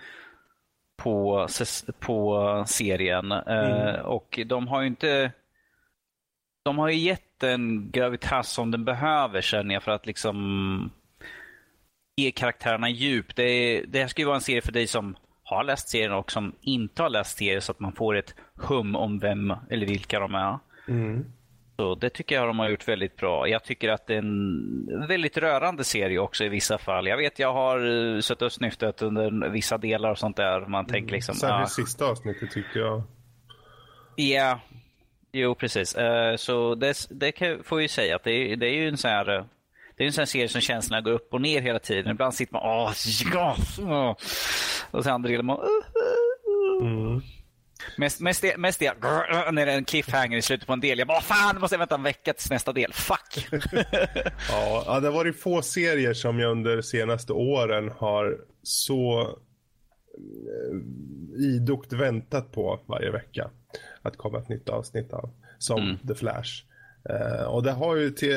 [0.96, 1.48] på,
[1.98, 3.32] på serien.
[3.32, 4.06] Eh, mm.
[4.06, 5.32] Och de har ju inte...
[6.64, 10.90] De har ju gett den gravitas som den behöver känner jag för att liksom
[12.16, 13.36] ge karaktärerna djup.
[13.36, 16.32] Det, det här ska ju vara en serie för dig som har läst serien och
[16.32, 20.20] som inte har läst serien så att man får ett hum om vem eller vilka
[20.20, 20.58] de är.
[20.88, 21.24] Mm.
[21.76, 23.48] Så det tycker jag de har gjort väldigt bra.
[23.48, 27.06] Jag tycker att det är en väldigt rörande serie också i vissa fall.
[27.06, 30.66] Jag vet jag har uh, suttit och snyftat under vissa delar och sånt där.
[30.66, 31.14] Man tänker mm.
[31.14, 31.34] liksom...
[31.34, 33.02] Särskilt ah, sista avsnittet tycker jag.
[34.16, 34.60] Ja,
[35.32, 35.96] jo precis.
[35.96, 38.96] Uh, så det, det kan, får jag ju säga att det, det är ju en
[38.96, 39.30] sån här...
[39.30, 39.44] Uh,
[39.96, 42.10] det är en sån serie som känslorna går upp och ner hela tiden.
[42.10, 42.92] Ibland sitter man åh,
[43.34, 44.16] ja,
[44.90, 45.58] och sen andra delen man...
[46.82, 47.20] Mm.
[47.96, 50.98] Mest, mest, mest det, grr, när det är en cliffhanger i slutet på en del.
[50.98, 52.92] Jag bara, fan, måste jag vänta en vecka tills nästa del.
[52.92, 53.48] Fuck!
[54.48, 59.20] ja, det har varit få serier som jag under de senaste åren har så
[60.18, 60.76] eh,
[61.44, 63.50] idogt väntat på varje vecka.
[64.02, 65.30] Att komma ett nytt avsnitt av.
[65.58, 65.98] Som mm.
[65.98, 66.64] The Flash.
[67.10, 68.36] Uh, och det har ju till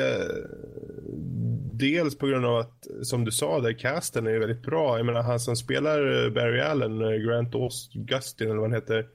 [1.72, 4.96] dels på grund av att, som du sa, där casten är väldigt bra.
[4.96, 9.06] Jag menar, han som spelar Barry Allen, Grant Augustin eller vad han heter,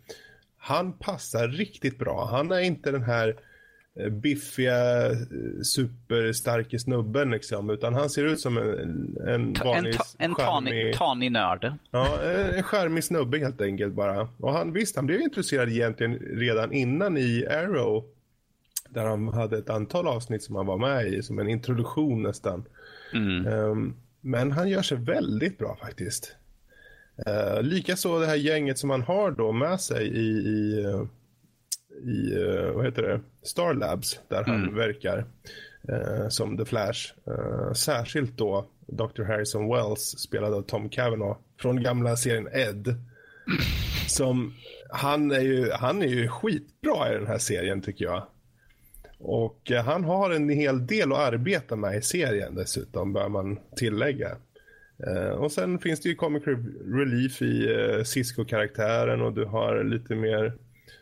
[0.58, 2.28] han passar riktigt bra.
[2.32, 3.36] Han är inte den här
[4.00, 5.18] eh, biffiga, eh,
[5.64, 11.32] superstarke snubben liksom, utan han ser ut som en, en vanlig En, ta, en tanig
[11.32, 11.74] nörd.
[11.92, 12.22] Ja,
[12.56, 14.28] en charmig snubbe helt enkelt bara.
[14.38, 18.06] Och han, visst, han blev intresserad egentligen redan innan i Arrow,
[18.94, 22.66] där han hade ett antal avsnitt som han var med i, som en introduktion nästan.
[23.14, 23.48] Mm.
[23.48, 26.36] Um, men han gör sig väldigt bra faktiskt.
[27.28, 30.86] Uh, Likaså det här gänget som man har då med sig i, i,
[32.04, 33.22] i uh, vad heter det?
[33.44, 34.76] Star Labs där han mm.
[34.76, 35.26] verkar
[35.90, 37.14] uh, som The Flash.
[37.28, 39.24] Uh, särskilt då Dr.
[39.24, 42.96] Harrison Wells spelad av Tom Cavanaugh från gamla serien Ed.
[44.08, 44.54] Som
[44.90, 48.24] han är ju, han är ju skitbra i den här serien tycker jag.
[49.26, 54.30] Och han har en hel del att arbeta med i serien dessutom bör man tillägga.
[55.08, 56.44] Uh, och sen finns det ju comic
[56.86, 60.54] relief i uh, Cisco-karaktären och du har lite mer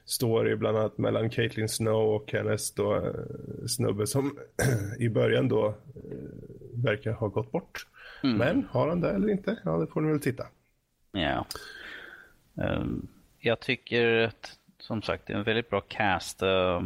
[0.06, 3.14] story bland annat mellan Caitlyn Snow och hennes då,
[3.68, 4.38] snubbe som
[5.00, 5.76] i början då
[6.74, 7.88] verkar ha gått bort.
[8.24, 8.38] Mm.
[8.38, 9.58] Men har han det eller inte?
[9.64, 10.48] Ja, det får ni väl titta.
[11.12, 11.46] Ja.
[12.56, 13.08] Um,
[13.40, 16.44] jag tycker att som sagt det är en väldigt bra cast.
[16.44, 16.84] Uh,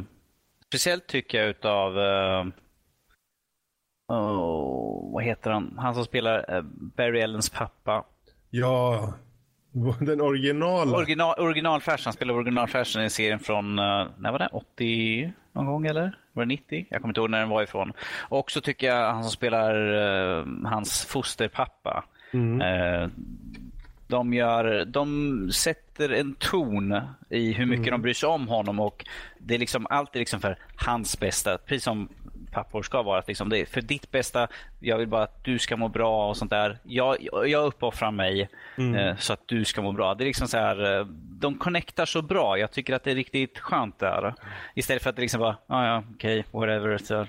[0.76, 2.46] speciellt tycker jag utav uh,
[4.08, 5.76] oh, vad heter han?
[5.78, 6.62] Han som spelar uh,
[6.98, 8.06] Barry Ellens pappa.
[8.50, 9.14] Ja,
[10.02, 10.98] den originala.
[10.98, 12.06] Original, originalfärsen.
[12.06, 14.50] Han spelar originalfärsen i serien från, uh, när var det?
[14.52, 16.20] 80 någon gång eller?
[16.34, 16.88] Var det 90?
[16.90, 17.94] Jag kommer inte ihåg när den var ifrån.
[18.30, 19.74] Och så tycker jag han som spelar
[20.68, 22.06] hans fosterpappa.
[22.34, 22.62] Mm.
[24.08, 27.92] De, gör, de sätter en ton i hur mycket mm.
[27.92, 29.06] de bryr sig om honom och
[29.40, 31.58] det är liksom alltid liksom för hans bästa.
[31.58, 32.10] Precis som
[32.56, 33.20] pappor ska vara.
[33.20, 34.48] Att liksom det är för ditt bästa,
[34.80, 36.78] jag vill bara att du ska må bra och sånt där.
[36.84, 38.96] Jag, jag uppoffrar mig mm.
[38.96, 40.16] eh, så att du ska må bra.
[40.16, 41.06] Det är liksom så här, eh,
[41.40, 42.58] de connectar så bra.
[42.58, 44.34] Jag tycker att det är riktigt skönt där.
[44.76, 46.98] Istället för att det liksom bara, ah, ja okej, okay, whatever.
[46.98, 47.28] Så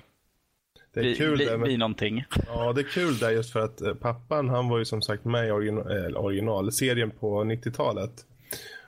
[1.01, 1.67] det är bli, kul bli, där, men...
[1.67, 2.25] bli någonting.
[2.47, 5.25] Ja, det är kul där just för att eh, pappan han var ju som sagt
[5.25, 8.25] med i original, äh, originalserien på 90-talet.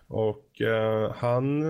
[0.07, 1.63] Och uh, han,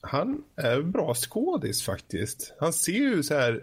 [0.00, 2.54] han är bra skådis faktiskt.
[2.60, 3.62] Han ser ju så här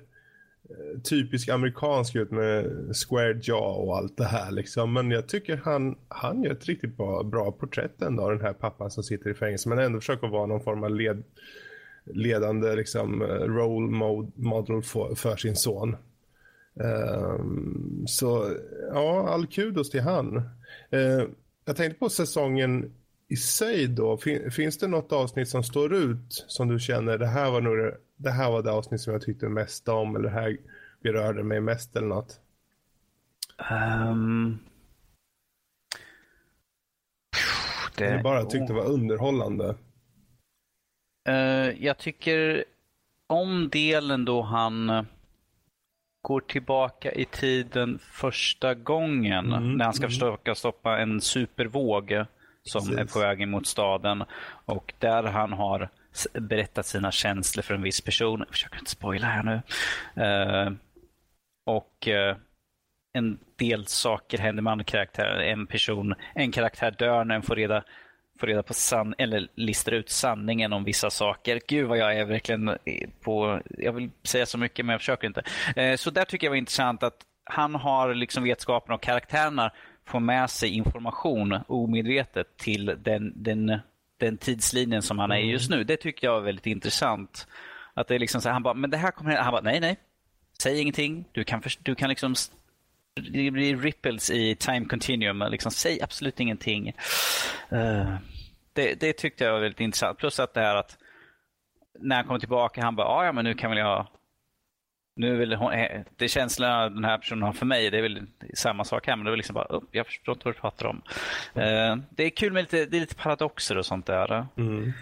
[1.04, 2.66] typisk amerikansk ut med
[2.96, 4.94] square jaw och allt det här liksom.
[4.94, 8.54] Men jag tycker han, han gör ett riktigt bra, bra porträtt ändå av den här
[8.54, 9.70] pappan som sitter i fängelse.
[9.70, 11.24] Men ändå försöker vara någon form av led,
[12.06, 13.88] ledande liksom, role
[14.36, 15.96] model för, för sin son.
[16.74, 18.56] Um, så
[18.94, 20.38] ja, all kudos till han.
[20.94, 21.24] Uh,
[21.66, 22.94] jag tänkte på säsongen
[23.28, 24.18] i sig då.
[24.18, 27.78] Fin, finns det något avsnitt som står ut som du känner det här var nog
[27.78, 30.58] det det här var det avsnitt som jag tyckte mest om eller det här
[31.04, 32.40] berörde mig mest eller något?
[33.72, 34.60] Um...
[37.98, 38.06] Det...
[38.06, 39.76] Jag bara tyckte det var underhållande.
[41.30, 42.66] Uh, jag tycker
[43.28, 45.06] om delen då han
[46.22, 50.12] går tillbaka i tiden första gången mm, när han ska mm.
[50.12, 52.26] försöka stoppa en supervåg
[52.64, 52.98] som Precis.
[52.98, 54.24] är på väg mot staden
[54.66, 55.90] och där han har
[56.34, 58.40] berättat sina känslor för en viss person.
[58.40, 59.62] Jag försöker inte spoila här nu.
[60.24, 60.74] Uh,
[61.66, 62.38] och uh,
[63.14, 65.40] en del saker händer med andra karaktärer.
[65.40, 67.84] En person, en karaktär dör när den får reda,
[68.40, 71.62] får reda på san eller listar ut sanningen om vissa saker.
[71.68, 72.78] Gud vad jag är verkligen
[73.22, 75.44] på, jag vill säga så mycket men jag försöker inte.
[75.78, 79.72] Uh, så där tycker jag var intressant att han har liksom vetskapen och karaktärerna
[80.06, 83.80] får med sig information omedvetet till den, den
[84.18, 85.80] den tidslinjen som han är i just mm.
[85.80, 85.84] nu.
[85.84, 87.48] Det tycker jag är väldigt intressant.
[87.94, 89.80] Att det är liksom så här, han bara, men det här kommer Han bara, nej,
[89.80, 89.98] nej.
[90.62, 91.26] Säg ingenting.
[91.32, 92.36] Du kan, du kan liksom
[93.22, 95.44] det blir ripples i time continuum.
[95.52, 96.94] Liksom, säg absolut ingenting.
[97.74, 98.16] Uh,
[98.74, 100.18] det, det, tyckte jag var väldigt intressant.
[100.18, 100.98] Plus att det här att
[102.00, 104.08] när han kommer tillbaka, han bara, ah, ja men nu kan väl jag
[105.16, 108.28] nu vill hon, eh, det känslorna den här personen har för mig, det är väl
[108.54, 110.86] samma sak här, men det är liksom bara, oh, jag förstår inte vad du pratar
[110.86, 111.02] om.
[111.58, 114.48] Uh, det är kul med lite, det är lite paradoxer och sånt där.
[114.58, 114.94] Mm.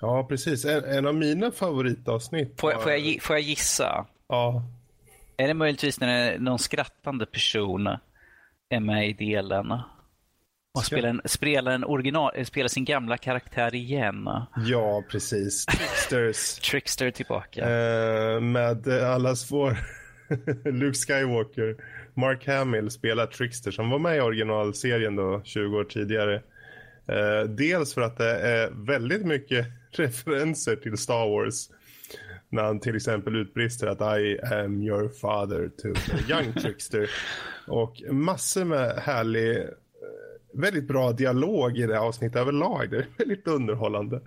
[0.00, 0.64] Ja, precis.
[0.64, 2.60] En, en, av mina favoritavsnitt.
[2.60, 2.80] Får, var...
[2.80, 4.06] får, jag, får jag gissa?
[4.28, 4.62] Ja.
[5.36, 7.86] Är det möjligtvis när någon skrattande person
[8.68, 9.72] är med i delen?
[10.74, 14.28] Och spelar, en, spelar, en original, spelar sin gamla karaktär igen.
[14.56, 15.66] Ja, precis.
[15.66, 16.58] Tricksters.
[16.70, 17.60] Trickster tillbaka.
[17.60, 19.76] Eh, med allas vår
[20.70, 21.76] Luke Skywalker.
[22.14, 26.34] Mark Hamill spelar Trickster som var med i originalserien då 20 år tidigare.
[27.08, 31.68] Eh, dels för att det är väldigt mycket referenser till Star Wars.
[32.48, 35.88] När han till exempel utbrister att I am your father to
[36.30, 37.10] young trickster.
[37.66, 39.68] Och massor med härlig
[40.56, 42.90] väldigt bra dialog i det avsnittet överlag.
[42.90, 44.20] Det är väldigt underhållande.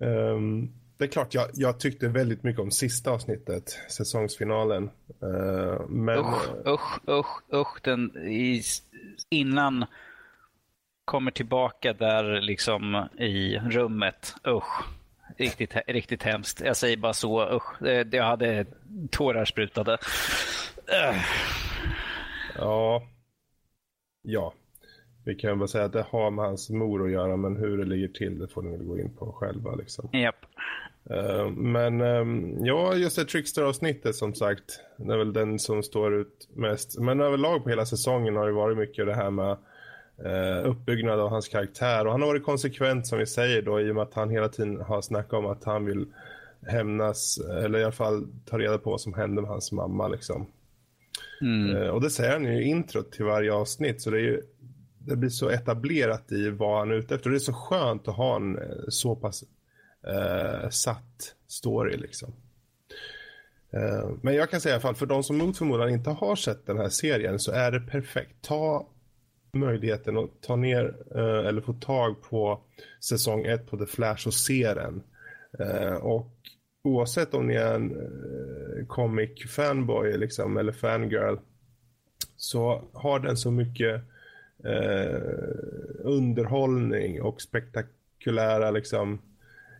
[0.00, 4.90] Um, det är klart, jag, jag, tyckte väldigt mycket om sista avsnittet, säsongsfinalen.
[5.22, 6.18] Uh, men...
[6.18, 7.80] Usch, usch, usch, usch.
[7.82, 8.62] Den, i,
[9.30, 9.84] innan
[11.04, 14.34] kommer tillbaka där liksom i rummet.
[14.48, 14.84] Usch.
[15.36, 16.60] Riktigt, riktigt hemskt.
[16.64, 17.56] Jag säger bara så.
[17.56, 17.82] Usch.
[18.12, 18.66] Jag hade
[19.10, 19.92] tårar sprutade.
[19.92, 21.22] Uh.
[22.58, 23.02] Ja.
[24.22, 24.54] Ja,
[25.24, 27.84] vi kan väl säga att det har med hans mor att göra, men hur det
[27.84, 29.74] ligger till det får ni väl gå in på själva.
[29.74, 30.08] Liksom.
[30.12, 30.34] Yep.
[31.10, 36.14] Uh, men um, ja, just det Trickster-avsnittet som sagt, det är väl den som står
[36.14, 36.98] ut mest.
[36.98, 39.56] Men överlag på hela säsongen har det varit mycket det här med
[40.24, 42.06] uh, uppbyggnad av hans karaktär.
[42.06, 44.48] Och han har varit konsekvent som vi säger då, i och med att han hela
[44.48, 46.06] tiden har snackat om att han vill
[46.66, 50.08] hämnas, eller i alla fall ta reda på vad som hände med hans mamma.
[50.08, 50.46] Liksom.
[51.40, 51.76] Mm.
[51.76, 54.42] Uh, och det säger han ju i introt till varje avsnitt, så det är ju
[55.06, 57.30] det blir så etablerat i vad han är ute efter.
[57.30, 59.44] Och det är så skönt att ha en eh, så pass
[60.06, 62.32] eh, satt story liksom.
[63.70, 66.36] Eh, men jag kan säga i alla fall, för de som mot förmodan inte har
[66.36, 68.34] sett den här serien så är det perfekt.
[68.42, 68.88] Ta
[69.58, 72.60] möjligheten att ta ner eh, eller få tag på
[73.00, 75.02] säsong 1 på The Flash och se den.
[75.58, 76.32] Eh, och
[76.82, 81.36] oavsett om ni är en eh, comic fanboy liksom, eller fangirl
[82.36, 84.02] så har den så mycket
[84.64, 85.20] eh,
[85.98, 89.18] underhållning och spektakulära liksom,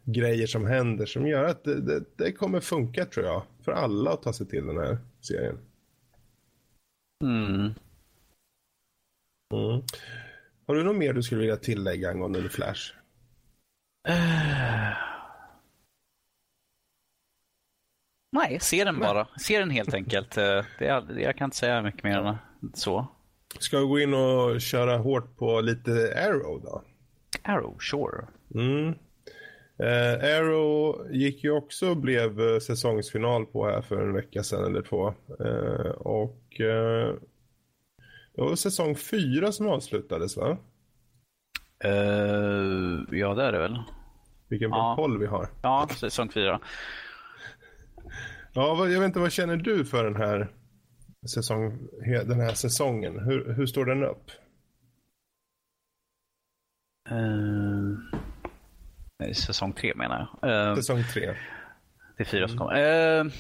[0.05, 4.13] grejer som händer som gör att det, det, det, kommer funka tror jag för alla
[4.13, 5.59] att ta sig till den här serien.
[7.25, 7.71] Mm.
[9.53, 9.83] Mm.
[10.67, 12.93] Har du något mer du skulle vilja tillägga angående The Flash?
[14.09, 14.97] Uh...
[18.33, 19.29] Nej, se den bara.
[19.39, 20.37] Se den helt enkelt.
[20.37, 22.37] Eh, det är, jag kan inte säga mycket mer än
[22.75, 23.07] så.
[23.59, 25.91] Ska vi gå in och köra hårt på lite
[26.27, 26.83] Arrow då?
[27.43, 28.27] Arrow, sure.
[28.55, 28.95] Mm.
[29.79, 34.83] Eh, Arrow gick ju också och blev säsongsfinal på här för en vecka sedan eller
[34.83, 35.15] två.
[35.41, 37.15] Eh, och eh,
[38.37, 40.59] det var säsong fyra som avslutades va?
[41.85, 43.83] Uh, ja det är det väl.
[44.49, 44.97] Vilken bra ja.
[44.97, 45.49] koll vi har.
[45.63, 46.61] Ja, säsong fyra.
[48.53, 50.49] Ja, jag vet inte, vad känner du för den här,
[51.35, 53.19] säsong, den här säsongen?
[53.19, 54.31] Hur, hur står den upp?
[57.11, 57.99] Uh,
[59.19, 60.69] nej, säsong tre menar jag.
[60.69, 61.35] Uh, säsong tre.
[62.17, 63.25] Det är fyra som kommer.
[63.25, 63.33] Uh,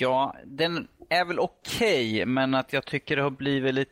[0.00, 3.90] ja, den är väl okej, okay, men att jag tycker det har blivit lite...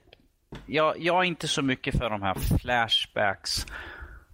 [0.66, 3.66] Jag, jag är inte så mycket för de här flashbacks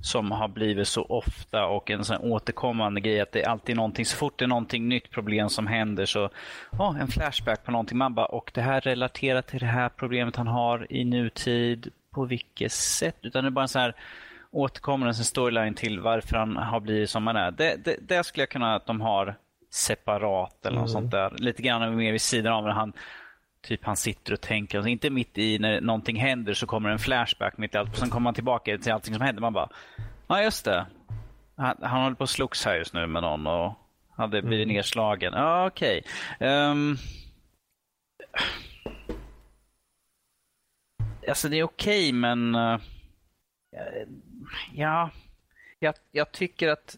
[0.02, 4.06] som har blivit så ofta och en sån återkommande grej att det är alltid någonting,
[4.06, 6.30] så fort det är någonting nytt problem som händer så,
[6.78, 7.98] ja, en flashback på någonting.
[7.98, 12.24] Man bara, och det här relaterar till det här problemet han har i nutid, på
[12.24, 13.16] vilket sätt?
[13.22, 13.94] Utan det är bara en sån här
[14.50, 17.50] återkommande storyline till varför han har blivit som han är.
[17.50, 19.36] Det, det, det skulle jag kunna att de har
[19.70, 21.02] separat eller något mm.
[21.02, 21.30] sånt där.
[21.38, 22.92] Lite grann mer vid sidan av när han
[23.62, 26.98] Typ han sitter och tänker, alltså inte mitt i när någonting händer så kommer en
[26.98, 27.96] flashback mitt i allt.
[27.96, 29.40] Sen kommer man tillbaka till allting som händer.
[29.40, 29.68] Man bara,
[30.26, 30.86] ja just det.
[31.56, 33.74] Han, han håller på att slogs här just nu med någon och
[34.16, 34.76] hade blivit mm.
[34.76, 35.32] nedslagen.
[35.32, 36.02] Ja okej.
[36.36, 36.48] Okay.
[36.48, 36.96] Um, ehm,
[41.28, 42.80] alltså det är okej okay, men uh,
[44.74, 45.10] ja,
[45.78, 46.96] jag, jag tycker att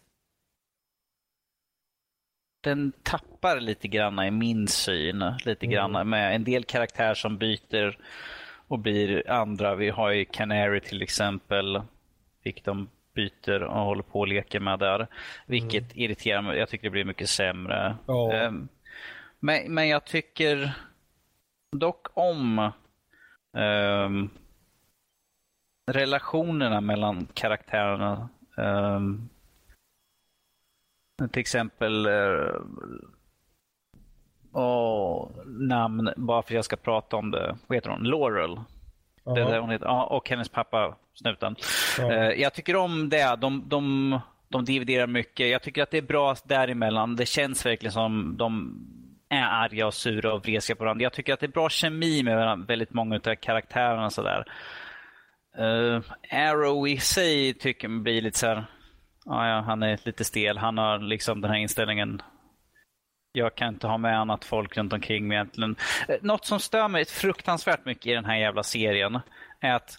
[2.63, 5.23] den tappar lite grann i min syn.
[5.45, 5.73] Lite mm.
[5.73, 7.97] grann med en del karaktärer som byter
[8.67, 9.75] och blir andra.
[9.75, 11.81] Vi har ju Canary till exempel.
[12.43, 15.07] Vilket de byter och håller på och leker med där.
[15.45, 16.03] Vilket mm.
[16.03, 16.57] irriterar mig.
[16.57, 17.95] Jag tycker det blir mycket sämre.
[18.05, 18.51] Oh.
[19.39, 20.73] men, men jag tycker
[21.71, 22.71] dock om
[23.53, 24.29] um,
[25.91, 28.29] relationerna mellan karaktärerna.
[28.57, 29.29] Um,
[31.29, 32.07] till exempel
[34.53, 37.57] oh, namn, bara för att jag ska prata om det.
[37.67, 38.03] Vad heter hon?
[38.03, 38.59] Laurel.
[39.23, 39.85] Det är hon heter.
[39.85, 41.55] Ja, och hennes pappa, snuten.
[41.99, 43.35] Uh, jag tycker om det.
[43.35, 45.49] De, de, de dividerar mycket.
[45.49, 47.15] Jag tycker att det är bra däremellan.
[47.15, 48.77] Det känns verkligen som de
[49.29, 51.03] är arga och sura och vresiga på varandra.
[51.03, 54.09] Jag tycker att det är bra kemi med väldigt många av karaktärerna.
[54.09, 54.45] Sådär.
[55.59, 56.01] Uh,
[56.31, 58.65] Arrow i sig tycker jag blir lite så här,
[59.25, 60.57] Ja, ja, han är lite stel.
[60.57, 62.21] Han har liksom den här inställningen.
[63.31, 65.75] Jag kan inte ha med annat folk runt omkring mig egentligen.
[66.07, 69.19] Eh, något som stör mig fruktansvärt mycket i den här jävla serien
[69.59, 69.97] är att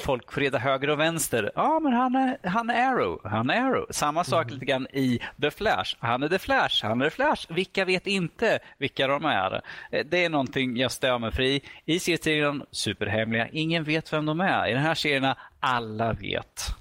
[0.00, 1.52] folk får reda höger och vänster.
[1.54, 3.20] Ja, men han är, han är Arrow.
[3.24, 3.86] Han är Arrow.
[3.90, 4.54] Samma sak mm.
[4.54, 5.96] lite grann i The Flash.
[5.98, 6.84] Han är The Flash.
[6.84, 7.52] Han är The Flash.
[7.52, 9.62] Vilka vet inte vilka de är?
[9.90, 11.62] Eh, det är någonting jag stör mig för i.
[11.84, 13.48] I serien superhemliga.
[13.48, 14.68] Ingen vet vem de är.
[14.68, 16.79] I den här serien alla vet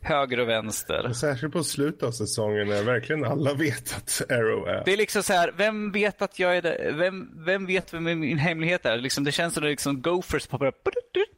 [0.00, 1.12] höger och vänster.
[1.12, 4.82] Särskilt på slutet av säsongen när verkligen alla vet att Arrow är.
[4.84, 6.92] Det är liksom så här, vem vet att jag är det?
[6.94, 8.98] Vem, vem vet vem min hemlighet är?
[8.98, 10.88] Liksom, det känns som att liksom Gophers poppar upp.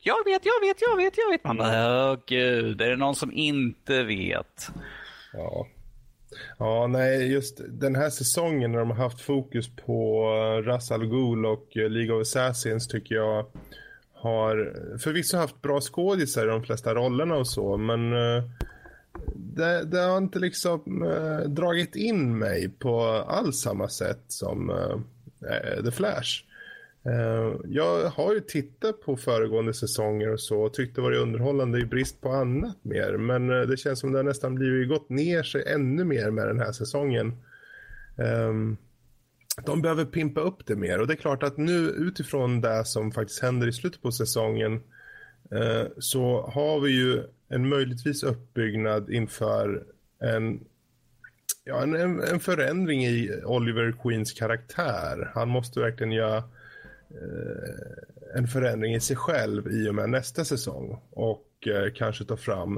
[0.01, 1.45] Jag vet, jag vet, jag vet, jag vet.
[1.45, 4.69] Man bara, åh gud, är det någon som inte vet?
[5.32, 5.66] Ja.
[6.59, 10.24] Ja, nej, just den här säsongen när de har haft fokus på
[10.66, 13.47] Ras Al Ghul och League of Assassins tycker jag
[14.21, 18.43] har förvisso haft bra skådisar i de flesta rollerna och så, men uh,
[19.35, 25.85] det, det, har inte liksom uh, dragit in mig på alls samma sätt som uh,
[25.85, 26.45] The Flash.
[27.65, 31.85] jag har ju tittat på föregående säsonger och så och tyckte det var underhållande i
[31.85, 33.17] brist på annat mer.
[33.17, 36.73] Men det känns som det nästan blivit gått ner sig ännu mer med den här
[36.73, 37.37] säsongen.
[38.17, 38.77] Um,
[39.67, 43.13] de behöver pimpa upp det mer och det är klart att nu utifrån det som
[43.13, 44.83] faktiskt händer i slutet på säsongen
[45.51, 49.85] eh, så har vi ju en möjligtvis uppbyggnad inför
[50.21, 50.61] en,
[51.65, 55.31] ja, en, en förändring i Oliver Queens karaktär.
[55.35, 56.37] Han måste verkligen göra
[57.11, 62.37] eh, en förändring i sig själv i och med nästa säsong och eh, kanske ta
[62.37, 62.77] fram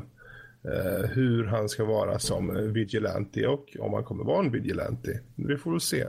[0.64, 5.20] eh, hur han ska vara som vigilante och om han kommer vara en vigilante.
[5.34, 6.06] Vi får väl se.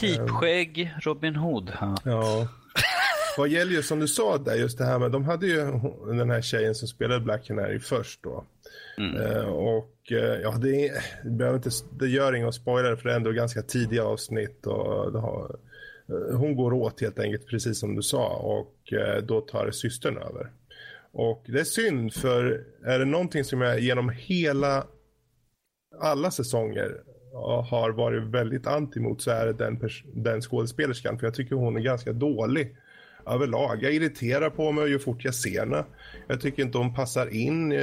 [0.00, 1.72] Pipskägg, Robin Hood.
[2.04, 2.48] Ja.
[3.36, 5.56] Vad gäller ju som du sa där, just det här med, de hade ju
[6.06, 8.44] den här tjejen som spelade Black Canary först då.
[8.98, 9.16] Mm.
[9.16, 10.92] Uh, och uh, ja, det,
[11.24, 15.12] det, inte, det gör inget att spoila för det är ändå ganska tidiga avsnitt och
[15.20, 15.56] har,
[16.10, 18.92] uh, hon går åt helt enkelt precis som du sa och
[19.22, 20.50] då tar systern över.
[21.12, 24.86] Och det är synd för är det någonting som jag genom hela
[26.00, 27.00] alla säsonger
[27.42, 29.80] har varit väldigt anti mot så är det den,
[30.12, 32.76] den skådespelerskan för jag tycker hon är ganska dålig
[33.26, 33.82] överlag.
[33.82, 35.84] Jag irriterar på mig ju fort jag ser henne.
[36.26, 37.78] Jag tycker inte hon passar in eh,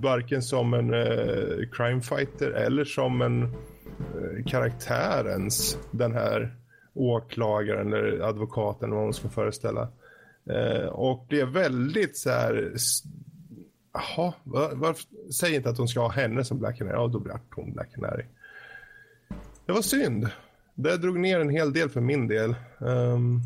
[0.00, 6.56] varken som en eh, crimefighter eller som en eh, karaktärens den här
[6.94, 9.88] åklagaren eller advokaten vad hon ska föreställa.
[10.50, 12.72] Eh, och det är väldigt så här
[13.92, 14.96] Jaha, var, var,
[15.32, 16.96] säg inte att de ska ha henne som Black Canary.
[16.96, 18.24] Ja, då blir hon Black Canary.
[19.66, 20.28] Det var synd.
[20.74, 22.54] Det drog ner en hel del för min del.
[22.78, 23.40] Um,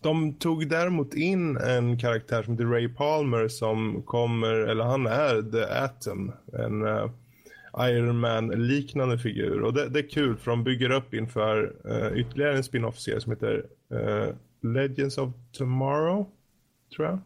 [0.00, 5.50] de tog däremot in en karaktär som heter Ray Palmer som kommer, eller han är
[5.50, 6.32] The Atom.
[6.52, 7.10] En uh,
[7.78, 9.62] Iron Man-liknande figur.
[9.62, 13.32] Och det, det, är kul för de bygger upp inför uh, ytterligare en spin-off-serie som
[13.32, 13.64] heter
[13.94, 16.26] uh, Legends of Tomorrow,
[16.96, 17.18] tror jag.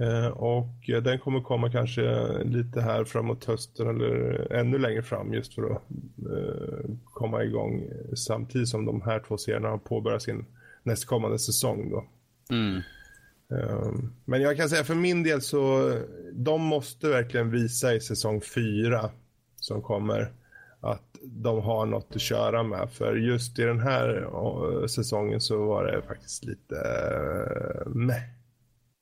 [0.00, 5.54] Eh, och den kommer komma kanske lite här framåt hösten eller ännu längre fram just
[5.54, 5.82] för att
[6.18, 10.46] eh, komma igång samtidigt som de här två serierna har påbörjat sin
[10.82, 12.04] nästkommande säsong då.
[12.50, 12.76] Mm.
[13.52, 13.92] Eh,
[14.24, 15.92] men jag kan säga för min del så
[16.32, 19.10] de måste verkligen visa i säsong fyra
[19.56, 20.32] som kommer
[20.80, 22.90] att de har något att köra med.
[22.92, 24.28] För just i den här
[24.86, 26.76] säsongen så var det faktiskt lite
[27.86, 28.22] meh.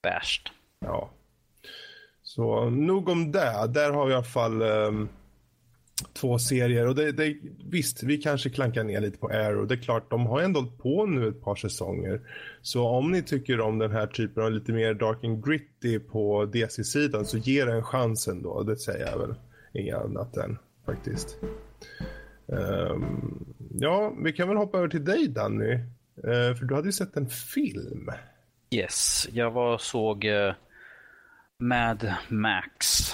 [0.02, 0.52] Värst.
[0.80, 1.10] Ja.
[2.22, 3.70] Så nog om det.
[3.74, 5.08] Där har vi i alla fall um,
[6.12, 6.86] två serier.
[6.86, 7.36] Och det, det,
[7.70, 9.66] visst, vi kanske klankar ner lite på Arrow.
[9.66, 12.20] Det är klart, de har ändå hållit på nu ett par säsonger.
[12.62, 16.44] Så om ni tycker om den här typen av lite mer dark and gritty på
[16.44, 18.62] DC-sidan så ge den en chans ändå.
[18.62, 19.34] Det säger jag väl
[19.74, 21.36] inget annat än faktiskt.
[22.46, 25.74] Um, ja, vi kan väl hoppa över till dig Danny.
[25.74, 28.10] Uh, för du hade ju sett en film.
[28.70, 30.52] Yes, jag var såg uh,
[31.58, 33.10] Mad Max.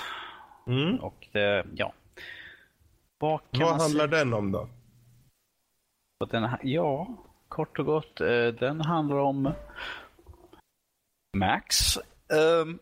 [0.67, 0.97] Mm.
[0.97, 1.93] Och det, ja.
[3.19, 4.17] Vad, Vad handlar se?
[4.17, 4.69] den om då?
[6.31, 7.17] Den, ja,
[7.49, 8.21] kort och gott.
[8.21, 9.53] Uh, den handlar om
[11.37, 11.97] Max.
[11.97, 12.75] Uh,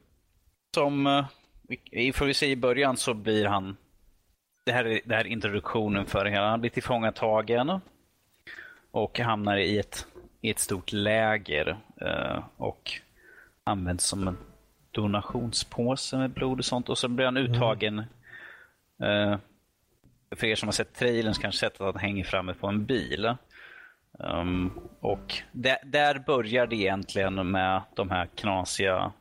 [0.75, 3.77] som, uh, får vi se i början så blir han
[4.67, 6.51] det här, är, det här är introduktionen för hela.
[6.51, 7.81] Han blir tillfångatagen
[8.91, 10.07] och hamnar i ett,
[10.41, 11.69] i ett stort läger
[12.03, 12.91] uh, och
[13.65, 14.39] används som en
[14.91, 16.89] donationspåse med blod och sånt.
[16.89, 17.53] Och så blir han mm.
[17.53, 18.05] uttagen.
[19.03, 19.31] Mm.
[19.31, 19.39] Uh,
[20.37, 22.85] för er som har sett trailern så kanske sett att han hänger framme på en
[22.85, 23.35] bil.
[24.19, 29.13] Um, och där, där börjar det egentligen med de här knasiga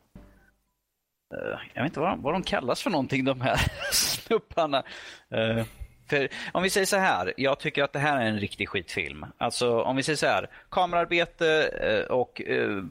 [1.33, 3.59] Uh, jag vet inte vad de, vad de kallas för någonting, de här
[3.91, 4.83] snupparna.
[5.35, 5.63] Uh,
[6.09, 9.25] för om vi säger så här, jag tycker att det här är en riktig skitfilm.
[9.37, 12.41] Alltså om vi säger så här, kamerarbete och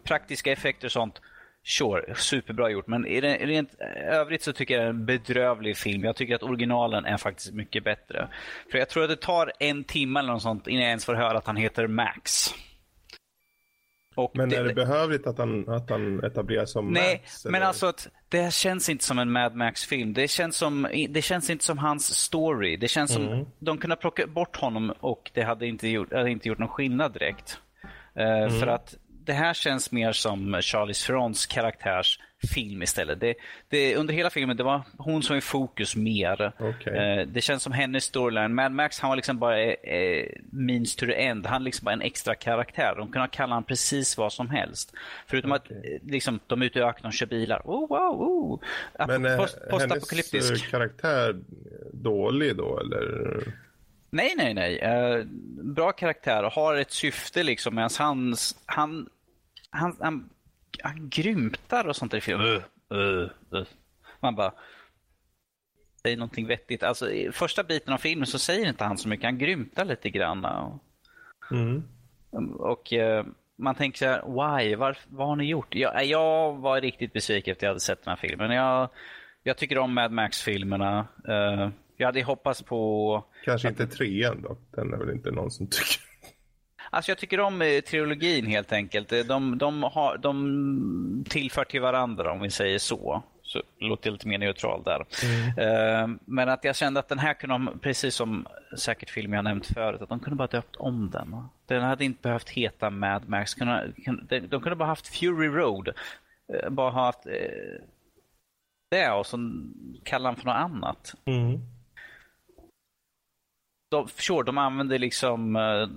[0.04, 1.20] praktiska effekter och sånt.
[1.68, 2.86] Sure, superbra gjort.
[2.86, 3.74] Men rent
[4.10, 6.04] övrigt så tycker jag det är en bedrövlig film.
[6.04, 8.28] Jag tycker att originalen är faktiskt mycket bättre.
[8.70, 11.14] För jag tror att det tar en timme eller något sånt innan jag ens får
[11.14, 12.54] höra att han heter Max.
[14.14, 17.44] Och men är det, det behövligt att han, att han etableras som nej, Max?
[17.44, 20.12] Nej, men alltså att det känns inte som en Mad Max-film.
[20.12, 22.76] Det känns, som, det känns inte som hans story.
[22.76, 23.46] Det känns som mm.
[23.58, 27.12] de kunde plocka bort honom och det hade inte gjort, hade inte gjort någon skillnad
[27.12, 27.58] direkt.
[28.16, 28.60] Uh, mm.
[28.60, 28.94] För att
[29.28, 32.20] det här känns mer som Charlize Therons karaktärs
[32.54, 33.20] film istället.
[33.20, 33.34] Det,
[33.68, 36.52] det, under hela filmen det var hon som är i fokus mer.
[36.58, 36.94] Okay.
[36.96, 38.54] Eh, det känns som hennes storyline.
[38.54, 41.46] Mad Max han var liksom bara eh, means to the end.
[41.46, 42.94] Han liksom bara en extra karaktär.
[42.96, 44.92] De kunde kalla honom precis vad som helst.
[45.26, 45.76] Förutom okay.
[45.76, 47.62] att eh, liksom, de är ute i öknen och kör bilar.
[47.64, 48.60] Oh, wow, oh.
[49.06, 51.36] Men är post, hennes eh, karaktär
[51.92, 53.42] dålig då eller?
[54.10, 55.26] Nej, nej, nej.
[55.62, 57.74] Bra karaktär och har ett syfte liksom.
[57.74, 59.08] Medan hans, han,
[59.70, 60.30] han, han
[60.82, 62.46] han grymtar och sånt i filmen.
[62.46, 62.62] Uh,
[62.94, 63.66] uh, uh.
[64.20, 64.52] Man bara,
[66.02, 66.82] säg någonting vettigt.
[66.82, 69.24] Alltså i första biten av filmen så säger inte han så mycket.
[69.24, 70.46] Han grymtar lite grann.
[71.50, 71.82] Mm.
[72.58, 73.26] Och uh,
[73.56, 74.22] man tänker så här,
[74.58, 74.76] why?
[74.76, 75.74] Var, vad har ni gjort?
[75.74, 78.50] Jag, jag var riktigt besviken efter att jag hade sett den här filmen.
[78.50, 78.88] Jag,
[79.42, 81.06] jag tycker om Mad Max-filmerna.
[81.28, 83.24] Uh, jag hade hoppats på...
[83.44, 84.60] Kanske inte trean dock.
[84.70, 86.07] Den är väl inte någon som tycker.
[86.90, 89.12] Alltså jag tycker om eh, trilogin helt enkelt.
[89.12, 93.22] Eh, de, de, har, de tillför till varandra om vi säger så.
[93.42, 95.06] Så låter lite mer neutral där.
[95.24, 96.18] Mm.
[96.24, 98.46] Men att jag kände att den här kunde de, precis som
[98.78, 101.44] säkert film jag nämnt förut, att de kunde bara döpt om den.
[101.66, 103.54] Den hade inte behövt heta Mad Max.
[103.54, 105.88] De kunde bara haft Fury Road.
[106.70, 107.26] Bara haft
[108.90, 109.38] det och så
[110.02, 111.14] kalla den för något annat.
[111.24, 111.60] Mm
[113.88, 115.88] de, sure, de använder liksom uh,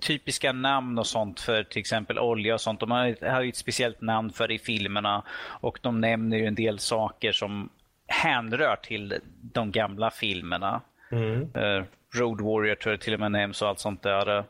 [0.00, 2.80] typiska namn och sånt för till exempel olja och sånt.
[2.80, 6.78] De har, har ett speciellt namn för i filmerna och de nämner ju en del
[6.78, 7.68] saker som
[8.06, 10.80] hänrör till de gamla filmerna.
[11.10, 11.56] Mm.
[11.56, 11.84] Uh,
[12.14, 14.44] Road Warrior tror jag till och med nämns och allt sånt där.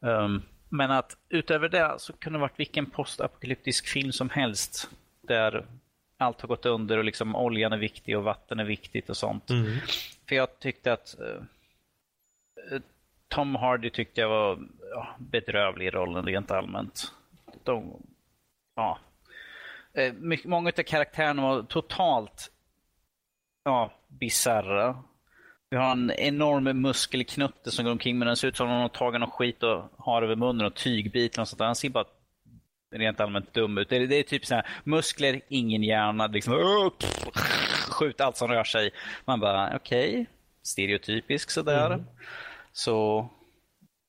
[0.00, 4.90] Um, men att utöver det så kunde det varit vilken postapokalyptisk film som helst
[5.20, 5.66] där
[6.16, 9.50] allt har gått under och liksom oljan är viktig och vatten är viktigt och sånt.
[9.50, 9.78] Mm.
[10.28, 12.80] För jag tyckte att uh,
[13.32, 14.58] Tom Hardy tyckte jag var
[14.90, 17.12] ja, bedrövlig i rollen rent allmänt.
[17.64, 18.02] De,
[18.76, 18.98] ja.
[19.94, 22.50] Eh, mycket, många av karaktärerna var totalt
[23.64, 25.02] ja, bisarra.
[25.70, 28.82] Vi har en enorm muskelknutte som går omkring men den ser ut som om han
[28.82, 31.38] har tagit någon skit och har över munnen och tygbit.
[31.38, 31.66] Och sånt där.
[31.66, 32.04] Han ser bara
[32.94, 33.88] rent allmänt dum ut.
[33.88, 36.90] Det är, det är typ så här, muskler, ingen hjärna, liksom,
[37.90, 38.90] skjut allt som rör sig.
[39.24, 40.26] Man bara, okej, okay.
[40.62, 41.86] stereotypisk sådär.
[41.86, 42.04] Mm.
[42.72, 43.28] Så...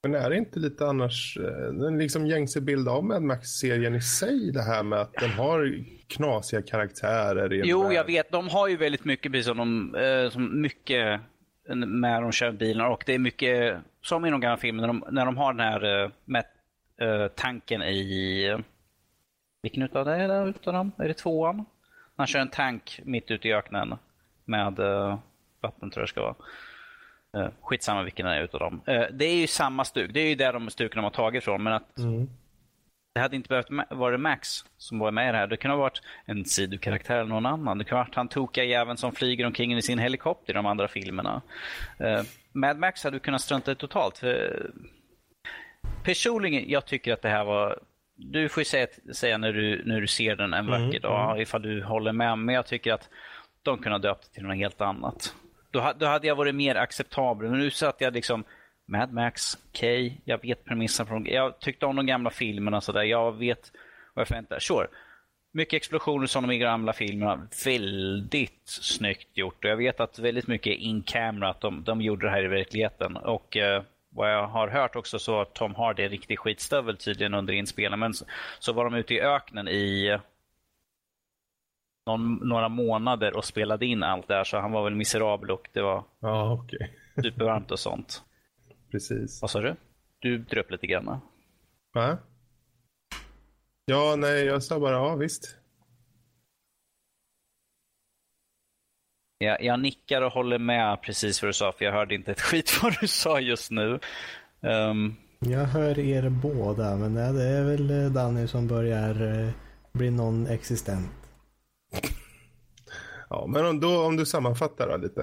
[0.03, 1.37] Men är det inte lite annars
[1.71, 5.83] den liksom gängse bild av Mad Max-serien i sig, det här med att den har
[6.07, 7.49] knasiga karaktärer?
[7.49, 8.31] Jo, jag vet.
[8.31, 11.21] De har ju väldigt mycket, precis som de, eh, som mycket
[11.75, 15.15] när de kör bilar och det är mycket, som i de gamla filmerna, när de,
[15.15, 16.45] när de har den här med,
[17.35, 18.57] tanken i
[19.61, 20.91] vilken utav det är det utav dem?
[20.97, 21.65] Är det tvåan?
[22.15, 23.95] Han kör en tank mitt ute i öknen
[24.45, 25.19] med uh,
[25.61, 26.35] vatten tror jag ska vara.
[27.37, 28.81] Uh, skitsamma vilken det är utav dem.
[28.89, 30.13] Uh, det är ju samma stuk.
[30.13, 31.63] Det är ju där de stuken de har tagit ifrån.
[31.63, 32.29] Men att mm.
[33.15, 35.47] det hade inte behövt vara Max som var med i det här.
[35.47, 37.77] Det kunde ha varit en sidokaraktär eller någon annan.
[37.77, 40.65] Det kunde ha varit han tokiga jäveln som flyger omkring i sin helikopter i de
[40.65, 41.41] andra filmerna.
[42.01, 44.17] Uh, Mad Max hade du kunnat strunta i totalt.
[44.17, 44.71] För
[46.03, 47.79] personligen, jag tycker att det här var
[48.15, 51.29] du får ju säga, säga, när, du, när du ser den en vacker mm, dag
[51.29, 51.41] mm.
[51.41, 52.37] ifall du håller med.
[52.37, 53.09] Men jag tycker att
[53.63, 55.35] de kunde ha döpt till något helt annat.
[55.73, 57.49] Då, då hade jag varit mer acceptabel.
[57.49, 58.43] Men nu satt jag liksom
[58.87, 59.87] Mad Max, K,
[60.25, 61.25] jag vet premissen från...
[61.25, 63.03] Jag tyckte om de gamla filmerna så där.
[63.03, 63.71] Jag vet
[64.13, 64.87] vad jag förväntar Sure.
[65.53, 67.47] Mycket explosioner som de i gamla filmerna.
[67.65, 69.65] Väldigt snyggt gjort.
[69.65, 72.47] Och jag vet att väldigt mycket in camera, att de, de gjorde det här i
[72.47, 73.17] verkligheten.
[73.17, 77.33] Och eh, vad jag har hört också så var Tom Hardy en riktig skitstövel tydligen
[77.33, 77.99] under inspelningen.
[77.99, 78.25] Men så,
[78.59, 80.17] så, var de ute i öknen i
[82.05, 84.43] någon, några månader och spelade in allt där.
[84.43, 86.87] Så han var väl miserabel och det var ja, okay.
[87.23, 88.23] supervarmt och sånt.
[88.91, 89.41] Precis.
[89.41, 89.75] Vad sa du?
[90.19, 91.19] Du dröp lite grann.
[91.93, 92.17] Va?
[93.85, 95.57] Ja, nej, jag sa bara ja, visst.
[99.37, 102.41] Jag, jag nickar och håller med precis vad du sa, för jag hörde inte ett
[102.41, 103.99] skit vad du sa just nu.
[104.61, 105.15] Um...
[105.39, 109.49] Jag hör er båda, men det är väl Danny som börjar eh,
[109.91, 111.22] bli non-existent.
[113.29, 115.21] Ja, men om, då, om du sammanfattar då lite.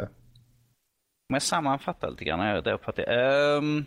[1.29, 3.57] Om jag sammanfattar lite grann, det uppfattar jag.
[3.57, 3.85] Um,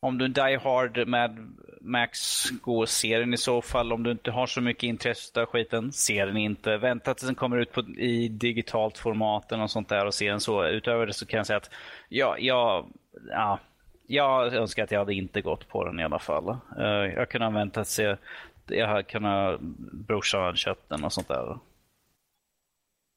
[0.00, 3.92] om du Die Hard med Max, gå och se den i så fall.
[3.92, 6.76] Om du inte har så mycket intresse av skiten, se den inte.
[6.76, 10.40] Vänta tills den kommer ut på, i digitalt format och sånt där och se den
[10.40, 10.66] så.
[10.66, 11.70] Utöver det så kan jag säga att
[12.08, 12.88] ja, ja,
[13.28, 13.58] ja,
[14.06, 16.56] jag önskar att jag hade inte gått på den i alla fall.
[16.78, 18.16] Uh, jag kunde ha väntat se,
[18.66, 19.60] jag hade kunnat,
[19.92, 21.58] brorsan köpt den och sånt där.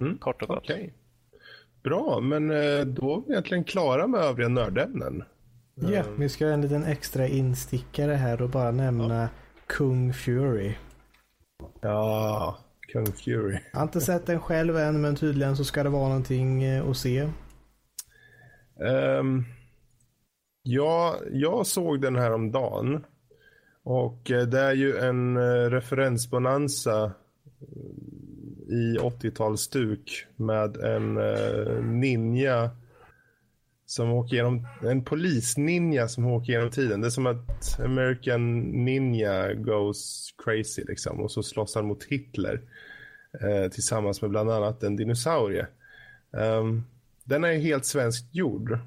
[0.02, 0.18] Mm.
[0.18, 0.58] Kort och gott.
[0.58, 0.90] Okay.
[1.84, 5.24] Bra, men eh, då är vi egentligen klara med övriga nördämnen.
[5.76, 9.28] Ja, vi ska ha en liten extra instickare här och bara nämna ja.
[9.68, 10.74] Kung Fury.
[11.82, 12.58] Ja,
[12.94, 13.60] Kung Fury.
[13.72, 16.90] Jag har inte sett den själv än, men tydligen så ska det vara någonting eh,
[16.90, 17.30] att se.
[19.20, 19.46] Um,
[20.64, 23.06] ja, jag såg den här om dagen.
[23.90, 27.04] Och eh, det är ju en eh, referensbonanza
[27.62, 31.14] eh, i 80-talsstuk med en
[32.00, 32.70] ninja
[33.86, 37.02] som åker genom, en polisninja som åker genom tiden.
[37.02, 41.20] Det är som att American Ninja goes crazy liksom.
[41.20, 42.62] Och så slåss han mot Hitler
[43.42, 45.68] eh, tillsammans med bland annat en dinosaurie.
[46.32, 46.86] Um,
[47.24, 48.80] den är helt svenskt gjord.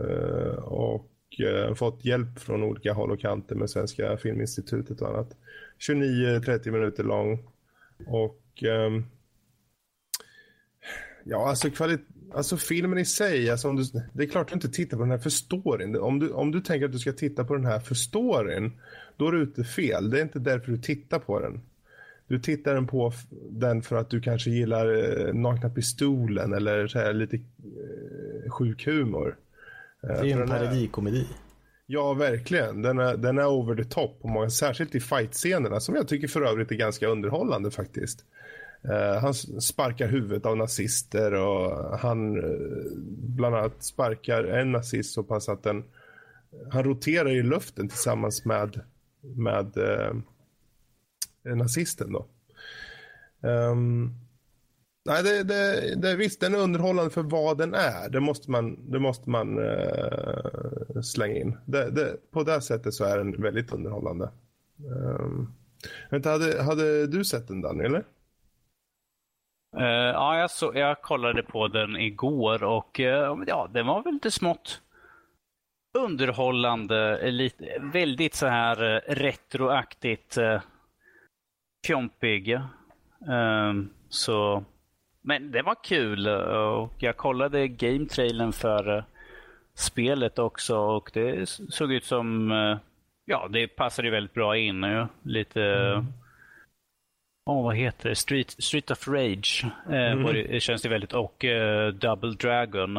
[0.00, 5.36] Uh, och uh, fått hjälp från olika håll och kanter med Svenska Filminstitutet och annat.
[5.88, 7.44] 29-30 minuter lång.
[8.06, 9.04] Och ehm,
[11.24, 12.04] ja, alltså kvalitet
[12.34, 15.10] Alltså filmen i sig, alltså om du, det är klart du inte tittar på den
[15.10, 15.96] här för storyn.
[15.96, 18.72] Om du, om du tänker att du ska titta på den här för storyn,
[19.16, 20.10] då är du ute fel.
[20.10, 21.60] Det är inte därför du tittar på den.
[22.26, 23.12] Du tittar den på
[23.50, 28.86] den för att du kanske gillar eh, Nakna Pistolen eller så här lite eh, sjuk
[28.86, 29.36] humor.
[30.08, 31.26] Eh, det är en parodikomedi.
[31.86, 32.82] Ja, verkligen.
[32.82, 36.28] Den är, den är over the top, på många, särskilt i fight-scenerna som jag tycker
[36.28, 38.24] för övrigt är ganska underhållande faktiskt.
[38.84, 45.22] Uh, han sparkar huvudet av nazister och han uh, bland annat sparkar en nazist så
[45.22, 45.84] pass att den,
[46.70, 48.80] han roterar i luften tillsammans med,
[49.20, 52.12] med uh, nazisten.
[52.12, 52.26] Då.
[53.48, 54.14] Um,
[55.04, 58.08] nej, det, det, det, visst, den är underhållande för vad den är.
[58.10, 61.58] Det måste man, det måste man eh, slänga in.
[61.64, 64.30] Det, på det sättet så är den väldigt underhållande.
[64.84, 65.54] Um,
[66.10, 67.86] hade, hade du sett den Daniel?
[67.86, 68.04] Eller?
[69.76, 74.14] Uh, ja, jag, så, jag kollade på den igår och uh, ja, den var väl
[74.14, 74.82] lite smått
[75.98, 77.30] underhållande.
[77.30, 80.60] Lite, väldigt så här uh, retroaktigt uh,
[81.86, 82.52] fjompig.
[83.28, 84.64] Uh, så,
[85.22, 89.04] men det var kul och jag kollade game-trailen för
[89.74, 92.50] spelet också och det såg ut som,
[93.24, 94.82] ja det passade väldigt bra in.
[94.82, 95.08] Ja.
[95.22, 96.06] Lite mm
[97.46, 98.16] oh, vad heter det?
[98.16, 99.66] Street, Street of Rage.
[99.86, 100.34] Eh, mm.
[100.34, 101.12] det, känns det väldigt.
[101.12, 102.96] Och eh, Double Dragon.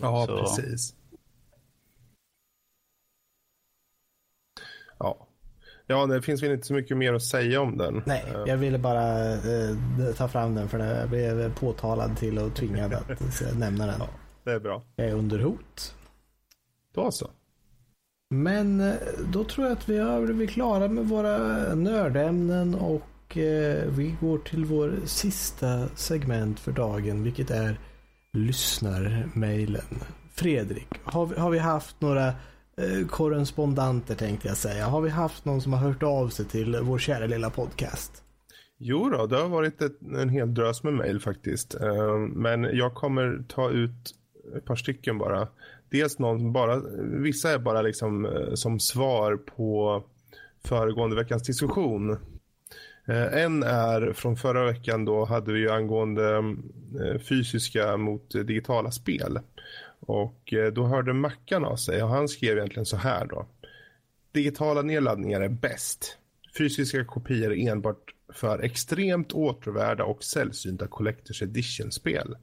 [0.00, 0.38] Ja, Så.
[0.38, 0.94] precis.
[4.98, 5.25] Ja.
[5.86, 8.02] Ja, det finns väl inte så mycket mer att säga om den.
[8.06, 8.42] Nej, eh.
[8.46, 9.76] jag ville bara eh,
[10.16, 13.94] ta fram den för jag blev påtalad till och tvingad att nämna den.
[13.98, 14.08] Ja,
[14.44, 14.82] det är bra.
[14.96, 15.94] Jag är under hot.
[16.94, 17.30] Då så.
[18.30, 18.94] Men eh,
[19.32, 21.38] då tror jag att vi har blivit klara med våra
[21.74, 27.80] nördämnen och eh, vi går till vår sista segment för dagen vilket är
[28.32, 30.00] lyssnarmailen.
[30.32, 32.34] Fredrik, har vi, har vi haft några
[32.80, 34.86] Eh, Korrespondenter, tänkte jag säga.
[34.86, 38.22] Har vi haft någon som har hört av sig till vår kära lilla podcast?
[38.78, 41.74] Jo då, det har varit ett, en hel drös med mejl faktiskt.
[41.74, 44.14] Eh, men jag kommer ta ut
[44.56, 45.48] ett par stycken bara
[45.90, 46.82] dels någon bara,
[47.22, 50.02] vissa är bara liksom eh, som svar på
[50.64, 52.18] föregående veckans diskussion.
[53.32, 56.62] En är från förra veckan då hade vi ju angående mm,
[57.28, 59.38] fysiska mot digitala spel.
[60.00, 63.46] Och eh, då hörde Mackan av sig och han skrev egentligen så här då.
[64.32, 66.18] Digitala nedladdningar är bäst.
[66.58, 72.36] Fysiska kopior är enbart för extremt återvärda och sällsynta Collectors Edition-spel.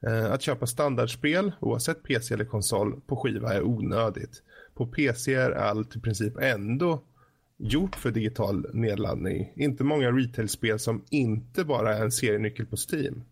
[0.00, 4.42] Eh, att köpa standardspel, oavsett PC eller konsol, på skiva är onödigt.
[4.74, 7.02] På PC är allt i princip ändå
[7.56, 9.52] gjort för digital nedladdning.
[9.56, 13.24] Inte många retailspel som inte bara är en serienyckel på Steam.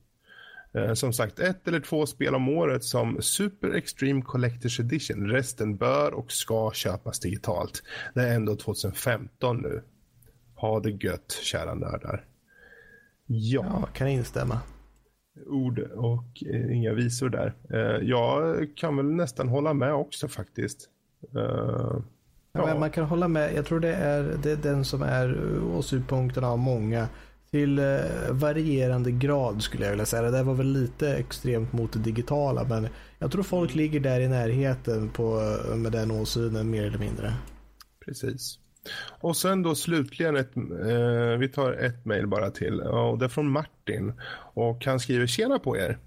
[0.75, 5.31] Eh, som sagt, ett eller två spel om året som Super Extreme Collector's Edition.
[5.31, 7.83] Resten bör och ska köpas digitalt.
[8.15, 9.83] Det är ändå 2015 nu.
[10.55, 12.25] Ha det gött, kära nördar.
[13.27, 14.61] Ja, ja kan instämma
[15.47, 17.55] ord och eh, inga visor där.
[17.71, 20.89] Eh, jag kan väl nästan hålla med också faktiskt.
[21.37, 21.97] Eh,
[22.53, 22.79] ja.
[22.79, 23.55] man kan hålla med.
[23.55, 27.09] Jag tror det är, det är den som är åsiktspunkten av många.
[27.55, 27.85] Till eh,
[28.31, 30.23] varierande grad skulle jag vilja säga.
[30.23, 32.65] Det där var väl lite extremt mot det digitala.
[32.65, 36.99] Men jag tror folk ligger där i närheten på, eh, med den åsynen mer eller
[36.99, 37.35] mindre.
[38.05, 38.59] Precis.
[39.21, 43.29] Och sen då slutligen ett, eh, vi tar ett mejl bara till och det är
[43.29, 44.13] från Martin
[44.55, 45.99] och han skriver tjena på er.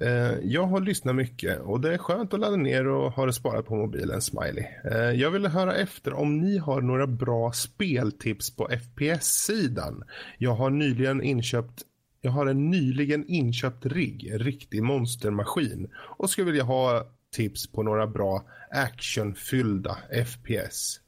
[0.00, 3.32] Eh, jag har lyssnat mycket och det är skönt att ladda ner och ha det
[3.32, 4.64] sparat på mobilen, smiley.
[4.84, 10.04] Eh, jag ville höra efter om ni har några bra speltips på FPS-sidan.
[10.38, 11.84] Jag har nyligen inköpt
[12.22, 18.06] jag har en nyligen inköpt rigg, riktig monstermaskin och skulle vilja ha tips på några
[18.06, 21.00] bra actionfyllda FPS.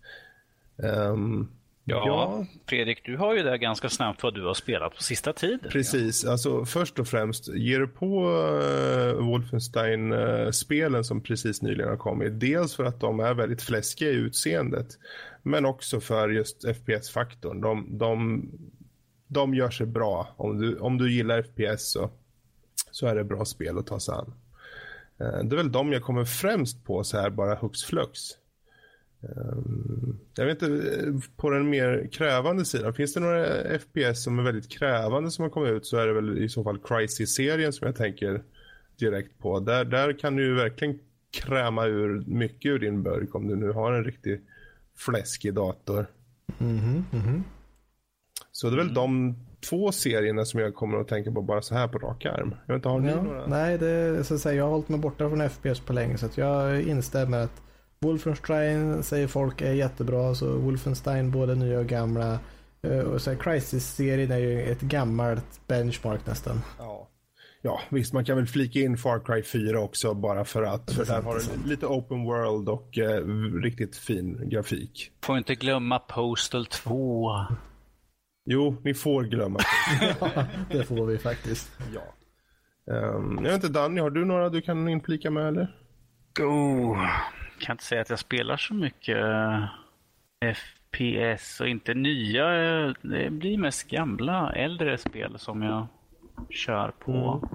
[0.77, 1.49] Um, ehm,
[1.85, 5.33] ja, ja, Fredrik, du har ju det ganska snabbt vad du har spelat på sista
[5.33, 5.71] tiden.
[5.71, 6.31] Precis, ja.
[6.31, 12.41] alltså först och främst, ger du på uh, Wolfenstein-spelen uh, som precis nyligen har kommit.
[12.41, 14.99] Dels för att de är väldigt fläskiga i utseendet,
[15.43, 17.61] men också för just FPS-faktorn.
[17.61, 18.45] De, de,
[19.27, 20.35] de gör sig bra.
[20.37, 22.11] Om du, om du gillar FPS så,
[22.91, 24.35] så är det bra spel att ta sig an.
[25.21, 28.21] Uh, det är väl de jag kommer främst på så här bara hux flux.
[29.23, 34.43] Ehm, jag vet inte, på den mer krävande sidan, finns det några FPS som är
[34.43, 37.87] väldigt krävande som har kommit ut så är det väl i så fall Crisis-serien som
[37.87, 38.43] jag tänker
[38.99, 39.61] direkt på.
[39.61, 40.99] Där, där kan du ju verkligen
[41.31, 44.41] kräma ur mycket ur din burk om du nu har en riktig
[44.97, 46.07] fläskig dator.
[46.59, 47.43] Mm -hmm, mm -hmm.
[48.53, 48.95] Så det är väl mm.
[48.95, 52.55] de två serierna som jag kommer att tänka på bara så här på rak arm.
[52.67, 53.47] Jag vet inte, har ni Ja, några?
[53.47, 56.29] nej, det så att säga, jag har hållit mig borta från FPS på länge så
[56.35, 57.63] jag instämmer att
[58.03, 60.35] Wolfenstein säger folk är jättebra.
[60.35, 62.39] Så Wolfenstein både nya och gamla.
[62.83, 66.61] Eh, Och så Crisis-serien är ju ett gammalt benchmark nästan.
[66.79, 67.09] Ja.
[67.63, 70.93] ja, visst man kan väl flika in Far Cry 4 också bara för att.
[70.93, 73.25] För där har du lite open world och eh,
[73.63, 75.11] riktigt fin grafik.
[75.25, 77.31] Får inte glömma Postal 2.
[78.45, 79.59] Jo, ni får glömma.
[80.71, 81.71] det får vi faktiskt.
[81.95, 82.03] ja.
[82.95, 85.77] Ehm, jag vet inte Danny, har du några du kan inflika med eller?
[86.41, 86.99] Oh,
[87.63, 89.65] kan inte säga att jag spelar så mycket eh,
[90.55, 92.55] FPS och inte nya.
[92.87, 95.87] eh, Det blir mest gamla, äldre spel som jag
[96.51, 97.49] kör på.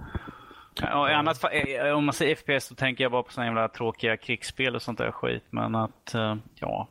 [0.82, 3.48] Ja, i annat fall, eh, om man säger FPS så tänker jag bara på sådana
[3.52, 5.44] jävla tråkiga krigsspel och sånt där skit.
[5.50, 6.16] Men att,
[6.56, 6.88] ja.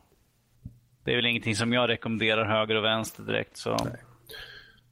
[1.03, 3.57] Det är väl ingenting som jag rekommenderar höger och vänster direkt.
[3.57, 3.77] Så.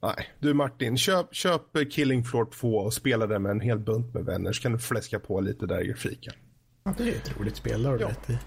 [0.01, 1.61] Nej, du Martin, köp, köp
[1.91, 4.79] Killing Floor 2 och spela det med en hel bunt med vänner så kan du
[4.79, 6.33] fläska på lite där i grafiken.
[6.85, 8.09] Ja, det är ett roligt spel, det har du Ja.
[8.09, 8.37] rätt i.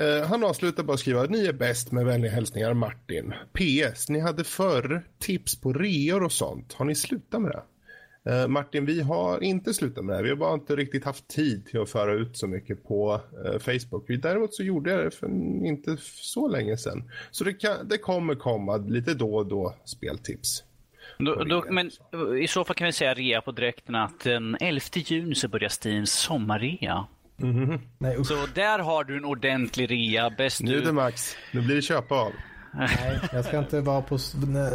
[0.00, 3.34] Eh, han avslutar bara att skriva ni är bäst med vänliga hälsningar Martin.
[3.52, 6.72] PS, ni hade förr tips på reor och sånt.
[6.72, 7.62] Har ni slutat med det?
[8.32, 10.22] Eh, Martin, vi har inte slutat med det.
[10.22, 13.58] Vi har bara inte riktigt haft tid till att föra ut så mycket på eh,
[13.58, 14.04] Facebook.
[14.08, 15.26] Vi, däremot så gjorde jag det för
[15.66, 17.10] inte så länge sedan.
[17.30, 20.64] Så det, kan, det kommer komma lite då och då speltips.
[21.18, 21.90] Då, då, men
[22.40, 25.68] i så fall kan vi säga rea på direkten att den 11 juni så börjar
[25.68, 27.06] Steams sommarrea.
[27.98, 28.26] Nej, usch.
[28.26, 30.30] Så där har du en ordentlig rea.
[30.30, 30.80] Bäst Nu du...
[30.80, 32.32] det Max, nu blir det köpa av.
[32.74, 34.18] Nej, jag ska inte vara på...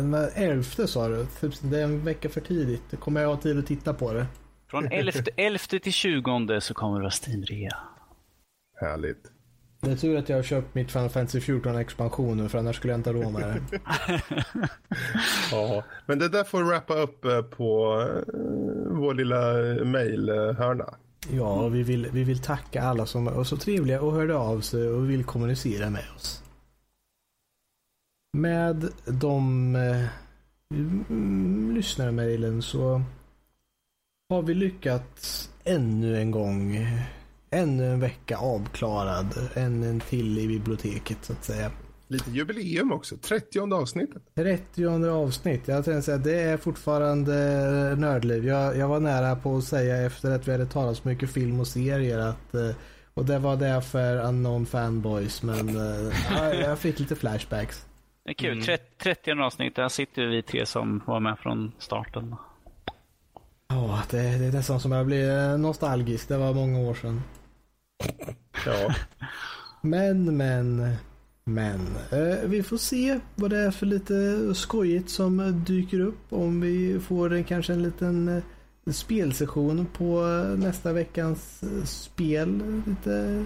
[0.02, 1.26] när Elfte sa du.
[1.42, 2.84] Typ, Det är en vecka för tidigt.
[2.90, 4.26] Det kommer jag ha tid att titta på det.
[4.70, 7.78] Från 11, 11 till 20 så kommer det vara Steam-rea.
[8.82, 9.32] Härligt.
[9.82, 12.76] Det är tur att jag har köpt mitt Final Fantasy 14 expansion nu för annars
[12.76, 13.80] skulle jag inte ha råd med det.
[15.52, 18.34] Ja, men det där får wrappa upp eh, på eh,
[19.00, 19.54] vår lilla
[19.86, 20.96] mailhörna.
[21.30, 24.89] Ja, vi vill, vi vill tacka alla som var så trevliga och hörde av sig
[24.89, 26.43] och vill kommunicera med oss.
[28.38, 30.07] Med de eh,
[30.73, 33.02] mm, lyssnarmailen så
[34.30, 36.88] har vi lyckats ännu en gång,
[37.49, 41.72] ännu en vecka avklarad, ännu en till i biblioteket så att säga.
[42.12, 44.22] Lite jubileum också, 30 avsnittet.
[44.36, 45.68] 30 avsnitt.
[45.68, 47.34] Jag tänkte säga det är fortfarande
[47.96, 48.46] nördliv.
[48.46, 51.60] Jag, jag var nära på att säga efter att vi hade talat så mycket film
[51.60, 52.76] och serier att eh,
[53.14, 57.86] och det var det för unknown fanboys men eh, ja, jag fick lite flashbacks.
[58.24, 58.64] Det är kul.
[58.64, 59.76] 30, 30 avsnitt.
[59.76, 62.36] Där sitter vi tre som var med från starten.
[63.68, 66.28] Ja, det, det är nästan som jag blir nostalgisk.
[66.28, 67.22] Det var många år sedan.
[68.66, 68.96] Ja,
[69.82, 70.96] Men, men,
[71.44, 71.80] men.
[72.12, 76.20] Eh, vi får se vad det är för lite skojigt som eh, dyker upp.
[76.30, 78.44] Om vi får en, kanske en liten eh,
[78.94, 82.82] spelsession på eh, nästa veckans eh, spel.
[82.86, 83.46] Lite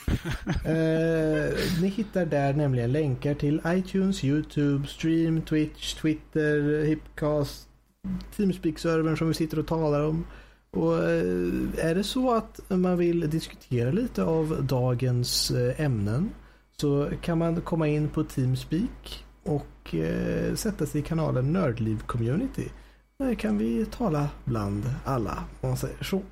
[0.65, 7.69] eh, ni hittar där nämligen länkar till iTunes, YouTube, Stream, Twitch, Twitter, Hipcast,
[8.37, 10.25] Teamspeak-servern som vi sitter och talar om.
[10.71, 16.31] Och eh, är det så att man vill diskutera lite av dagens eh, ämnen
[16.77, 22.69] så kan man komma in på Teamspeak och eh, sätta sig i kanalen Nördliv Community.
[23.21, 26.23] Där kan vi tala bland alla, om man säger så.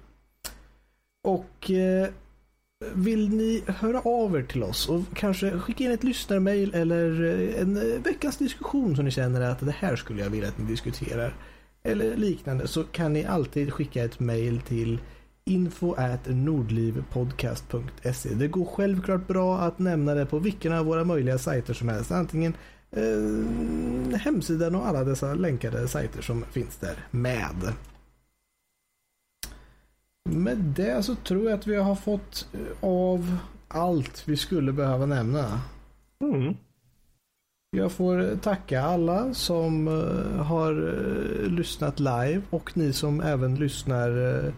[1.22, 2.08] Och eh,
[2.94, 7.62] vill ni höra av er till oss och kanske skicka in ett lyssnarmail eller eh,
[7.62, 10.64] en eh, veckans diskussion som ni känner att det här skulle jag vilja att ni
[10.64, 11.34] diskuterar.
[11.82, 15.00] Eller liknande så kan ni alltid skicka ett mail till
[15.44, 15.96] info
[16.26, 18.34] nordlivpodcast.se.
[18.34, 22.12] Det går självklart bra att nämna det på vilken av våra möjliga sajter som helst.
[22.12, 22.54] Antingen
[22.90, 27.72] eh, hemsidan och alla dessa länkade sajter som finns där med.
[30.28, 33.38] Med det så tror jag att vi har fått eh, av
[33.68, 35.60] allt vi skulle behöva nämna.
[36.20, 36.54] mm.
[37.70, 44.52] Jag får tacka alla som eh, har eh, lyssnat live och ni som även lyssnar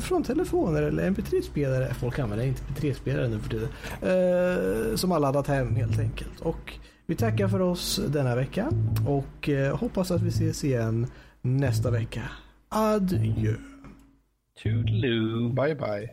[0.00, 1.94] från telefoner eller mp3-spelare.
[1.94, 4.98] Folk använder inte mp3-spelare nu för tiden.
[4.98, 6.40] Som har laddat hem helt enkelt.
[6.40, 6.72] Och
[7.08, 8.70] vi tackar för oss denna vecka
[9.06, 11.06] och eh, hoppas att vi ses igen
[11.42, 12.22] nästa vecka.
[12.68, 13.54] Adjö.
[14.62, 15.52] Toodaloo.
[15.52, 16.10] Bye bye.